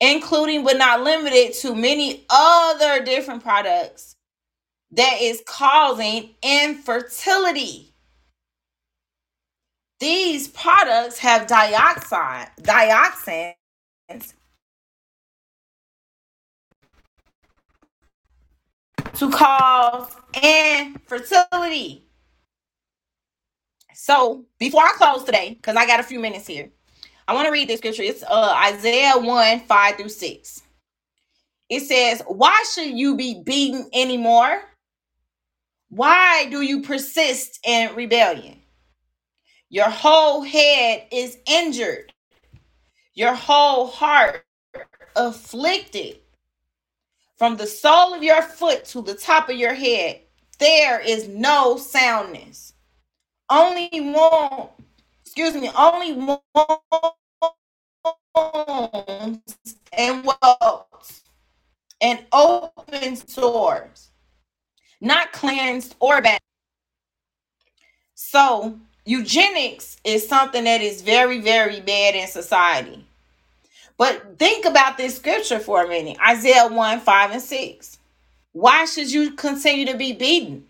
[0.00, 4.16] including but not limited to many other different products
[4.92, 7.92] that is causing infertility.
[10.00, 13.54] These products have dioxide, dioxins
[19.14, 22.04] to cause infertility.
[23.94, 26.70] So before I close today, because I got a few minutes here,
[27.28, 28.04] I want to read this scripture.
[28.04, 30.62] It's uh, Isaiah 1 5 through 6.
[31.70, 34.62] It says, Why should you be beaten anymore?
[35.90, 38.60] Why do you persist in rebellion?
[39.70, 42.12] Your whole head is injured,
[43.14, 44.44] your whole heart
[45.16, 46.18] afflicted.
[47.38, 50.20] From the sole of your foot to the top of your head,
[50.60, 52.74] there is no soundness.
[53.50, 54.68] Only one,
[55.24, 56.12] excuse me, only
[58.38, 59.56] wounds
[59.92, 61.22] and welts
[62.00, 64.10] and open sores,
[65.00, 66.40] not cleansed or bad.
[68.14, 73.04] So, eugenics is something that is very, very bad in society.
[73.96, 77.98] But think about this scripture for a minute Isaiah 1 5 and 6.
[78.52, 80.64] Why should you continue to be beaten?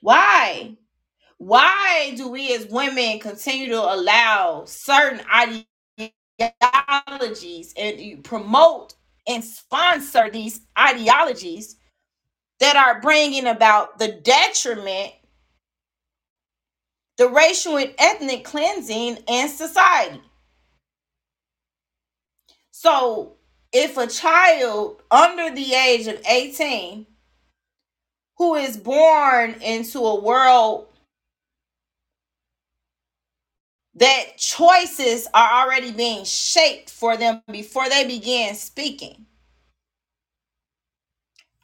[0.00, 0.76] Why?
[1.38, 5.66] Why do we as women continue to allow certain ideologies
[6.38, 8.94] and promote
[9.26, 11.76] and sponsor these ideologies
[12.60, 15.12] that are bringing about the detriment,
[17.16, 20.20] the racial and ethnic cleansing in society?
[22.70, 23.34] So,
[23.72, 27.06] if a child under the age of 18
[28.36, 30.88] who is born into a world
[33.96, 39.24] that choices are already being shaped for them before they begin speaking.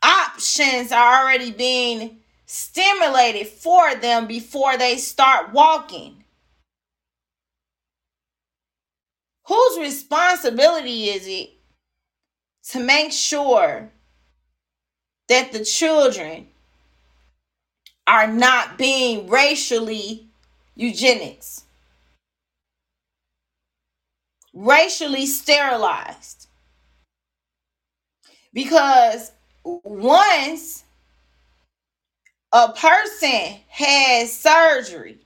[0.03, 6.25] Options are already being stimulated for them before they start walking.
[9.47, 11.51] Whose responsibility is it
[12.69, 13.91] to make sure
[15.29, 16.47] that the children
[18.07, 20.29] are not being racially
[20.77, 21.65] eugenics?
[24.61, 26.49] Racially sterilized.
[28.53, 29.33] Because
[29.65, 30.85] once
[32.53, 35.19] a person has surgery,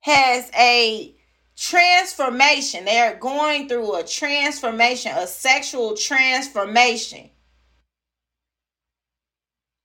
[0.00, 1.14] has a
[1.56, 7.30] transformation, they're going through a transformation, a sexual transformation.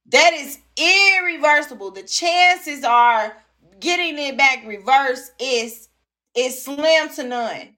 [0.08, 1.92] That is irreversible.
[1.92, 3.36] The chances are
[3.80, 5.90] getting it back reversed is
[6.36, 7.73] is slim to none.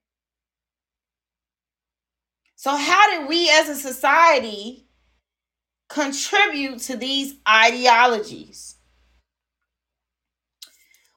[2.65, 4.87] So, how did we as a society
[5.87, 8.77] contribute to these ideologies?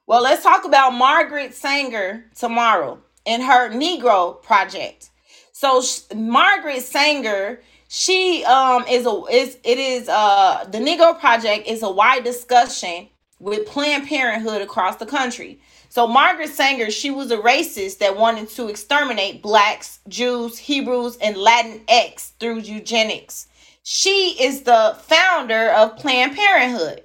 [0.06, 5.08] Well, let's talk about Margaret Sanger tomorrow in her Negro project.
[5.52, 5.82] So,
[6.14, 11.90] Margaret Sanger, she um is a is it is uh the Negro project is a
[11.90, 13.08] wide discussion
[13.40, 15.62] with Planned Parenthood across the country.
[15.98, 21.34] So Margaret Sanger, she was a racist that wanted to exterminate blacks, Jews, Hebrews, and
[21.34, 23.48] Latinx through eugenics.
[23.82, 27.02] She is the founder of Planned Parenthood.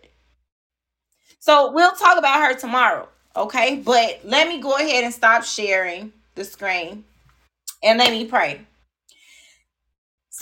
[1.39, 3.77] So we'll talk about her tomorrow, okay?
[3.77, 7.03] But let me go ahead and stop sharing the screen
[7.81, 8.61] and let me pray.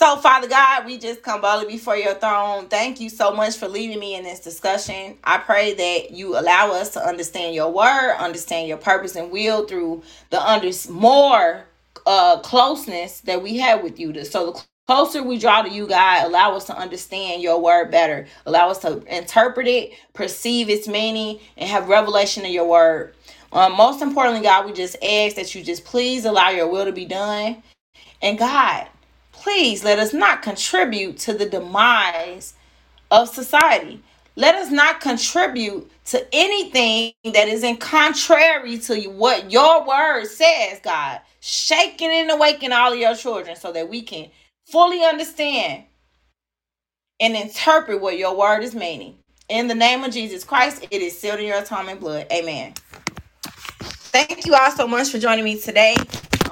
[0.02, 2.66] So, Father God, we just come boldly before your throne.
[2.66, 5.16] Thank you so much for leading me in this discussion.
[5.22, 9.64] I pray that you allow us to understand your word, understand your purpose and will
[9.64, 11.66] through the under more
[12.04, 14.24] uh closeness that we have with you.
[14.24, 18.26] So the closer we draw to you, God, allow us to understand your word better.
[18.44, 23.14] Allow us to interpret it, perceive its meaning, and have revelation of your word.
[23.52, 26.92] Um, most importantly, God, we just ask that you just please allow your will to
[26.92, 27.62] be done.
[28.20, 28.88] And God,
[29.42, 32.54] please let us not contribute to the demise
[33.10, 34.02] of society.
[34.36, 40.80] Let us not contribute to anything that is in contrary to what your word says,
[40.84, 41.20] God.
[41.40, 44.28] Shaking and awaken all of your children so that we can
[44.66, 45.84] fully understand
[47.20, 49.16] and interpret what your word is meaning.
[49.48, 52.26] In the name of Jesus Christ, it is sealed in your atonement blood.
[52.32, 52.74] Amen.
[54.12, 55.96] thank you all so much for joining me today.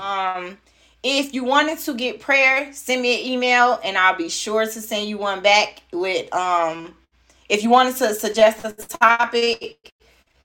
[0.01, 0.59] Um,
[1.03, 4.81] if you wanted to get prayer, send me an email and I'll be sure to
[4.81, 6.95] send you one back with um
[7.49, 9.93] if you wanted to suggest a topic,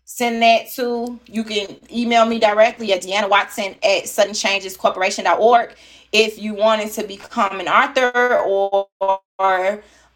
[0.06, 5.76] send that to you can email me directly at Deanna Watson at suddenchangescorporation.org.
[6.14, 8.88] If you wanted to become an author or,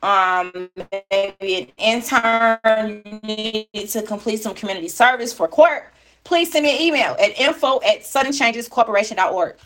[0.01, 0.69] um
[1.11, 5.93] maybe an intern, you need to complete some community service for court,
[6.23, 9.57] please send me an email at info at suddenchangescorporation.org.